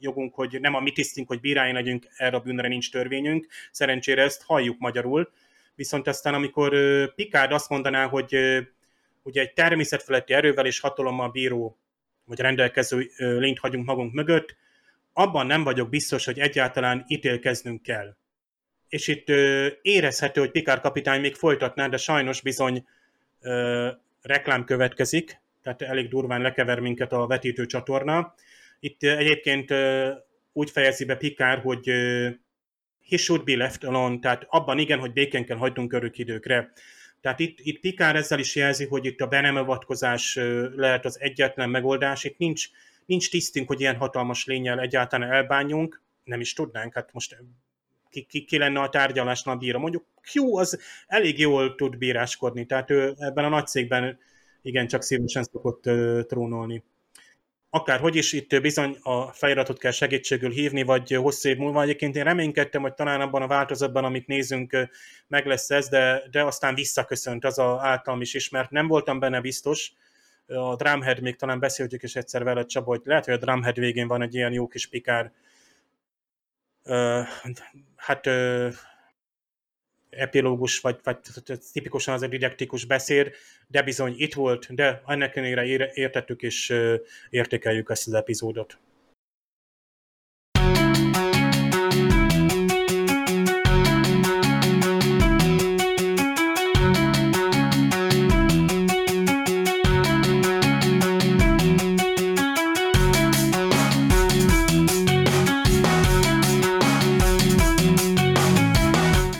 jogunk, 0.00 0.34
hogy 0.34 0.60
nem 0.60 0.74
a 0.74 0.80
mi 0.80 0.92
tisztünk, 0.92 1.28
hogy 1.28 1.40
bírálni 1.40 1.72
legyünk, 1.72 2.06
erre 2.16 2.36
a 2.36 2.40
bűnre 2.40 2.68
nincs 2.68 2.90
törvényünk. 2.90 3.46
Szerencsére 3.70 4.22
ezt 4.22 4.42
halljuk 4.42 4.78
magyarul. 4.78 5.30
Viszont 5.74 6.06
aztán, 6.06 6.34
amikor 6.34 6.74
Picard 7.14 7.52
azt 7.52 7.68
mondaná, 7.68 8.06
hogy 8.06 8.36
ugye 9.22 9.40
egy 9.40 9.52
természetfeletti 9.52 10.32
erővel 10.32 10.66
és 10.66 10.80
hatalommal 10.80 11.30
bíró, 11.30 11.78
vagy 12.24 12.40
rendelkező 12.40 13.10
lényt 13.16 13.58
hagyunk 13.58 13.86
magunk 13.86 14.12
mögött, 14.12 14.56
abban 15.12 15.46
nem 15.46 15.64
vagyok 15.64 15.88
biztos, 15.88 16.24
hogy 16.24 16.38
egyáltalán 16.38 17.04
ítélkeznünk 17.08 17.82
kell. 17.82 18.16
és 18.88 19.08
itt 19.08 19.28
érezhető, 19.82 20.40
hogy 20.40 20.50
Pikár 20.50 20.80
kapitány 20.80 21.20
még 21.20 21.34
folytatná, 21.34 21.88
de 21.88 21.96
sajnos 21.96 22.40
bizony 22.40 22.86
reklám 24.22 24.64
következik, 24.64 25.40
tehát 25.62 25.82
elég 25.82 26.08
durván 26.08 26.40
lekever 26.40 26.80
minket 26.80 27.12
a 27.12 27.26
vetítő 27.26 27.66
csatorna. 27.66 28.34
Itt 28.80 29.02
egyébként 29.02 29.74
úgy 30.52 30.70
fejezi 30.70 31.04
be 31.04 31.16
Pikár, 31.16 31.58
hogy 31.58 31.86
he 33.08 33.16
should 33.16 33.44
be 33.44 33.56
left 33.56 33.84
alone, 33.84 34.18
tehát 34.18 34.46
abban 34.48 34.78
igen, 34.78 34.98
hogy 34.98 35.12
békén 35.12 35.44
kell 35.44 35.56
hagynunk 35.56 35.92
örök 35.92 36.18
időkre. 36.18 36.72
Tehát 37.20 37.38
itt, 37.38 37.58
itt 37.62 37.80
Pikár 37.80 38.16
ezzel 38.16 38.38
is 38.38 38.56
jelzi, 38.56 38.86
hogy 38.86 39.04
itt 39.04 39.20
a 39.20 39.26
be 39.26 39.40
nem 39.40 39.56
avatkozás 39.56 40.38
lehet 40.76 41.04
az 41.04 41.20
egyetlen 41.20 41.70
megoldás. 41.70 42.24
Itt 42.24 42.38
nincs, 42.38 42.68
nincs 43.06 43.30
tisztünk, 43.30 43.68
hogy 43.68 43.80
ilyen 43.80 43.96
hatalmas 43.96 44.46
lényel 44.46 44.80
egyáltalán 44.80 45.32
elbánjunk, 45.32 46.02
nem 46.24 46.40
is 46.40 46.52
tudnánk, 46.52 46.94
hát 46.94 47.12
most 47.12 47.36
ki, 48.10 48.22
ki, 48.22 48.44
ki 48.44 48.58
lenne 48.58 48.80
a 48.80 48.88
tárgyalásnál 48.88 49.56
bíró. 49.56 49.78
Mondjuk 49.78 50.04
Q 50.34 50.56
az 50.56 50.80
elég 51.06 51.38
jól 51.38 51.74
tud 51.74 51.98
bíráskodni, 51.98 52.66
tehát 52.66 52.90
ő 52.90 53.14
ebben 53.18 53.44
a 53.44 53.48
nagy 53.48 53.66
cégben 53.66 54.18
csak 54.86 55.02
szívesen 55.02 55.42
szokott 55.42 55.86
uh, 55.86 56.20
trónolni. 56.22 56.82
Akárhogy 57.70 58.16
is 58.16 58.32
itt 58.32 58.60
bizony 58.60 58.96
a 59.02 59.32
feliratot 59.32 59.78
kell 59.78 59.90
segítségül 59.90 60.50
hívni, 60.50 60.82
vagy 60.82 61.12
hosszú 61.12 61.48
év 61.48 61.56
múlva. 61.56 61.82
Egyébként 61.82 62.16
én 62.16 62.24
reménykedtem, 62.24 62.82
hogy 62.82 62.94
talán 62.94 63.20
abban 63.20 63.42
a 63.42 63.46
változatban, 63.46 64.04
amit 64.04 64.26
nézünk, 64.26 64.88
meg 65.26 65.46
lesz 65.46 65.70
ez, 65.70 65.88
de, 65.88 66.22
de 66.30 66.44
aztán 66.44 66.74
visszaköszönt 66.74 67.44
az 67.44 67.58
a 67.58 67.78
általam 67.82 68.20
is 68.20 68.34
ismert. 68.34 68.70
Nem 68.70 68.86
voltam 68.86 69.18
benne 69.18 69.40
biztos, 69.40 69.92
a 70.46 70.76
Drumhead 70.76 71.20
még 71.20 71.36
talán 71.36 71.58
beszéltük 71.58 72.02
is 72.02 72.16
egyszer 72.16 72.44
vele, 72.44 72.64
Csaba, 72.64 72.86
hogy 72.86 73.00
lehet, 73.04 73.24
hogy 73.24 73.34
a 73.34 73.38
Drumhead 73.38 73.78
végén 73.78 74.06
van 74.08 74.22
egy 74.22 74.34
ilyen 74.34 74.52
jó 74.52 74.66
kis 74.66 74.86
pikár 74.86 75.32
hát 77.98 78.26
epilógus, 80.10 80.80
vagy, 80.80 80.98
vagy 81.02 81.16
tipikusan 81.72 82.14
az 82.14 82.22
egy 82.22 82.30
didaktikus 82.30 82.84
beszéd, 82.84 83.32
de 83.66 83.82
bizony 83.82 84.14
itt 84.16 84.34
volt, 84.34 84.74
de 84.74 85.02
ennek 85.06 85.36
ellenére 85.36 85.90
értettük 85.94 86.42
és 86.42 86.74
értékeljük 87.30 87.90
ezt 87.90 88.06
az 88.06 88.14
epizódot. 88.14 88.78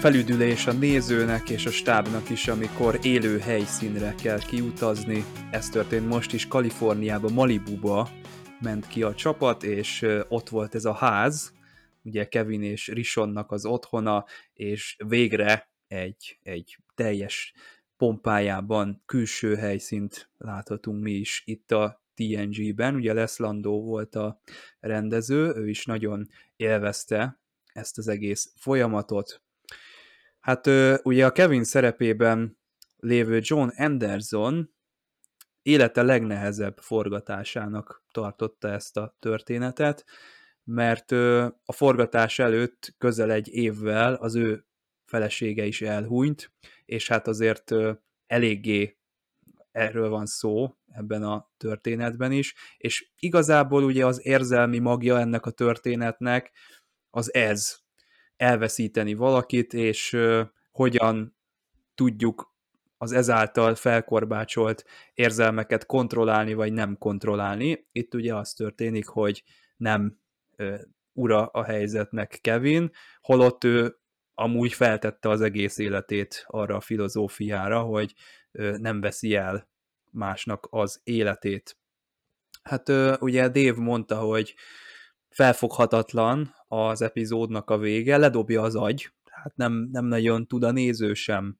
Felüdülés 0.08 0.66
a 0.66 0.72
nézőnek 0.72 1.50
és 1.50 1.66
a 1.66 1.70
stábnak 1.70 2.30
is, 2.30 2.48
amikor 2.48 2.98
élő 3.02 3.38
helyszínre 3.38 4.14
kell 4.22 4.38
kiutazni. 4.38 5.24
Ez 5.50 5.68
történt 5.68 6.08
most 6.08 6.32
is 6.32 6.46
Kaliforniába, 6.46 7.28
Malibuba 7.28 8.08
ment 8.60 8.86
ki 8.86 9.02
a 9.02 9.14
csapat, 9.14 9.62
és 9.62 10.06
ott 10.28 10.48
volt 10.48 10.74
ez 10.74 10.84
a 10.84 10.92
ház, 10.92 11.52
ugye 12.02 12.28
Kevin 12.28 12.62
és 12.62 12.88
Rishonnak 12.88 13.52
az 13.52 13.64
otthona, 13.64 14.24
és 14.52 14.96
végre 15.06 15.70
egy, 15.88 16.38
egy 16.42 16.78
teljes 16.94 17.52
pompájában 17.96 19.02
külső 19.06 19.54
helyszínt 19.54 20.30
láthatunk 20.38 21.02
mi 21.02 21.12
is 21.12 21.42
itt 21.46 21.72
a 21.72 22.02
TNG-ben. 22.14 22.94
Ugye 22.94 23.12
Les 23.12 23.36
Landó 23.36 23.82
volt 23.82 24.14
a 24.14 24.40
rendező, 24.80 25.54
ő 25.56 25.68
is 25.68 25.84
nagyon 25.84 26.28
élvezte 26.56 27.40
ezt 27.72 27.98
az 27.98 28.08
egész 28.08 28.52
folyamatot, 28.56 29.42
Hát 30.48 30.66
ugye 31.02 31.26
a 31.26 31.32
Kevin 31.32 31.64
szerepében 31.64 32.58
lévő 32.96 33.40
John 33.42 33.68
Anderson 33.76 34.74
élete 35.62 36.02
legnehezebb 36.02 36.78
forgatásának 36.78 38.04
tartotta 38.12 38.68
ezt 38.68 38.96
a 38.96 39.16
történetet, 39.18 40.04
mert 40.64 41.10
a 41.64 41.72
forgatás 41.72 42.38
előtt 42.38 42.94
közel 42.98 43.30
egy 43.30 43.48
évvel 43.48 44.14
az 44.14 44.34
ő 44.34 44.66
felesége 45.04 45.64
is 45.64 45.82
elhunyt, 45.82 46.52
és 46.84 47.08
hát 47.08 47.26
azért 47.26 47.74
eléggé 48.26 48.98
erről 49.72 50.08
van 50.08 50.26
szó 50.26 50.74
ebben 50.92 51.22
a 51.22 51.50
történetben 51.56 52.32
is, 52.32 52.54
és 52.76 53.10
igazából 53.18 53.84
ugye 53.84 54.06
az 54.06 54.26
érzelmi 54.26 54.78
magja 54.78 55.18
ennek 55.18 55.46
a 55.46 55.50
történetnek 55.50 56.52
az 57.10 57.34
ez, 57.34 57.86
elveszíteni 58.38 59.14
valakit, 59.14 59.74
és 59.74 60.16
hogyan 60.70 61.36
tudjuk 61.94 62.56
az 62.98 63.12
ezáltal 63.12 63.74
felkorbácsolt 63.74 64.84
érzelmeket 65.14 65.86
kontrollálni, 65.86 66.54
vagy 66.54 66.72
nem 66.72 66.98
kontrollálni. 66.98 67.86
Itt 67.92 68.14
ugye 68.14 68.34
az 68.34 68.52
történik, 68.52 69.06
hogy 69.06 69.44
nem 69.76 70.18
ura 71.12 71.46
a 71.46 71.64
helyzetnek 71.64 72.38
Kevin, 72.40 72.90
holott 73.20 73.64
ő 73.64 73.98
amúgy 74.34 74.72
feltette 74.72 75.28
az 75.28 75.40
egész 75.40 75.78
életét 75.78 76.44
arra 76.46 76.76
a 76.76 76.80
filozófiára, 76.80 77.80
hogy 77.80 78.14
nem 78.76 79.00
veszi 79.00 79.34
el 79.34 79.68
másnak 80.10 80.66
az 80.70 81.00
életét. 81.04 81.76
Hát 82.62 82.88
ugye 83.20 83.48
Dave 83.48 83.80
mondta, 83.80 84.18
hogy 84.18 84.54
felfoghatatlan 85.28 86.54
az 86.68 87.02
epizódnak 87.02 87.70
a 87.70 87.78
vége, 87.78 88.16
ledobja 88.16 88.62
az 88.62 88.74
agy, 88.74 89.12
hát 89.30 89.56
nem, 89.56 89.88
nem 89.92 90.04
nagyon 90.04 90.46
tud 90.46 90.62
a 90.62 90.70
néző 90.70 91.14
sem 91.14 91.58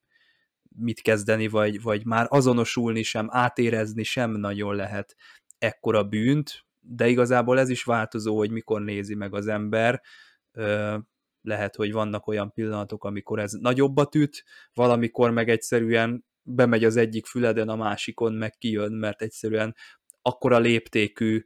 mit 0.79 1.01
kezdeni, 1.01 1.49
vagy, 1.49 1.83
vagy 1.83 2.05
már 2.05 2.27
azonosulni 2.29 3.03
sem, 3.03 3.29
átérezni 3.31 4.03
sem 4.03 4.31
nagyon 4.31 4.75
lehet 4.75 5.17
ekkora 5.59 6.05
bűnt, 6.05 6.67
de 6.81 7.09
igazából 7.09 7.59
ez 7.59 7.69
is 7.69 7.85
változó, 7.85 8.37
hogy 8.37 8.51
mikor 8.51 8.81
nézi 8.81 9.15
meg 9.15 9.35
az 9.35 9.47
ember. 9.47 10.03
Lehet, 11.43 11.77
hogy 11.77 11.93
vannak 11.93 12.27
olyan 12.27 12.53
pillanatok, 12.53 13.05
amikor 13.05 13.39
ez 13.39 13.53
nagyobbat 13.53 14.15
üt, 14.15 14.45
valamikor 14.75 15.31
meg 15.31 15.49
egyszerűen 15.49 16.25
bemegy 16.43 16.85
az 16.85 16.97
egyik 16.97 17.27
füleden, 17.27 17.69
a 17.69 17.77
másikon 17.77 18.33
meg 18.33 18.57
kijön, 18.59 18.93
mert 18.93 19.23
egyszerűen 19.23 19.75
akkora 20.23 20.59
léptékű 20.59 21.45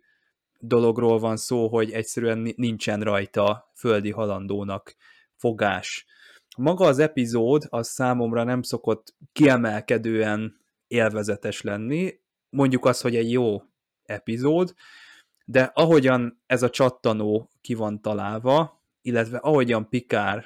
dologról 0.64 1.18
van 1.18 1.36
szó, 1.36 1.68
hogy 1.68 1.90
egyszerűen 1.90 2.52
nincsen 2.56 3.00
rajta 3.00 3.70
földi 3.74 4.10
halandónak 4.10 4.96
fogás. 5.36 6.06
Maga 6.56 6.84
az 6.84 6.98
epizód 6.98 7.66
az 7.68 7.88
számomra 7.88 8.44
nem 8.44 8.62
szokott 8.62 9.14
kiemelkedően 9.32 10.60
élvezetes 10.86 11.60
lenni, 11.60 12.20
mondjuk 12.50 12.84
az, 12.84 13.00
hogy 13.00 13.16
egy 13.16 13.30
jó 13.30 13.62
epizód, 14.02 14.74
de 15.44 15.70
ahogyan 15.74 16.42
ez 16.46 16.62
a 16.62 16.70
csattanó 16.70 17.50
ki 17.60 17.74
van 17.74 18.00
találva, 18.00 18.82
illetve 19.00 19.36
ahogyan 19.36 19.88
Pikár 19.88 20.44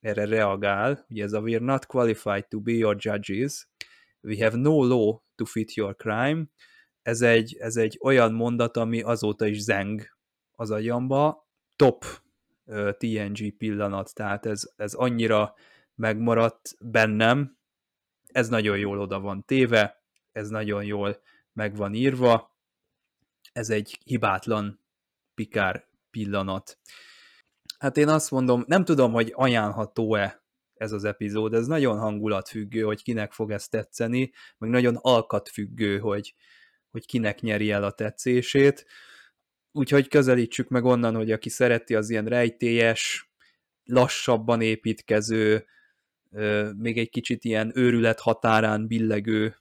erre 0.00 0.24
reagál, 0.24 1.06
ugye 1.08 1.24
ez 1.24 1.32
a 1.32 1.40
we're 1.40 1.60
not 1.60 1.86
qualified 1.86 2.48
to 2.48 2.60
be 2.60 2.72
your 2.72 2.96
judges, 2.98 3.68
we 4.22 4.44
have 4.44 4.56
no 4.56 4.82
law 4.82 5.18
to 5.34 5.44
fit 5.44 5.74
your 5.74 5.96
crime, 5.96 6.44
ez 7.06 7.22
egy, 7.22 7.56
ez 7.58 7.76
egy 7.76 7.98
olyan 8.02 8.32
mondat, 8.32 8.76
ami 8.76 9.02
azóta 9.02 9.46
is 9.46 9.62
zeng 9.62 10.16
az 10.52 10.70
agyamba, 10.70 11.48
top 11.76 12.04
TNG 12.98 13.56
pillanat, 13.56 14.14
tehát 14.14 14.46
ez, 14.46 14.62
ez 14.76 14.94
annyira 14.94 15.54
megmaradt 15.94 16.76
bennem, 16.80 17.58
ez 18.26 18.48
nagyon 18.48 18.78
jól 18.78 19.00
oda 19.00 19.20
van 19.20 19.44
téve, 19.44 20.02
ez 20.32 20.48
nagyon 20.48 20.84
jól 20.84 21.22
meg 21.52 21.76
van 21.76 21.94
írva, 21.94 22.56
ez 23.52 23.70
egy 23.70 23.98
hibátlan 24.04 24.80
pikár 25.34 25.88
pillanat. 26.10 26.78
Hát 27.78 27.96
én 27.96 28.08
azt 28.08 28.30
mondom, 28.30 28.64
nem 28.66 28.84
tudom, 28.84 29.12
hogy 29.12 29.32
ajánlható-e 29.34 30.44
ez 30.74 30.92
az 30.92 31.04
epizód, 31.04 31.54
ez 31.54 31.66
nagyon 31.66 31.98
hangulatfüggő, 31.98 32.82
hogy 32.82 33.02
kinek 33.02 33.32
fog 33.32 33.50
ezt 33.50 33.70
tetszeni, 33.70 34.32
meg 34.58 34.70
nagyon 34.70 34.96
alkatfüggő, 34.96 35.98
hogy, 35.98 36.34
hogy 36.96 37.06
kinek 37.06 37.40
nyeri 37.40 37.70
el 37.70 37.84
a 37.84 37.90
tetszését. 37.90 38.86
Úgyhogy 39.72 40.08
közelítsük 40.08 40.68
meg 40.68 40.84
onnan, 40.84 41.14
hogy 41.14 41.32
aki 41.32 41.48
szereti 41.48 41.94
az 41.94 42.10
ilyen 42.10 42.24
rejtélyes, 42.24 43.30
lassabban 43.84 44.60
építkező, 44.60 45.66
még 46.76 46.98
egy 46.98 47.08
kicsit 47.10 47.44
ilyen 47.44 47.72
őrület 47.74 48.20
határán 48.20 48.86
billegő 48.86 49.56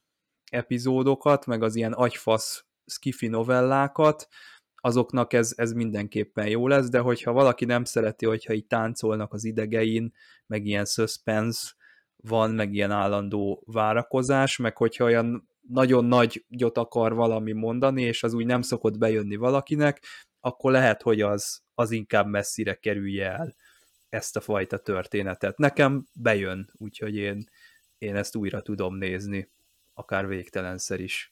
epizódokat, 0.52 1.46
meg 1.46 1.64
az 1.64 1.76
ilyen 1.76 1.94
agyfasz 1.94 2.66
skifi 2.86 3.28
novellákat, 3.28 4.28
azoknak 4.76 5.34
ez, 5.34 5.54
ez 5.56 5.72
mindenképpen 5.72 6.48
jó 6.48 6.68
lesz, 6.68 6.90
de 6.90 7.00
hogyha 7.00 7.32
valaki 7.32 7.66
nem 7.66 7.84
szereti, 7.84 8.26
hogyha 8.26 8.54
így 8.54 8.68
táncolnak 8.68 9.34
az 9.34 9.44
idegein, 9.44 10.14
meg 10.48 10.66
ilyen 10.66 10.86
suspense 10.86 11.74
van, 12.16 12.52
meg 12.52 12.74
ilyen 12.74 12.92
állandó 12.92 13.64
várakozás, 13.66 14.58
meg 14.58 14.78
hogyha 14.78 15.04
olyan 15.04 15.50
nagyon 15.68 16.06
nagy 16.06 16.46
gyot 16.48 16.78
akar 16.78 17.14
valami 17.14 17.52
mondani, 17.52 18.02
és 18.02 18.24
az 18.24 18.34
úgy 18.34 18.46
nem 18.46 18.62
szokott 18.62 18.98
bejönni 18.98 19.36
valakinek, 19.36 20.04
akkor 20.40 20.72
lehet, 20.72 21.02
hogy 21.02 21.22
az, 21.22 21.62
az 21.74 21.92
inkább 21.92 22.28
messzire 22.28 22.74
kerülje 22.74 23.32
el 23.32 23.56
ezt 24.10 24.36
a 24.36 24.42
fajta 24.42 24.78
történetet. 24.78 25.58
Nekem 25.58 26.06
bejön, 26.14 26.70
úgyhogy 26.74 27.16
én, 27.16 27.50
én 27.98 28.16
ezt 28.16 28.36
újra 28.36 28.62
tudom 28.62 28.96
nézni, 28.96 29.52
akár 29.94 30.28
végtelenszer 30.28 31.00
is. 31.00 31.32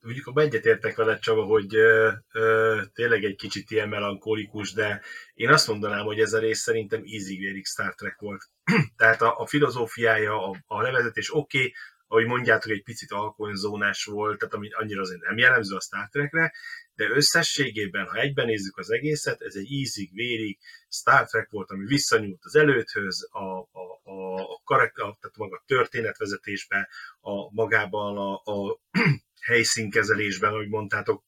Mondjuk 0.00 0.26
abban 0.26 0.44
egyetértek 0.44 0.96
veled, 0.96 1.18
Csaba, 1.18 1.44
hogy 1.44 1.74
ö, 1.74 2.10
ö, 2.32 2.80
tényleg 2.94 3.24
egy 3.24 3.36
kicsit 3.36 3.70
ilyen 3.70 3.88
melankolikus, 3.88 4.72
de 4.72 5.00
én 5.34 5.48
azt 5.48 5.66
mondanám, 5.66 6.04
hogy 6.04 6.20
ez 6.20 6.32
a 6.32 6.38
rész 6.38 6.60
szerintem 6.60 7.02
easy 7.04 7.62
Star 7.64 7.94
Trek 7.94 8.20
volt. 8.20 8.50
Tehát 8.96 9.22
a, 9.22 9.38
a 9.38 9.46
filozófiája, 9.46 10.50
a, 10.50 10.56
a 10.66 10.82
levezetés 10.82 11.34
oké, 11.34 11.58
okay, 11.58 11.74
ahogy 12.08 12.26
mondjátok, 12.26 12.70
egy 12.70 12.82
picit 12.82 13.10
alkonyzónás 13.10 14.04
volt, 14.04 14.38
tehát 14.38 14.54
ami 14.54 14.70
annyira 14.72 15.00
azért 15.00 15.20
nem 15.20 15.38
jellemző 15.38 15.76
a 15.76 15.80
Star 15.80 16.08
Trekre, 16.08 16.52
de 16.94 17.08
összességében, 17.08 18.06
ha 18.06 18.18
egyben 18.18 18.46
nézzük 18.46 18.78
az 18.78 18.90
egészet, 18.90 19.40
ez 19.40 19.54
egy 19.54 19.70
ízig, 19.70 20.10
vérig 20.12 20.58
Star 20.88 21.26
Trek 21.26 21.50
volt, 21.50 21.70
ami 21.70 21.86
visszanyúlt 21.86 22.44
az 22.44 22.56
előthöz, 22.56 23.28
a, 23.30 23.38
a, 23.38 24.00
a, 24.02 24.40
a, 24.40 24.60
karakter, 24.64 25.04
tehát 25.04 25.36
maga 25.36 25.56
a 25.56 25.64
történetvezetésben, 25.66 26.88
a 27.20 27.52
magában 27.52 28.16
a, 28.16 28.52
a 28.52 28.80
helyszínkezelésben, 29.50 30.52
ahogy 30.52 30.68
mondtátok, 30.68 31.24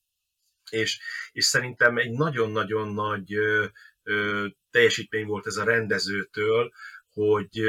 és, 0.70 1.00
és 1.32 1.44
szerintem 1.44 1.98
egy 1.98 2.10
nagyon-nagyon 2.10 2.88
nagy 2.88 3.34
ö, 3.34 3.66
ö, 4.02 4.46
teljesítmény 4.70 5.26
volt 5.26 5.46
ez 5.46 5.56
a 5.56 5.64
rendezőtől, 5.64 6.72
hogy 7.12 7.60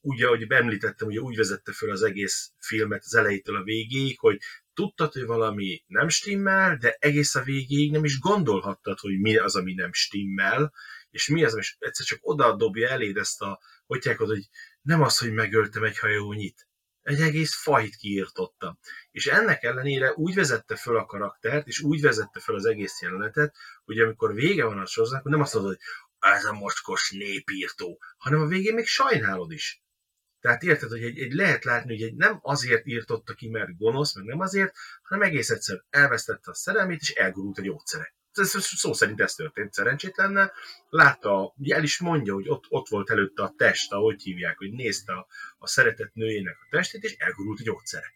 úgy, 0.00 0.22
ahogy 0.22 0.46
említettem, 0.48 1.08
ugye 1.08 1.20
úgy 1.20 1.36
vezette 1.36 1.72
föl 1.72 1.90
az 1.90 2.02
egész 2.02 2.52
filmet 2.58 3.02
az 3.04 3.14
elejétől 3.14 3.56
a 3.56 3.62
végéig, 3.62 4.18
hogy 4.18 4.38
tudtad, 4.74 5.12
hogy 5.12 5.24
valami 5.24 5.84
nem 5.86 6.08
stimmel, 6.08 6.76
de 6.76 6.96
egész 6.98 7.34
a 7.34 7.42
végéig 7.42 7.90
nem 7.90 8.04
is 8.04 8.18
gondolhattad, 8.18 8.98
hogy 8.98 9.20
mi 9.20 9.36
az, 9.36 9.56
ami 9.56 9.74
nem 9.74 9.92
stimmel, 9.92 10.72
és 11.10 11.28
mi 11.28 11.44
az, 11.44 11.56
és 11.56 11.76
egyszer 11.78 12.06
csak 12.06 12.18
oda 12.22 12.56
dobja 12.56 12.88
eléd 12.88 13.16
ezt 13.16 13.42
a, 13.42 13.60
hogy 13.86 14.14
hogy 14.16 14.48
nem 14.82 15.02
az, 15.02 15.18
hogy 15.18 15.32
megöltem 15.32 15.84
egy 15.84 15.98
hajónyit, 15.98 16.68
egy 17.02 17.20
egész 17.20 17.54
fajt 17.54 17.96
kiirtottam. 17.96 18.78
És 19.10 19.26
ennek 19.26 19.62
ellenére 19.62 20.12
úgy 20.14 20.34
vezette 20.34 20.76
föl 20.76 20.96
a 20.96 21.06
karaktert, 21.06 21.66
és 21.66 21.80
úgy 21.80 22.00
vezette 22.00 22.40
föl 22.40 22.54
az 22.54 22.64
egész 22.64 23.00
jelenetet, 23.02 23.56
hogy 23.84 23.98
amikor 23.98 24.34
vége 24.34 24.64
van 24.64 24.78
a 24.78 24.86
sorozatnak, 24.86 25.32
nem 25.32 25.40
azt 25.40 25.54
mondod, 25.54 25.72
hogy 25.72 25.82
ez 26.34 26.44
a 26.44 26.52
mocskos 26.52 27.10
népírtó, 27.10 28.00
hanem 28.16 28.40
a 28.40 28.46
végén 28.46 28.74
még 28.74 28.86
sajnálod 28.86 29.52
is. 29.52 29.84
Tehát 30.40 30.62
érted, 30.62 30.90
hogy 30.90 31.02
egy, 31.02 31.18
egy 31.18 31.32
lehet 31.32 31.64
látni, 31.64 31.92
hogy 31.92 32.02
egy 32.02 32.14
nem 32.14 32.38
azért 32.42 32.86
írtotta 32.86 33.34
ki, 33.34 33.48
mert 33.48 33.76
gonosz, 33.76 34.14
meg 34.14 34.24
nem 34.24 34.40
azért, 34.40 34.76
hanem 35.02 35.28
egész 35.28 35.50
egyszer 35.50 35.84
elvesztette 35.90 36.50
a 36.50 36.54
szerelmét, 36.54 37.00
és 37.00 37.10
elgurult 37.10 37.58
a 37.58 37.62
gyógyszere. 37.62 38.14
Ez, 38.32 38.64
szó 38.64 38.92
szerint 38.92 39.20
ez 39.20 39.34
történt 39.34 39.72
szerencsétlenne. 39.72 40.52
Látta, 40.88 41.54
el 41.68 41.82
is 41.82 41.98
mondja, 41.98 42.34
hogy 42.34 42.48
ott, 42.48 42.64
ott 42.68 42.88
volt 42.88 43.10
előtte 43.10 43.42
a 43.42 43.54
test, 43.56 43.92
ahogy 43.92 44.22
hívják, 44.22 44.58
hogy 44.58 44.72
nézte 44.72 45.12
a, 45.12 45.26
a 45.58 45.66
szeretett 45.66 46.14
nőjének 46.14 46.56
a 46.60 46.66
testét, 46.70 47.02
és 47.02 47.16
elgurult 47.16 47.60
a 47.60 47.62
gyógyszere. 47.62 48.12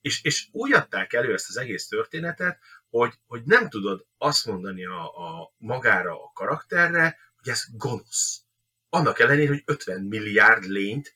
És, 0.00 0.22
és 0.22 0.48
úgy 0.52 0.72
adták 0.72 1.12
elő 1.12 1.32
ezt 1.32 1.48
az 1.48 1.56
egész 1.56 1.86
történetet, 1.86 2.58
hogy, 2.90 3.12
hogy 3.26 3.42
nem 3.44 3.68
tudod 3.68 4.06
azt 4.18 4.46
mondani 4.46 4.86
a, 4.86 5.02
a 5.02 5.54
magára 5.56 6.24
a 6.24 6.30
karakterre, 6.34 7.18
hogy 7.44 7.52
ez 7.52 7.64
gonosz. 7.72 8.40
Annak 8.88 9.18
ellenére, 9.18 9.48
hogy 9.48 9.62
50 9.64 10.00
milliárd 10.00 10.64
lényt 10.64 11.14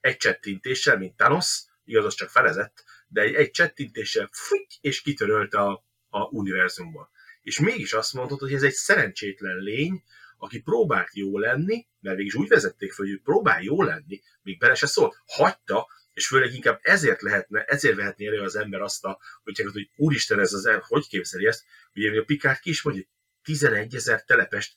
egy 0.00 0.16
csettintéssel, 0.16 0.98
mint 0.98 1.16
Thanos, 1.16 1.62
igaz, 1.84 2.04
az 2.04 2.14
csak 2.14 2.30
felezett, 2.30 2.84
de 3.08 3.20
egy, 3.20 3.34
egy 3.34 3.50
csettintéssel 3.50 4.28
fújt, 4.32 4.72
és 4.80 5.02
kitörölte 5.02 5.58
a, 5.58 5.84
a 6.08 6.20
univerzumba. 6.20 7.10
És 7.42 7.58
mégis 7.58 7.92
azt 7.92 8.12
mondod, 8.12 8.38
hogy 8.38 8.52
ez 8.52 8.62
egy 8.62 8.72
szerencsétlen 8.72 9.56
lény, 9.56 10.02
aki 10.36 10.60
próbált 10.60 11.14
jó 11.14 11.38
lenni, 11.38 11.86
mert 12.00 12.16
végig 12.16 12.34
úgy 12.34 12.48
vezették 12.48 12.92
fel, 12.92 13.06
hogy 13.06 13.20
próbál 13.22 13.62
jó 13.62 13.82
lenni, 13.82 14.22
még 14.42 14.58
bele 14.58 14.74
se 14.74 14.86
szólt, 14.86 15.22
hagyta, 15.26 15.88
és 16.12 16.26
főleg 16.26 16.54
inkább 16.54 16.78
ezért 16.82 17.22
lehetne, 17.22 17.64
ezért 17.64 17.96
vehetné 17.96 18.26
elő 18.26 18.40
az 18.40 18.56
ember 18.56 18.80
azt 18.80 19.04
a, 19.04 19.18
hogy, 19.42 19.68
hogy 19.72 19.90
úristen, 19.96 20.40
ez 20.40 20.52
az 20.52 20.66
ember, 20.66 20.82
hogy 20.86 21.06
képzeli 21.06 21.46
ezt, 21.46 21.64
ugye 21.94 22.20
a 22.20 22.24
Pikát 22.24 22.60
ki 22.60 22.70
is 22.70 22.82
mondja, 22.82 23.04
11 23.42 23.94
ezer 23.94 24.24
telepest 24.24 24.74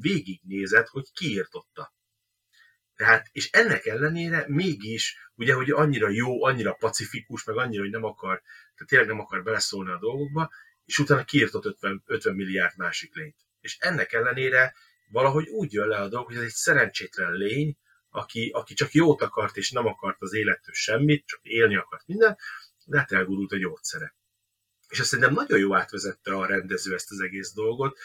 végignézett, 0.00 0.86
hogy 0.86 1.04
kiírtotta. 1.12 1.94
Tehát, 2.94 3.26
és 3.32 3.50
ennek 3.50 3.86
ellenére 3.86 4.44
mégis, 4.48 5.30
ugye, 5.34 5.54
hogy 5.54 5.70
annyira 5.70 6.08
jó, 6.08 6.44
annyira 6.44 6.72
pacifikus, 6.72 7.44
meg 7.44 7.56
annyira, 7.56 7.82
hogy 7.82 7.90
nem 7.90 8.04
akar, 8.04 8.42
tehát 8.74 8.88
tényleg 8.88 9.08
nem 9.08 9.20
akar 9.20 9.42
beleszólni 9.42 9.90
a 9.90 9.98
dolgokba, 9.98 10.50
és 10.84 10.98
utána 10.98 11.24
kiírtott 11.24 11.64
50, 11.64 12.02
50 12.06 12.34
milliárd 12.34 12.76
másik 12.76 13.14
lényt. 13.14 13.36
És 13.60 13.76
ennek 13.78 14.12
ellenére 14.12 14.74
valahogy 15.08 15.48
úgy 15.48 15.72
jön 15.72 15.88
le 15.88 15.96
a 15.96 16.08
dolog, 16.08 16.26
hogy 16.26 16.36
ez 16.36 16.42
egy 16.42 16.48
szerencsétlen 16.48 17.32
lény, 17.32 17.76
aki, 18.10 18.50
aki 18.54 18.74
csak 18.74 18.92
jót 18.92 19.22
akart, 19.22 19.56
és 19.56 19.70
nem 19.70 19.86
akart 19.86 20.22
az 20.22 20.32
élettől 20.32 20.74
semmit, 20.74 21.26
csak 21.26 21.40
élni 21.42 21.76
akart 21.76 22.06
minden, 22.06 22.36
de 22.84 22.98
hát 22.98 23.12
elgurult 23.12 23.52
a 23.52 23.56
gyógyszere. 23.56 24.14
És 24.88 25.00
azt 25.00 25.08
szerintem 25.08 25.34
nagyon 25.34 25.58
jó 25.58 25.74
átvezette 25.74 26.32
a 26.32 26.46
rendező 26.46 26.94
ezt 26.94 27.10
az 27.10 27.20
egész 27.20 27.52
dolgot, 27.52 27.98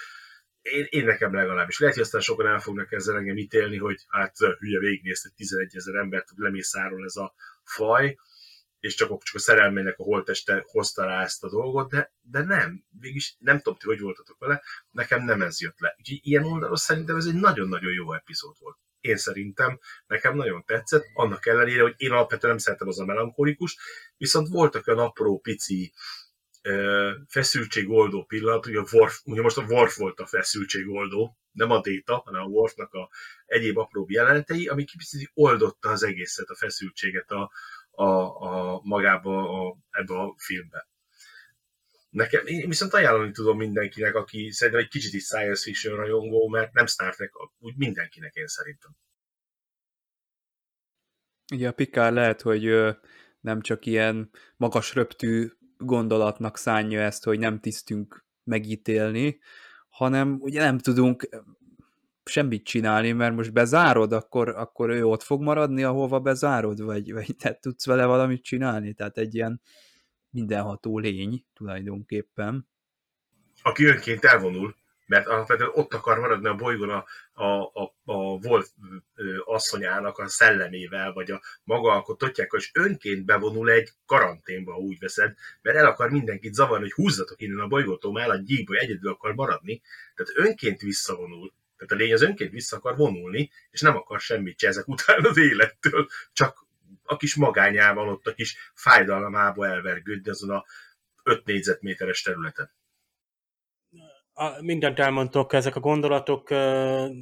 én, 0.64 0.88
én 0.90 1.06
nekem 1.06 1.34
legalábbis. 1.34 1.80
Lehet, 1.80 1.96
hogy 1.96 2.04
aztán 2.04 2.22
sokan 2.22 2.48
el 2.48 2.60
fognak 2.60 2.92
ezzel 2.92 3.18
engem 3.18 3.38
ítélni, 3.38 3.78
hogy 3.78 4.06
hát 4.08 4.38
hülye 4.60 4.80
végignézte 4.80 5.30
11 5.36 5.76
ezer 5.76 5.96
embert, 5.96 6.30
hogy 6.30 6.38
lemészáról 6.38 7.06
ez 7.06 7.16
a 7.16 7.34
faj, 7.64 8.18
és 8.80 8.96
csak, 8.96 9.24
csak 9.24 9.36
a 9.36 9.40
szerelmének 9.40 10.00
a 10.00 10.04
holteste 10.04 10.64
hozta 10.68 11.06
rá 11.06 11.24
ezt 11.24 11.44
a 11.44 11.50
dolgot, 11.50 11.90
de, 11.90 12.14
de 12.22 12.44
nem. 12.44 12.84
Végülis 13.00 13.36
nem 13.40 13.58
tudom, 13.58 13.78
hogy 13.84 14.00
voltatok 14.00 14.40
vele, 14.40 14.64
nekem 14.92 15.24
nem 15.24 15.42
ez 15.42 15.62
jött 15.62 15.80
le. 15.80 15.96
Úgyhogy 15.98 16.20
ilyen 16.22 16.44
oldalon 16.44 16.76
szerintem 16.76 17.16
ez 17.16 17.26
egy 17.26 17.34
nagyon-nagyon 17.34 17.92
jó 17.92 18.14
epizód 18.14 18.56
volt. 18.60 18.78
Én 19.00 19.18
szerintem, 19.18 19.80
nekem 20.08 20.36
nagyon 20.36 20.64
tetszett, 20.66 21.04
annak 21.14 21.46
ellenére, 21.46 21.82
hogy 21.82 21.94
én 21.98 22.12
alapvetően 22.12 22.54
nem 22.54 22.64
szeretem 22.64 22.88
az 22.88 23.00
a 23.00 23.06
melankolikus, 23.06 23.78
viszont 24.18 24.48
voltak 24.48 24.88
olyan 24.88 25.00
apró, 25.00 25.40
pici 25.40 25.94
feszültségoldó 27.28 28.24
pillanat, 28.24 28.66
ugye, 28.66 28.80
a 28.80 28.86
Worf, 28.92 29.20
ugye 29.26 29.42
most 29.42 29.58
a 29.58 29.66
Worf 29.68 29.98
volt 29.98 30.20
a 30.20 30.26
feszültségoldó, 30.26 31.38
nem 31.52 31.72
a 31.72 31.82
Data, 31.82 32.22
hanem 32.26 32.42
a 32.42 32.48
Worfnak 32.48 32.94
a 32.94 33.10
egyéb 33.46 33.78
apró 33.78 34.06
jelenetei, 34.10 34.68
ami 34.68 34.84
kicsit 34.84 35.32
oldotta 35.34 35.90
az 35.90 36.04
egészet, 36.04 36.50
a 36.50 36.56
feszültséget 36.56 37.32
a, 37.32 37.52
a, 37.92 38.06
a 38.42 38.82
magába 38.84 39.68
a, 39.68 39.78
ebbe 39.90 40.14
a 40.20 40.36
filmbe. 40.38 40.88
Nekem, 42.10 42.46
én 42.46 42.68
viszont 42.68 42.94
ajánlani 42.94 43.32
tudom 43.32 43.58
mindenkinek, 43.58 44.16
aki 44.16 44.52
szerintem 44.52 44.84
egy 44.84 44.90
kicsit 44.90 45.14
is 45.14 45.24
science 45.24 45.62
fiction 45.64 45.96
rajongó, 45.96 46.48
mert 46.48 46.74
nem 46.74 46.86
Star 46.86 47.16
Trek, 47.16 47.32
úgy 47.60 47.78
mindenkinek 47.78 48.36
én 48.36 48.48
szerintem. 48.48 48.92
Ugye 51.54 51.68
a 51.68 51.72
Picard 51.72 52.14
lehet, 52.14 52.42
hogy 52.42 52.96
nem 53.40 53.62
csak 53.62 53.86
ilyen 53.86 54.30
magas 54.58 54.94
röptű 54.94 55.52
gondolatnak 55.78 56.58
szánja 56.58 57.02
ezt, 57.02 57.24
hogy 57.24 57.40
nem 57.40 57.60
tisztünk 57.60 58.26
megítélni, 58.44 59.40
hanem 59.90 60.38
ugye 60.42 60.60
nem 60.60 60.78
tudunk 60.78 61.30
semmit 62.26 62.66
csinálni, 62.66 63.12
mert 63.12 63.36
most 63.36 63.54
bezárod, 63.54 64.14
akkor, 64.14 64.50
akkor 64.50 64.90
ő 64.90 65.06
ott 65.06 65.24
fog 65.24 65.42
maradni, 65.42 65.84
ahova 65.84 66.20
bezárod, 66.20 66.82
vagy, 66.82 67.14
vagy 67.14 67.36
te 67.36 67.58
tudsz 67.62 67.86
vele 67.86 68.06
valamit 68.06 68.44
csinálni, 68.44 68.94
tehát 68.94 69.18
egy 69.18 69.36
ilyen 69.36 69.62
mindenható 70.30 71.00
lény 71.00 71.46
tulajdonképpen. 71.54 72.68
Aki 73.62 73.86
önként 73.86 74.24
elvonul, 74.24 74.76
mert 75.06 75.28
alapvetően 75.28 75.70
ott 75.74 75.94
akar 75.94 76.20
maradni 76.20 76.48
a 76.48 76.56
bolygón 76.56 76.90
a, 76.90 77.06
a, 77.34 77.62
a, 77.62 77.94
a 78.04 78.14
Wolf 78.16 78.70
asszonyának 79.44 80.18
a 80.18 80.28
szellemével, 80.28 81.14
vagy 81.14 81.32
a 81.32 81.42
maga 81.64 81.92
alkotottjákkal, 81.92 82.60
és 82.60 82.70
önként 82.74 83.26
bevonul 83.26 83.70
egy 83.70 83.90
karanténba, 84.06 84.74
ha 84.74 84.80
úgy 84.80 85.00
veszed, 85.00 85.36
mert 85.62 85.78
el 85.78 85.86
akar 85.86 86.10
mindenkit 86.10 86.54
zavarni, 86.54 86.84
hogy 86.84 87.04
húzzatok 87.04 87.42
innen 87.42 87.60
a 87.60 87.68
bolygótól, 87.68 88.12
már 88.12 88.30
a 88.30 88.36
gyíkból 88.36 88.78
egyedül 88.78 89.12
akar 89.12 89.34
maradni, 89.34 89.82
tehát 90.16 90.48
önként 90.48 90.82
visszavonul. 90.82 91.54
Tehát 91.78 91.94
a 91.94 91.96
lény 91.96 92.14
az 92.14 92.22
önként 92.22 92.52
vissza 92.52 92.78
akar 92.78 92.96
vonulni, 92.96 93.52
és 93.72 93.82
nem 93.82 93.96
akar 93.96 94.20
semmit 94.20 94.60
se 94.60 94.68
ezek 94.68 94.88
után 94.88 95.26
az 95.26 95.38
élettől, 95.38 96.08
csak 96.34 96.66
a 97.04 97.18
kis 97.18 97.36
magányában 97.36 98.08
ott 98.08 98.28
a 98.28 98.34
kis 98.34 98.72
fájdalmamába 98.74 99.68
elvergődni 99.68 100.30
azon 100.30 100.50
a 100.50 100.66
5 101.24 101.46
négyzetméteres 101.46 102.22
területen 102.22 102.72
a, 104.34 104.62
mindent 104.62 105.00
elmondtok, 105.00 105.54
ezek 105.54 105.76
a 105.76 105.80
gondolatok 105.80 106.50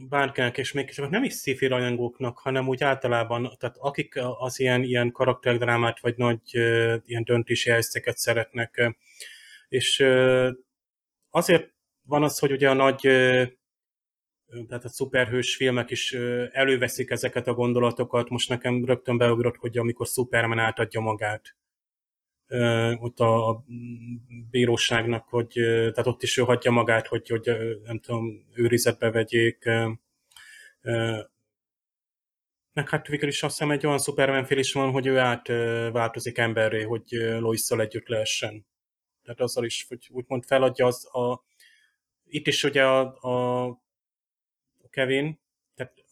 bárkinek, 0.10 0.58
és 0.58 0.72
még 0.72 0.90
csak 0.90 1.10
nem 1.10 1.24
is 1.24 1.34
sci 1.34 1.68
rajongóknak, 1.68 2.38
hanem 2.38 2.68
úgy 2.68 2.84
általában, 2.84 3.56
tehát 3.60 3.76
akik 3.80 4.20
az 4.38 4.60
ilyen, 4.60 4.84
ilyen 4.84 5.12
karakterdrámát, 5.12 6.00
vagy 6.00 6.18
nagy 6.18 6.42
ilyen 7.06 7.24
döntési 7.24 7.70
helyzeteket 7.70 8.18
szeretnek, 8.18 8.96
és 9.70 10.06
azért 11.30 11.74
van 12.08 12.24
az, 12.24 12.40
hogy 12.40 12.52
ugye 12.52 12.70
a 12.70 12.74
nagy 12.74 13.10
tehát 14.68 14.84
a 14.84 14.90
szuperhős 14.90 15.56
filmek 15.56 15.92
is 15.92 16.14
előveszik 16.52 17.10
ezeket 17.10 17.48
a 17.48 17.54
gondolatokat. 17.54 18.30
Most 18.30 18.50
nekem 18.50 18.86
rögtön 18.86 19.18
beugrott, 19.18 19.56
hogy 19.56 19.78
amikor 19.78 20.08
Superman 20.08 20.60
átadja 20.60 21.00
magát, 21.00 21.56
ott 23.00 23.20
a, 23.20 23.64
bíróságnak, 24.50 25.30
hogy 25.30 25.52
tehát 25.54 26.08
ott 26.08 26.24
is 26.24 26.38
ő 26.38 26.42
hagyja 26.42 26.72
magát, 26.72 27.08
hogy, 27.08 27.30
hogy 27.30 27.52
nem 27.84 28.00
tudom, 28.00 28.46
őrizetbe 28.54 29.12
vegyék. 29.12 29.66
meg 32.74 32.90
hát 32.90 33.08
végül 33.08 33.28
is 33.28 33.44
azt 33.44 33.58
hiszem 33.58 33.72
egy 33.72 33.86
olyan 33.86 34.00
Superman 34.00 34.46
fél 34.46 34.58
is 34.58 34.74
van, 34.74 34.92
hogy 34.92 35.08
ő 35.08 35.18
átváltozik 35.18 36.38
emberré, 36.38 36.82
hogy 36.82 37.10
lois 37.40 37.70
együtt 37.70 38.08
lehessen. 38.08 38.66
Tehát 39.24 39.40
azzal 39.40 39.66
is, 39.66 39.86
hogy 39.88 40.08
úgymond 40.12 40.46
feladja 40.46 40.86
az 40.86 41.16
a... 41.16 41.44
Itt 42.26 42.48
is 42.48 42.64
ugye 42.64 42.86
a, 42.86 43.00
a 43.22 43.80
Kevin, 44.90 45.41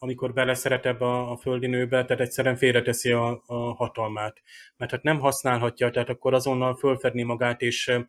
amikor 0.01 0.33
beleszeret 0.33 0.85
ebbe 0.85 1.05
a, 1.05 1.31
a 1.31 1.37
földi 1.37 1.67
nőbe, 1.67 2.05
tehát 2.05 2.21
egyszerűen 2.21 2.55
félreteszi 2.55 3.11
a, 3.11 3.43
a 3.45 3.55
hatalmát. 3.55 4.41
Mert 4.77 4.91
hát 4.91 5.03
nem 5.03 5.19
használhatja, 5.19 5.89
tehát 5.89 6.09
akkor 6.09 6.33
azonnal 6.33 6.75
fölfedni 6.75 7.23
magát, 7.23 7.61
és 7.61 7.99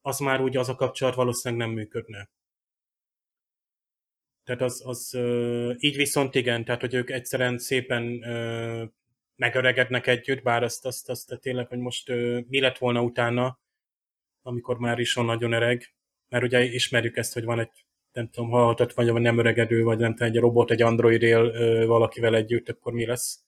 az 0.00 0.18
már 0.18 0.40
úgy 0.40 0.56
az 0.56 0.68
a 0.68 0.74
kapcsolat 0.74 1.14
valószínűleg 1.14 1.66
nem 1.66 1.76
működne. 1.76 2.30
Tehát 4.44 4.62
az, 4.62 4.82
az 4.86 5.18
így 5.78 5.96
viszont 5.96 6.34
igen, 6.34 6.64
tehát 6.64 6.80
hogy 6.80 6.94
ők 6.94 7.10
egyszerűen 7.10 7.58
szépen 7.58 8.04
megöregednek 9.36 10.06
együtt, 10.06 10.42
bár 10.42 10.62
azt, 10.62 10.86
azt, 10.86 11.08
azt 11.08 11.38
tényleg, 11.40 11.68
hogy 11.68 11.78
most 11.78 12.08
mi 12.48 12.60
lett 12.60 12.78
volna 12.78 13.02
utána, 13.02 13.60
amikor 14.42 14.78
már 14.78 14.98
is 14.98 15.14
van 15.14 15.24
nagyon 15.24 15.52
öreg, 15.52 15.94
mert 16.28 16.44
ugye 16.44 16.62
ismerjük 16.62 17.16
ezt, 17.16 17.32
hogy 17.32 17.44
van 17.44 17.60
egy 17.60 17.84
nem 18.12 18.28
tudom, 18.30 18.50
hallhatott, 18.50 18.92
vagy 18.92 19.12
nem 19.12 19.38
öregedő, 19.38 19.82
vagy 19.82 19.98
nem 19.98 20.14
tudom, 20.14 20.28
egy 20.28 20.38
robot, 20.38 20.70
egy 20.70 20.82
android 20.82 21.22
él 21.22 21.86
valakivel 21.86 22.34
együtt, 22.34 22.68
akkor 22.68 22.92
mi 22.92 23.06
lesz? 23.06 23.44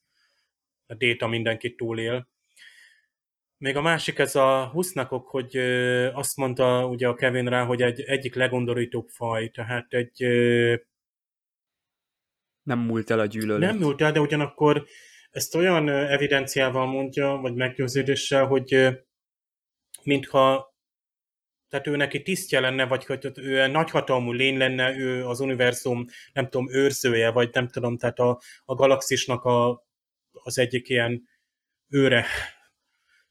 A 0.87 0.95
déta 0.95 1.27
mindenkit 1.27 1.77
túlél. 1.77 2.29
Még 3.57 3.77
a 3.77 3.81
másik 3.81 4.19
ez 4.19 4.37
a 4.37 4.69
husznakok, 4.69 5.29
hogy 5.29 5.57
azt 6.13 6.37
mondta 6.37 6.87
ugye 6.87 7.09
a 7.09 7.15
Kevin 7.15 7.49
rá, 7.49 7.65
hogy 7.65 7.83
egy 7.83 8.01
egyik 8.01 8.35
legondorítóbb 8.35 9.09
faj, 9.09 9.49
tehát 9.49 9.93
egy... 9.93 10.23
Nem 12.63 12.79
múlt 12.79 13.11
el 13.11 13.19
a 13.19 13.27
gyűlölet. 13.27 13.71
Nem 13.71 13.79
múlt 13.79 14.01
el, 14.01 14.13
de 14.13 14.21
ugyanakkor 14.21 14.85
ezt 15.31 15.55
olyan 15.55 15.89
evidenciával 15.89 16.87
mondja, 16.87 17.29
vagy 17.29 17.55
meggyőződéssel, 17.55 18.47
hogy 18.47 18.89
mintha 20.03 20.72
tehát 21.73 21.87
ő 21.87 21.97
neki 21.97 22.23
tisztje 22.23 22.61
lenne, 22.61 22.87
vagy 22.87 23.07
hogy 23.07 23.31
ő 23.35 23.67
nagyhatalmú 23.67 24.33
lény 24.33 24.57
lenne, 24.57 24.97
ő 24.97 25.27
az 25.27 25.41
univerzum, 25.41 26.07
nem 26.33 26.49
tudom, 26.49 26.73
őrzője, 26.73 27.31
vagy 27.31 27.51
nem 27.53 27.69
tudom, 27.69 27.97
tehát 27.97 28.19
a, 28.19 28.41
a 28.65 28.75
galaxisnak 28.75 29.45
a, 29.45 29.85
az 30.33 30.59
egyik 30.59 30.89
ilyen 30.89 31.29
őre, 31.89 32.27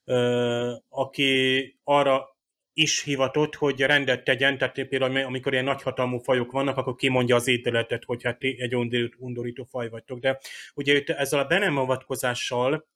ö, 0.06 0.74
aki 0.90 1.80
arra 1.84 2.38
is 2.74 3.04
hivatott, 3.04 3.56
hogy 3.56 3.82
rendet 3.82 4.24
tegyen, 4.24 4.58
tehát 4.58 4.88
például 4.88 5.18
amikor 5.18 5.54
ilyen 5.54 5.66
nagyhatalmú 5.66 6.18
fajok 6.18 6.52
vannak, 6.52 6.78
akkor 6.78 6.96
kimondja 6.96 7.36
az 7.36 7.48
ítéletet, 7.48 8.04
hogy 8.04 8.24
hát 8.24 8.42
egy 8.42 8.76
undorító 9.18 9.64
faj 9.64 9.90
vagytok. 9.90 10.20
De 10.20 10.40
ugye 10.74 11.04
ezzel 11.06 11.40
a 11.40 11.46
be 11.46 11.58
nem 11.58 11.78
avatkozással 11.78 12.88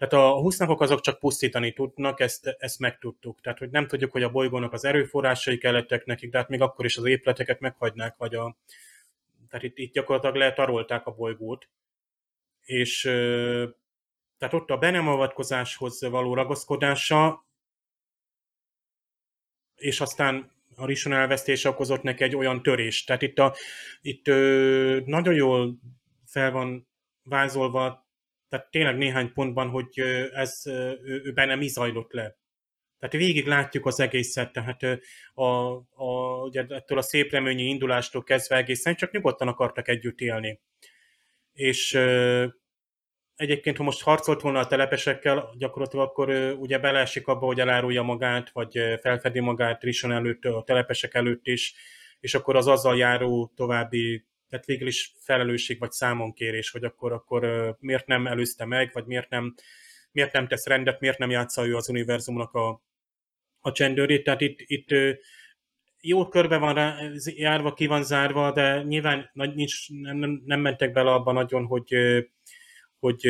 tehát 0.00 0.14
a 0.14 0.40
husznakok 0.40 0.80
azok 0.80 1.00
csak 1.00 1.18
pusztítani 1.18 1.72
tudnak, 1.72 2.20
ezt, 2.20 2.56
ezt 2.58 2.78
megtudtuk. 2.78 3.40
Tehát, 3.40 3.58
hogy 3.58 3.70
nem 3.70 3.86
tudjuk, 3.86 4.12
hogy 4.12 4.22
a 4.22 4.30
bolygónak 4.30 4.72
az 4.72 4.84
erőforrásai 4.84 5.58
kellettek 5.58 6.04
nekik, 6.04 6.30
de 6.30 6.38
hát 6.38 6.48
még 6.48 6.60
akkor 6.60 6.84
is 6.84 6.96
az 6.96 7.04
épületeket 7.04 7.60
meghagynák, 7.60 8.16
vagy 8.16 8.34
a... 8.34 8.56
Tehát 9.48 9.64
itt, 9.64 9.78
itt 9.78 9.92
gyakorlatilag 9.92 10.36
letarolták 10.36 11.06
a 11.06 11.10
bolygót. 11.14 11.68
És 12.60 13.00
tehát 14.38 14.54
ott 14.54 14.70
a 14.70 14.78
be 14.78 14.90
nem 14.90 15.08
avatkozáshoz 15.08 16.00
való 16.00 16.34
ragaszkodása, 16.34 17.46
és 19.76 20.00
aztán 20.00 20.52
a 20.76 20.86
Rison 20.86 21.12
elvesztése 21.12 21.68
okozott 21.68 22.02
neki 22.02 22.22
egy 22.22 22.36
olyan 22.36 22.62
törést. 22.62 23.06
Tehát 23.06 23.22
itt, 23.22 23.38
a, 23.38 23.54
itt 24.00 24.26
nagyon 25.06 25.34
jól 25.34 25.78
fel 26.26 26.50
van 26.50 26.88
vázolva 27.22 28.08
tehát 28.50 28.70
tényleg 28.70 28.96
néhány 28.96 29.32
pontban, 29.32 29.68
hogy 29.68 29.98
ez 30.32 30.62
ő 31.04 31.32
benne 31.34 31.54
mi 31.54 31.68
zajlott 31.68 32.12
le. 32.12 32.38
Tehát 32.98 33.14
végig 33.14 33.46
látjuk 33.46 33.86
az 33.86 34.00
egészet, 34.00 34.52
tehát 34.52 34.82
a, 35.34 35.44
a, 35.90 36.42
ugye 36.42 36.64
ettől 36.68 36.98
a 36.98 37.02
szép 37.02 37.30
reményi 37.30 37.62
indulástól 37.62 38.22
kezdve 38.22 38.56
egészen 38.56 38.94
csak 38.94 39.10
nyugodtan 39.10 39.48
akartak 39.48 39.88
együtt 39.88 40.20
élni. 40.20 40.60
És 41.52 41.94
egyébként, 43.34 43.76
ha 43.76 43.82
most 43.82 44.02
harcolt 44.02 44.40
volna 44.40 44.58
a 44.58 44.66
telepesekkel, 44.66 45.54
gyakorlatilag 45.58 46.08
akkor 46.08 46.30
ugye 46.58 46.78
beleesik 46.78 47.26
abba, 47.26 47.46
hogy 47.46 47.60
elárulja 47.60 48.02
magát, 48.02 48.50
vagy 48.50 48.78
felfedi 49.00 49.40
magát 49.40 49.82
Rison 49.82 50.12
előtt, 50.12 50.44
a 50.44 50.62
telepesek 50.62 51.14
előtt 51.14 51.46
is, 51.46 51.74
és 52.20 52.34
akkor 52.34 52.56
az 52.56 52.66
azzal 52.66 52.96
járó 52.96 53.52
további 53.56 54.26
tehát 54.50 54.66
végül 54.66 54.86
is 54.86 55.14
felelősség 55.20 55.78
vagy 55.78 55.90
számonkérés, 55.90 56.70
hogy 56.70 56.84
akkor, 56.84 57.12
akkor 57.12 57.76
miért 57.80 58.06
nem 58.06 58.26
előzte 58.26 58.64
meg, 58.64 58.90
vagy 58.92 59.06
miért 59.06 59.30
nem, 59.30 59.54
miért 60.12 60.32
nem 60.32 60.48
tesz 60.48 60.66
rendet, 60.66 61.00
miért 61.00 61.18
nem 61.18 61.30
játsza 61.30 61.66
ő 61.66 61.76
az 61.76 61.88
univerzumnak 61.88 62.54
a, 62.54 62.82
a 63.60 63.72
csendőrét. 63.72 64.24
Tehát 64.24 64.40
itt, 64.40 64.60
itt 64.60 64.88
jó 66.00 66.28
körbe 66.28 66.56
van 66.56 66.74
rá, 66.74 66.98
járva, 67.24 67.72
ki 67.72 67.86
van 67.86 68.02
zárva, 68.02 68.52
de 68.52 68.82
nyilván 68.82 69.30
nincs, 69.32 69.90
nem, 69.90 70.42
nem 70.44 70.60
mentek 70.60 70.92
bele 70.92 71.10
abban 71.10 71.34
nagyon, 71.34 71.66
hogy, 71.66 71.94
hogy 72.98 73.26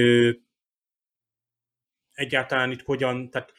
egyáltalán 2.13 2.71
itt 2.71 2.83
hogyan, 2.83 3.31
tehát 3.31 3.53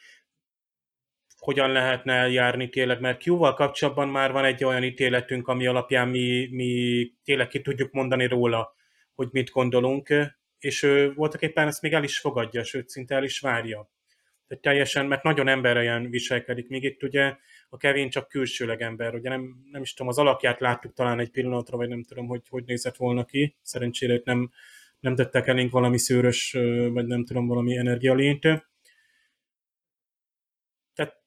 hogyan 1.42 1.70
lehetne 1.70 2.12
eljárni 2.12 2.68
tényleg, 2.68 3.00
mert 3.00 3.26
Q-val 3.26 3.54
kapcsolatban 3.54 4.08
már 4.08 4.32
van 4.32 4.44
egy 4.44 4.64
olyan 4.64 4.82
ítéletünk, 4.82 5.48
ami 5.48 5.66
alapján 5.66 6.08
mi, 6.08 6.48
mi 6.50 7.10
tényleg 7.24 7.48
ki 7.48 7.60
tudjuk 7.60 7.92
mondani 7.92 8.26
róla, 8.26 8.74
hogy 9.14 9.28
mit 9.32 9.50
gondolunk, 9.50 10.14
és 10.58 10.82
ő 10.82 11.12
voltak 11.12 11.42
éppen 11.42 11.66
ezt 11.66 11.82
még 11.82 11.92
el 11.92 12.04
is 12.04 12.18
fogadja, 12.18 12.64
sőt, 12.64 12.88
szinte 12.88 13.14
el 13.14 13.24
is 13.24 13.40
várja. 13.40 13.90
Tehát 14.46 14.62
teljesen, 14.62 15.06
mert 15.06 15.22
nagyon 15.22 15.48
emberen 15.48 16.10
viselkedik, 16.10 16.68
még 16.68 16.82
itt 16.82 17.02
ugye 17.02 17.36
a 17.68 17.76
Kevin 17.76 18.10
csak 18.10 18.28
külsőleg 18.28 18.82
ember, 18.82 19.14
ugye 19.14 19.28
nem, 19.28 19.54
nem 19.70 19.82
is 19.82 19.94
tudom, 19.94 20.08
az 20.08 20.18
alakját 20.18 20.60
láttuk 20.60 20.92
talán 20.94 21.20
egy 21.20 21.30
pillanatra, 21.30 21.76
vagy 21.76 21.88
nem 21.88 22.02
tudom, 22.02 22.26
hogy 22.26 22.42
hogy 22.48 22.64
nézett 22.64 22.96
volna 22.96 23.24
ki, 23.24 23.56
szerencsére 23.62 24.20
nem, 24.24 24.50
nem 25.00 25.14
tettek 25.14 25.46
elénk 25.46 25.70
valami 25.70 25.98
szőrös, 25.98 26.52
vagy 26.92 27.06
nem 27.06 27.24
tudom, 27.24 27.46
valami 27.46 27.76
energialényt 27.76 28.70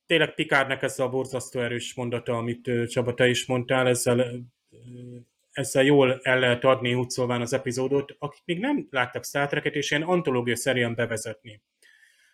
tényleg 0.05 0.33
Pikárnak 0.33 0.81
ez 0.81 0.99
a 0.99 1.09
borzasztó 1.09 1.59
erős 1.59 1.93
mondata, 1.93 2.37
amit 2.37 2.71
Csaba, 2.87 3.13
te 3.13 3.27
is 3.27 3.45
mondtál, 3.45 3.87
ezzel, 3.87 4.25
ezzel 5.51 5.83
jól 5.83 6.19
el 6.21 6.39
lehet 6.39 6.63
adni 6.63 6.93
úgy 6.93 7.09
szóván 7.09 7.41
az 7.41 7.53
epizódot, 7.53 8.15
akik 8.19 8.41
még 8.45 8.59
nem 8.59 8.87
láttak 8.89 9.25
Star 9.25 9.47
Trek-et, 9.47 9.75
és 9.75 9.91
ilyen 9.91 10.03
antológia 10.03 10.55
szerűen 10.55 10.95
bevezetni. 10.95 11.61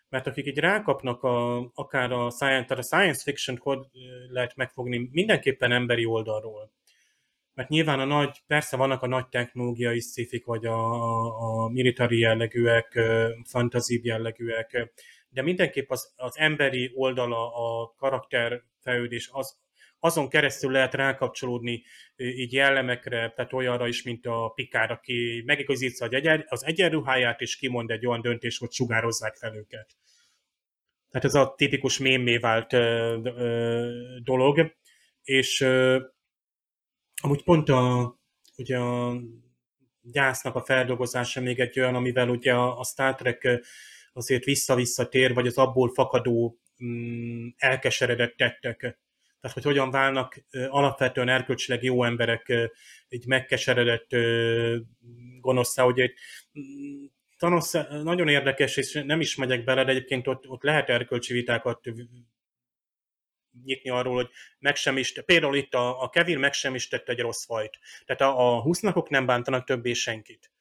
Mert 0.09 0.27
akik 0.27 0.45
így 0.45 0.57
rákapnak 0.57 1.23
a, 1.23 1.69
akár 1.73 2.11
a 2.11 2.29
science, 2.29 2.65
tehát 2.65 2.83
a 2.83 2.87
science 2.87 3.21
fiction 3.23 3.89
lehet 4.29 4.55
megfogni 4.55 5.09
mindenképpen 5.11 5.71
emberi 5.71 6.05
oldalról. 6.05 6.71
Mert 7.53 7.69
nyilván 7.69 7.99
a 7.99 8.05
nagy, 8.05 8.43
persze 8.47 8.77
vannak 8.77 9.01
a 9.01 9.07
nagy 9.07 9.27
technológiai 9.27 9.99
szifik, 9.99 10.45
vagy 10.45 10.65
a, 10.65 11.63
a 11.63 11.69
military 11.69 12.19
jellegűek, 12.19 12.99
fantasy 13.43 13.99
jellegűek, 14.03 14.91
de 15.33 15.41
mindenképp 15.41 15.89
az, 15.89 16.13
az 16.15 16.37
emberi 16.37 16.91
oldala, 16.95 17.53
a 17.53 17.93
karakterfejlődés, 17.97 19.29
az, 19.31 19.59
azon 19.99 20.29
keresztül 20.29 20.71
lehet 20.71 20.93
rákapcsolódni 20.93 21.83
így 22.15 22.53
jellemekre, 22.53 23.31
tehát 23.35 23.53
olyanra 23.53 23.87
is, 23.87 24.03
mint 24.03 24.25
a 24.25 24.51
Pikár, 24.55 24.91
aki 24.91 25.43
megigazítja 25.45 26.43
az 26.47 26.65
egyenruháját, 26.65 27.41
és 27.41 27.55
kimond 27.55 27.91
egy 27.91 28.05
olyan 28.05 28.21
döntést, 28.21 28.59
hogy 28.59 28.71
sugározzák 28.71 29.35
fel 29.35 29.55
őket. 29.55 29.95
Tehát 31.09 31.27
ez 31.27 31.35
a 31.35 31.53
tipikus 31.57 31.97
mémé 31.97 32.37
vált 32.37 32.73
ö, 32.73 33.17
ö, 33.23 34.17
dolog, 34.23 34.75
és 35.23 35.61
ö, 35.61 35.99
amúgy 37.21 37.43
pont 37.43 37.69
a, 37.69 38.15
ugye 38.57 38.77
a 38.77 39.21
gyásznak 40.01 40.55
a 40.55 40.63
feldolgozása 40.63 41.41
még 41.41 41.59
egy 41.59 41.79
olyan, 41.79 41.95
amivel 41.95 42.29
ugye 42.29 42.53
a, 42.53 42.79
a 42.79 42.83
Star 42.83 43.15
Trek 43.15 43.65
azért 44.13 44.43
vissza-vissza 44.43 45.07
tér, 45.07 45.33
vagy 45.33 45.47
az 45.47 45.57
abból 45.57 45.93
fakadó 45.93 46.59
mm, 46.83 47.47
elkeseredett 47.57 48.35
tettek. 48.37 48.79
Tehát, 49.39 49.57
hogy 49.57 49.63
hogyan 49.63 49.91
válnak 49.91 50.45
alapvetően 50.69 51.29
erkölcsileg 51.29 51.83
jó 51.83 52.03
emberek 52.03 52.53
egy 53.07 53.25
megkeseredett 53.25 54.09
gonoszszá, 55.39 55.83
hogy 55.83 55.99
egy 55.99 56.13
mm, 56.59 57.05
Thanos 57.37 57.71
nagyon 58.03 58.27
érdekes, 58.27 58.77
és 58.77 59.01
nem 59.05 59.19
is 59.21 59.35
megyek 59.35 59.63
bele, 59.63 59.83
de 59.83 59.91
egyébként 59.91 60.27
ott, 60.27 60.47
ott 60.47 60.63
lehet 60.63 60.89
erkölcsi 60.89 61.33
vitákat 61.33 61.79
nyitni 63.63 63.89
arról, 63.89 64.15
hogy 64.15 64.29
meg 64.59 64.75
sem 64.75 64.97
is, 64.97 65.13
például 65.25 65.55
itt 65.55 65.73
a, 65.73 66.01
a 66.01 66.09
Kevin 66.09 66.39
meg 66.39 66.53
sem 66.53 66.75
is 66.75 66.87
tett 66.87 67.09
egy 67.09 67.19
rossz 67.19 67.45
fajt. 67.45 67.79
Tehát 68.05 68.21
a, 68.21 68.55
a 68.55 68.61
husznakok 68.61 69.09
nem 69.09 69.25
bántanak 69.25 69.63
többé 69.65 69.93
senkit 69.93 70.51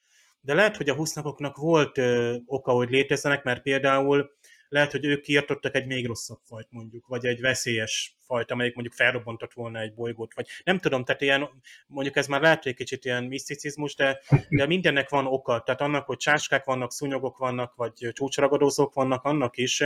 de 0.40 0.54
lehet, 0.54 0.76
hogy 0.76 0.88
a 0.88 0.94
husznakoknak 0.94 1.56
volt 1.56 1.98
ö, 1.98 2.36
oka, 2.46 2.72
hogy 2.72 2.90
létezzenek, 2.90 3.42
mert 3.42 3.62
például 3.62 4.30
lehet, 4.68 4.90
hogy 4.90 5.04
ők 5.04 5.20
kiirtottak 5.20 5.74
egy 5.74 5.86
még 5.86 6.06
rosszabb 6.06 6.40
fajt 6.44 6.66
mondjuk, 6.70 7.06
vagy 7.06 7.26
egy 7.26 7.40
veszélyes 7.40 8.16
fajt, 8.20 8.50
amelyik 8.50 8.74
mondjuk 8.74 8.96
felrobbantott 8.96 9.52
volna 9.52 9.78
egy 9.80 9.94
bolygót, 9.94 10.34
vagy 10.34 10.46
nem 10.64 10.78
tudom, 10.78 11.04
tehát 11.04 11.20
ilyen, 11.20 11.48
mondjuk 11.86 12.16
ez 12.16 12.26
már 12.26 12.40
lehet, 12.40 12.62
hogy 12.62 12.72
egy 12.72 12.78
kicsit 12.78 13.04
ilyen 13.04 13.24
miszticizmus, 13.24 13.94
de, 13.94 14.20
de 14.48 14.66
mindennek 14.66 15.08
van 15.08 15.26
oka, 15.26 15.60
tehát 15.60 15.80
annak, 15.80 16.06
hogy 16.06 16.16
csáskák 16.16 16.64
vannak, 16.64 16.92
szúnyogok 16.92 17.38
vannak, 17.38 17.74
vagy 17.74 18.10
csúcsragadózók 18.12 18.94
vannak, 18.94 19.24
annak 19.24 19.56
is, 19.56 19.84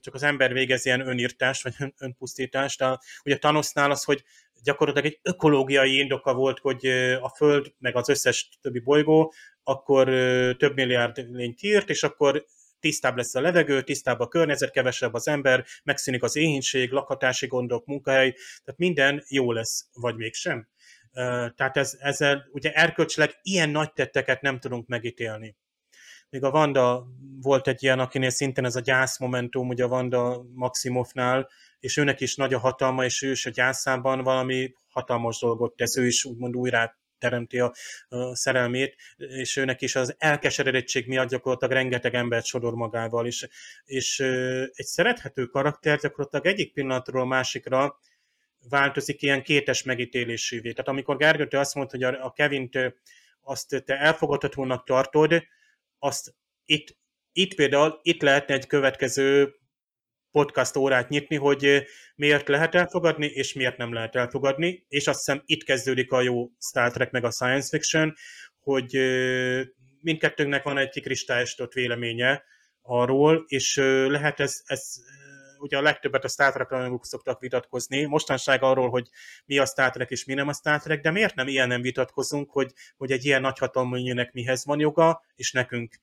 csak 0.00 0.14
az 0.14 0.22
ember 0.22 0.52
végez 0.52 0.86
ilyen 0.86 1.08
önírtást, 1.08 1.62
vagy 1.62 1.74
önpusztítást. 1.98 2.82
A, 2.82 3.00
ugye 3.24 3.38
Thanosnál 3.38 3.90
az, 3.90 4.04
hogy 4.04 4.24
gyakorlatilag 4.62 5.06
egy 5.06 5.20
ökológiai 5.22 5.98
indoka 5.98 6.34
volt, 6.34 6.58
hogy 6.58 6.86
a 7.20 7.28
Föld, 7.36 7.72
meg 7.78 7.96
az 7.96 8.08
összes 8.08 8.48
többi 8.60 8.78
bolygó, 8.78 9.32
akkor 9.62 10.04
több 10.56 10.74
milliárd 10.74 11.26
lényt 11.30 11.62
írt, 11.62 11.90
és 11.90 12.02
akkor 12.02 12.44
tisztább 12.80 13.16
lesz 13.16 13.34
a 13.34 13.40
levegő, 13.40 13.82
tisztább 13.82 14.20
a 14.20 14.28
környezet, 14.28 14.70
kevesebb 14.70 15.14
az 15.14 15.28
ember, 15.28 15.64
megszűnik 15.82 16.22
az 16.22 16.36
éhínség, 16.36 16.90
lakhatási 16.90 17.46
gondok, 17.46 17.86
munkahely, 17.86 18.32
tehát 18.64 18.80
minden 18.80 19.24
jó 19.28 19.52
lesz, 19.52 19.88
vagy 19.92 20.16
mégsem. 20.16 20.68
Tehát 21.54 21.76
ez, 21.76 21.96
ezzel 22.00 22.48
ugye 22.52 22.72
erkölcsileg 22.72 23.38
ilyen 23.42 23.70
nagy 23.70 23.92
tetteket 23.92 24.40
nem 24.40 24.58
tudunk 24.60 24.86
megítélni. 24.86 25.56
Még 26.30 26.42
a 26.42 26.50
Vanda 26.50 27.06
volt 27.40 27.68
egy 27.68 27.82
ilyen, 27.82 27.98
akinél 27.98 28.30
szintén 28.30 28.64
ez 28.64 28.76
a 28.76 28.80
gyászmomentum, 28.80 29.68
ugye 29.68 29.84
a 29.84 29.88
Vanda 29.88 30.46
Maximovnál, 30.54 31.48
és 31.80 31.96
őnek 31.96 32.20
is 32.20 32.36
nagy 32.36 32.54
a 32.54 32.58
hatalma, 32.58 33.04
és 33.04 33.22
ő 33.22 33.30
is 33.30 33.46
a 33.46 33.50
gyászában 33.50 34.22
valami 34.22 34.74
hatalmas 34.88 35.38
dolgot 35.40 35.76
tesz, 35.76 35.96
ő 35.96 36.06
is 36.06 36.24
úgymond 36.24 36.56
újra 36.56 36.98
teremti 37.18 37.58
a, 37.58 37.72
a 38.08 38.36
szerelmét, 38.36 38.96
és 39.16 39.56
őnek 39.56 39.80
is 39.80 39.96
az 39.96 40.14
elkeseredettség 40.18 41.06
miatt 41.06 41.28
gyakorlatilag 41.28 41.74
rengeteg 41.74 42.14
embert 42.14 42.44
sodor 42.44 42.74
magával, 42.74 43.26
és, 43.26 43.48
és 43.84 44.20
egy 44.72 44.86
szerethető 44.86 45.46
karakter 45.46 45.98
gyakorlatilag 45.98 46.46
egyik 46.46 46.72
pillanatról 46.72 47.22
a 47.22 47.26
másikra 47.26 47.98
változik 48.68 49.22
ilyen 49.22 49.42
kétes 49.42 49.82
megítélésévé. 49.82 50.70
Tehát 50.72 50.88
amikor 50.88 51.16
Gergő 51.16 51.48
te 51.48 51.58
azt 51.58 51.74
mondta, 51.74 51.96
hogy 51.96 52.14
a, 52.14 52.24
a 52.24 52.32
Kevint 52.32 52.78
azt 53.40 53.82
te 53.84 53.98
elfogadhatónak 53.98 54.84
tartod, 54.84 55.42
azt 55.98 56.34
itt, 56.64 56.96
itt 57.32 57.54
például, 57.54 57.98
itt 58.02 58.22
lehetne 58.22 58.54
egy 58.54 58.66
következő 58.66 59.54
podcast 60.30 60.76
órát 60.76 61.08
nyitni, 61.08 61.36
hogy 61.36 61.84
miért 62.14 62.48
lehet 62.48 62.74
elfogadni, 62.74 63.26
és 63.26 63.52
miért 63.52 63.76
nem 63.76 63.92
lehet 63.92 64.16
elfogadni, 64.16 64.84
és 64.88 65.06
azt 65.06 65.18
hiszem 65.18 65.42
itt 65.46 65.64
kezdődik 65.64 66.12
a 66.12 66.20
jó 66.20 66.50
Star 66.60 66.92
Trek 66.92 67.10
meg 67.10 67.24
a 67.24 67.30
science 67.30 67.68
fiction, 67.68 68.14
hogy 68.60 68.98
mindkettőnknek 70.00 70.62
van 70.62 70.78
egy 70.78 70.90
kikristályosított 70.90 71.72
véleménye 71.72 72.42
arról, 72.82 73.44
és 73.46 73.76
lehet 74.06 74.40
ez, 74.40 74.62
ez 74.64 74.82
ugye 75.58 75.76
a 75.76 75.82
legtöbbet 75.82 76.24
a 76.24 76.28
Star 76.28 76.52
Trek 76.52 76.70
rajongók 76.70 77.06
szoktak 77.06 77.40
vitatkozni, 77.40 78.04
mostanság 78.04 78.62
arról, 78.62 78.90
hogy 78.90 79.08
mi 79.44 79.58
a 79.58 79.66
Star 79.66 79.90
Trek 79.90 80.10
és 80.10 80.24
mi 80.24 80.34
nem 80.34 80.48
a 80.48 80.52
Star 80.52 80.80
Trek, 80.80 81.00
de 81.00 81.10
miért 81.10 81.34
nem 81.34 81.48
ilyen 81.48 81.68
nem 81.68 81.82
vitatkozunk, 81.82 82.50
hogy, 82.50 82.72
hogy 82.96 83.12
egy 83.12 83.24
ilyen 83.24 83.40
nagyhatalmú 83.40 83.96
mihez 84.32 84.64
van 84.64 84.78
joga, 84.78 85.22
és 85.34 85.52
nekünk 85.52 85.94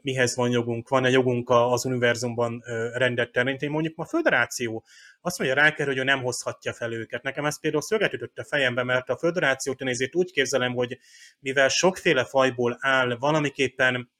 mihez 0.00 0.36
van 0.36 0.50
jogunk, 0.50 0.88
van-e 0.88 1.10
jogunk 1.10 1.50
az 1.50 1.84
univerzumban 1.84 2.62
rendet 2.92 3.32
teremteni. 3.32 3.72
Mondjuk 3.72 3.98
a 3.98 4.04
föderáció 4.04 4.84
azt 5.20 5.38
mondja 5.38 5.56
Ráker, 5.56 5.86
hogy 5.86 5.98
ő 5.98 6.02
nem 6.02 6.22
hozhatja 6.22 6.72
fel 6.72 6.92
őket. 6.92 7.22
Nekem 7.22 7.44
ez 7.44 7.60
például 7.60 7.82
szöget 7.82 8.12
ütött 8.12 8.38
a 8.38 8.44
fejembe, 8.44 8.82
mert 8.82 9.08
a 9.08 9.16
föderációt 9.16 9.80
én 9.80 10.08
úgy 10.12 10.32
képzelem, 10.32 10.74
hogy 10.74 10.98
mivel 11.38 11.68
sokféle 11.68 12.24
fajból 12.24 12.78
áll, 12.80 13.16
valamiképpen 13.18 14.10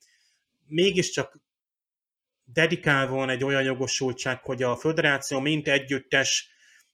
mégiscsak 0.66 1.38
dedikál 2.44 3.06
van 3.08 3.28
egy 3.28 3.44
olyan 3.44 3.62
jogosultság, 3.62 4.42
hogy 4.42 4.62
a 4.62 4.76
föderáció 4.76 5.40
mint 5.40 5.68
együttes, 5.68 6.48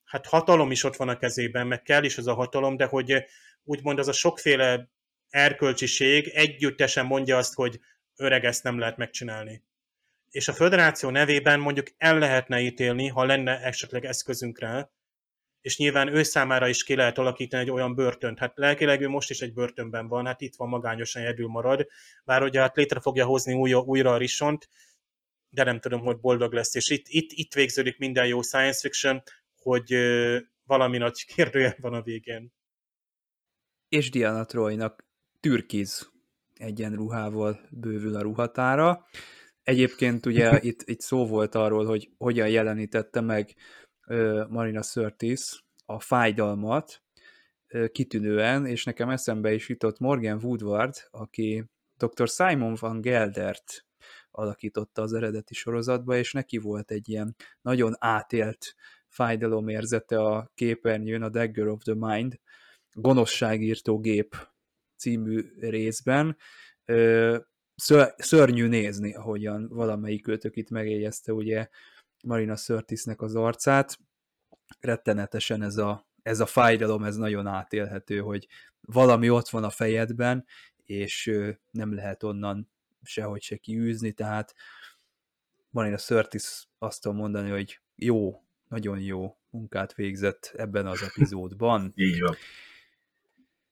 hát 0.05 0.27
hatalom 0.27 0.71
is 0.71 0.85
ott 0.85 0.97
van 0.97 1.09
a 1.09 1.19
kezében, 1.19 1.67
meg 1.67 1.83
kell 1.83 2.05
is 2.05 2.19
az 2.19 2.27
a 2.27 2.35
hatalom, 2.35 2.77
de 2.77 2.85
hogy 2.85 3.25
úgymond 3.65 3.99
az 3.99 4.09
a 4.09 4.13
sokféle 4.13 4.89
erkölcsiség 5.29 6.29
együttesen 6.29 7.07
mondja 7.07 7.37
azt, 7.37 7.55
hogy 7.55 7.81
öreg 8.21 8.45
ezt 8.45 8.63
nem 8.63 8.79
lehet 8.79 8.97
megcsinálni. 8.97 9.63
És 10.31 10.49
a 10.49 10.53
föderáció 10.53 11.11
nevében 11.11 11.61
mondjuk 11.61 11.87
el 11.97 12.19
lehetne 12.19 12.61
ítélni, 12.61 13.09
ha 13.09 13.25
lenne 13.25 13.61
esetleg 13.61 14.05
eszközünk 14.05 14.59
rá, 14.59 14.91
és 15.61 15.79
nyilván 15.79 16.15
ő 16.15 16.23
számára 16.23 16.69
is 16.69 16.85
ki 16.85 16.95
lehet 16.95 17.19
alakítani 17.19 17.63
egy 17.63 17.71
olyan 17.71 17.95
börtönt. 17.95 18.39
Hát 18.39 18.53
lelkileg 18.57 19.01
ő 19.01 19.09
most 19.09 19.31
is 19.31 19.41
egy 19.41 19.53
börtönben 19.53 20.09
van, 20.09 20.27
hát 20.27 20.41
itt 20.41 20.57
van 20.57 20.69
magányosan 20.69 21.23
egyedül 21.23 21.49
marad, 21.49 21.87
bár 22.25 22.43
ugye 22.43 22.61
hát 22.61 22.77
létre 22.77 23.01
fogja 23.01 23.25
hozni 23.25 23.55
újra, 23.55 23.79
újra 23.79 24.13
a 24.13 24.17
risont, 24.17 24.69
de 25.49 25.65
nem 25.65 25.81
tudom, 25.81 26.01
hogy 26.01 26.19
boldog 26.21 26.53
lesz. 26.53 26.75
És 26.75 26.91
itt, 26.91 27.05
itt, 27.09 27.31
itt 27.33 27.55
végződik 27.55 27.99
minden 27.99 28.27
jó 28.27 28.43
science 28.43 28.81
fiction, 28.81 29.23
hogy 29.57 29.95
valami 30.63 30.99
nagy 30.99 31.25
kérdőjel 31.25 31.77
van 31.81 31.95
a 31.95 32.03
végén. 32.03 32.53
És 33.89 34.11
Diana 34.11 34.45
Troynak 34.45 35.09
türkiz 35.41 36.11
egyenruhával 36.61 37.61
bővül 37.71 38.17
a 38.17 38.23
ruhatára. 38.23 39.05
Egyébként 39.63 40.27
ugye 40.27 40.59
itt, 40.63 40.83
itt 40.83 41.01
szó 41.01 41.27
volt 41.27 41.55
arról, 41.55 41.87
hogy 41.87 42.11
hogyan 42.19 42.49
jelenítette 42.49 43.21
meg 43.21 43.55
Marina 44.49 44.83
Sirtis 44.83 45.65
a 45.87 46.01
fájdalmat 46.01 47.03
kitűnően, 47.93 48.67
és 48.67 48.85
nekem 48.85 49.09
eszembe 49.09 49.53
is 49.53 49.69
jutott 49.69 49.99
Morgan 49.99 50.41
Woodward, 50.43 50.95
aki 51.11 51.65
dr. 51.97 52.29
Simon 52.29 52.77
van 52.81 53.01
Geldert 53.01 53.87
alakította 54.31 55.03
az 55.03 55.13
eredeti 55.13 55.55
sorozatba, 55.55 56.17
és 56.17 56.33
neki 56.33 56.59
volt 56.59 56.91
egy 56.91 57.09
ilyen 57.09 57.37
nagyon 57.63 57.95
átélt 57.99 58.75
fájdalomérzete 59.09 60.21
a 60.23 60.51
képernyőn, 60.55 61.23
a 61.23 61.29
Dagger 61.29 61.67
of 61.67 61.83
the 61.83 61.95
Mind, 61.95 62.41
gonoszságírtó 62.93 63.99
gép 63.99 64.37
című 65.01 65.43
részben. 65.59 66.37
Szörnyű 68.17 68.67
nézni, 68.67 69.15
ahogyan 69.15 69.69
valamelyik 69.69 70.29
őtök 70.29 70.57
itt 70.57 70.71
megjegyezte 70.71 71.33
ugye 71.33 71.69
Marina 72.25 72.57
Sörtisnek 72.57 73.21
az 73.21 73.35
arcát. 73.35 73.99
Rettenetesen 74.81 75.63
ez 75.63 75.77
a, 75.77 76.09
ez 76.23 76.41
a 76.41 76.47
fájdalom, 76.47 77.05
ez 77.05 77.17
nagyon 77.17 77.47
átélhető, 77.47 78.19
hogy 78.19 78.49
valami 78.81 79.31
ott 79.31 79.49
van 79.49 79.65
a 79.65 79.71
fejedben, 79.71 80.47
és 80.85 81.33
nem 81.71 81.95
lehet 81.95 82.23
onnan 82.23 82.71
sehogy 83.03 83.43
se 83.43 83.57
kiűzni, 83.57 84.13
tehát 84.13 84.55
Marina 85.71 85.97
Sörtis 85.97 86.69
azt 86.79 87.03
tudom 87.03 87.17
mondani, 87.17 87.51
hogy 87.51 87.81
jó, 87.97 88.45
nagyon 88.69 89.01
jó 89.01 89.39
munkát 89.51 89.95
végzett 89.95 90.53
ebben 90.57 90.87
az 90.87 91.03
epizódban. 91.03 91.93
Így 91.95 92.21
van. 92.21 92.37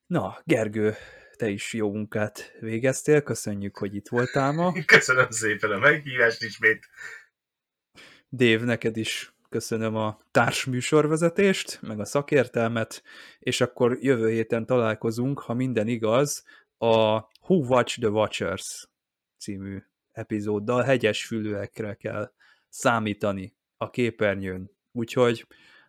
Na, 0.08 0.38
Gergő, 0.44 0.94
te 1.36 1.48
is 1.48 1.72
jó 1.72 1.92
munkát 1.92 2.56
végeztél, 2.60 3.22
köszönjük, 3.22 3.76
hogy 3.76 3.94
itt 3.94 4.08
voltál 4.08 4.52
ma. 4.52 4.72
Köszönöm 4.84 5.30
szépen 5.30 5.70
a 5.70 5.78
meghívást 5.78 6.42
ismét. 6.42 6.88
Dév, 8.28 8.62
neked 8.62 8.96
is 8.96 9.32
köszönöm 9.48 9.96
a 9.96 10.20
társműsorvezetést, 10.30 11.82
meg 11.82 12.00
a 12.00 12.04
szakértelmet, 12.04 13.02
és 13.38 13.60
akkor 13.60 13.98
jövő 14.00 14.30
héten 14.30 14.66
találkozunk, 14.66 15.38
ha 15.38 15.54
minden 15.54 15.88
igaz, 15.88 16.44
a 16.78 17.16
Who 17.40 17.54
Watch 17.54 17.98
the 17.98 18.10
Watchers 18.10 18.88
című 19.38 19.82
epizóddal 20.12 20.82
hegyes 20.82 21.26
fülőekre 21.26 21.94
kell 21.94 22.32
számítani 22.68 23.56
a 23.76 23.90
képernyőn. 23.90 24.70
Úgyhogy 24.92 25.46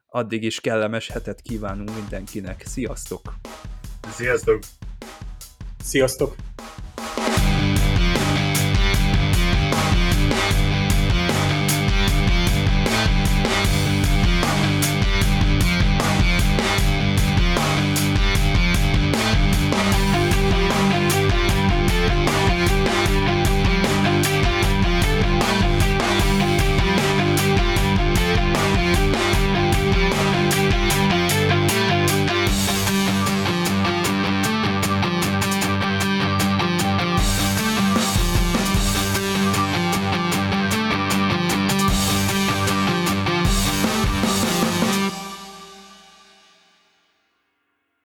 addig 0.08 0.44
is 0.44 0.60
kellemes 0.60 1.08
hetet 1.08 1.42
kívánunk 1.42 1.96
mindenkinek. 1.96 2.62
Sziasztok! 2.66 3.22
Sziasztok! 4.16 4.60
Sziasztok! 5.84 6.49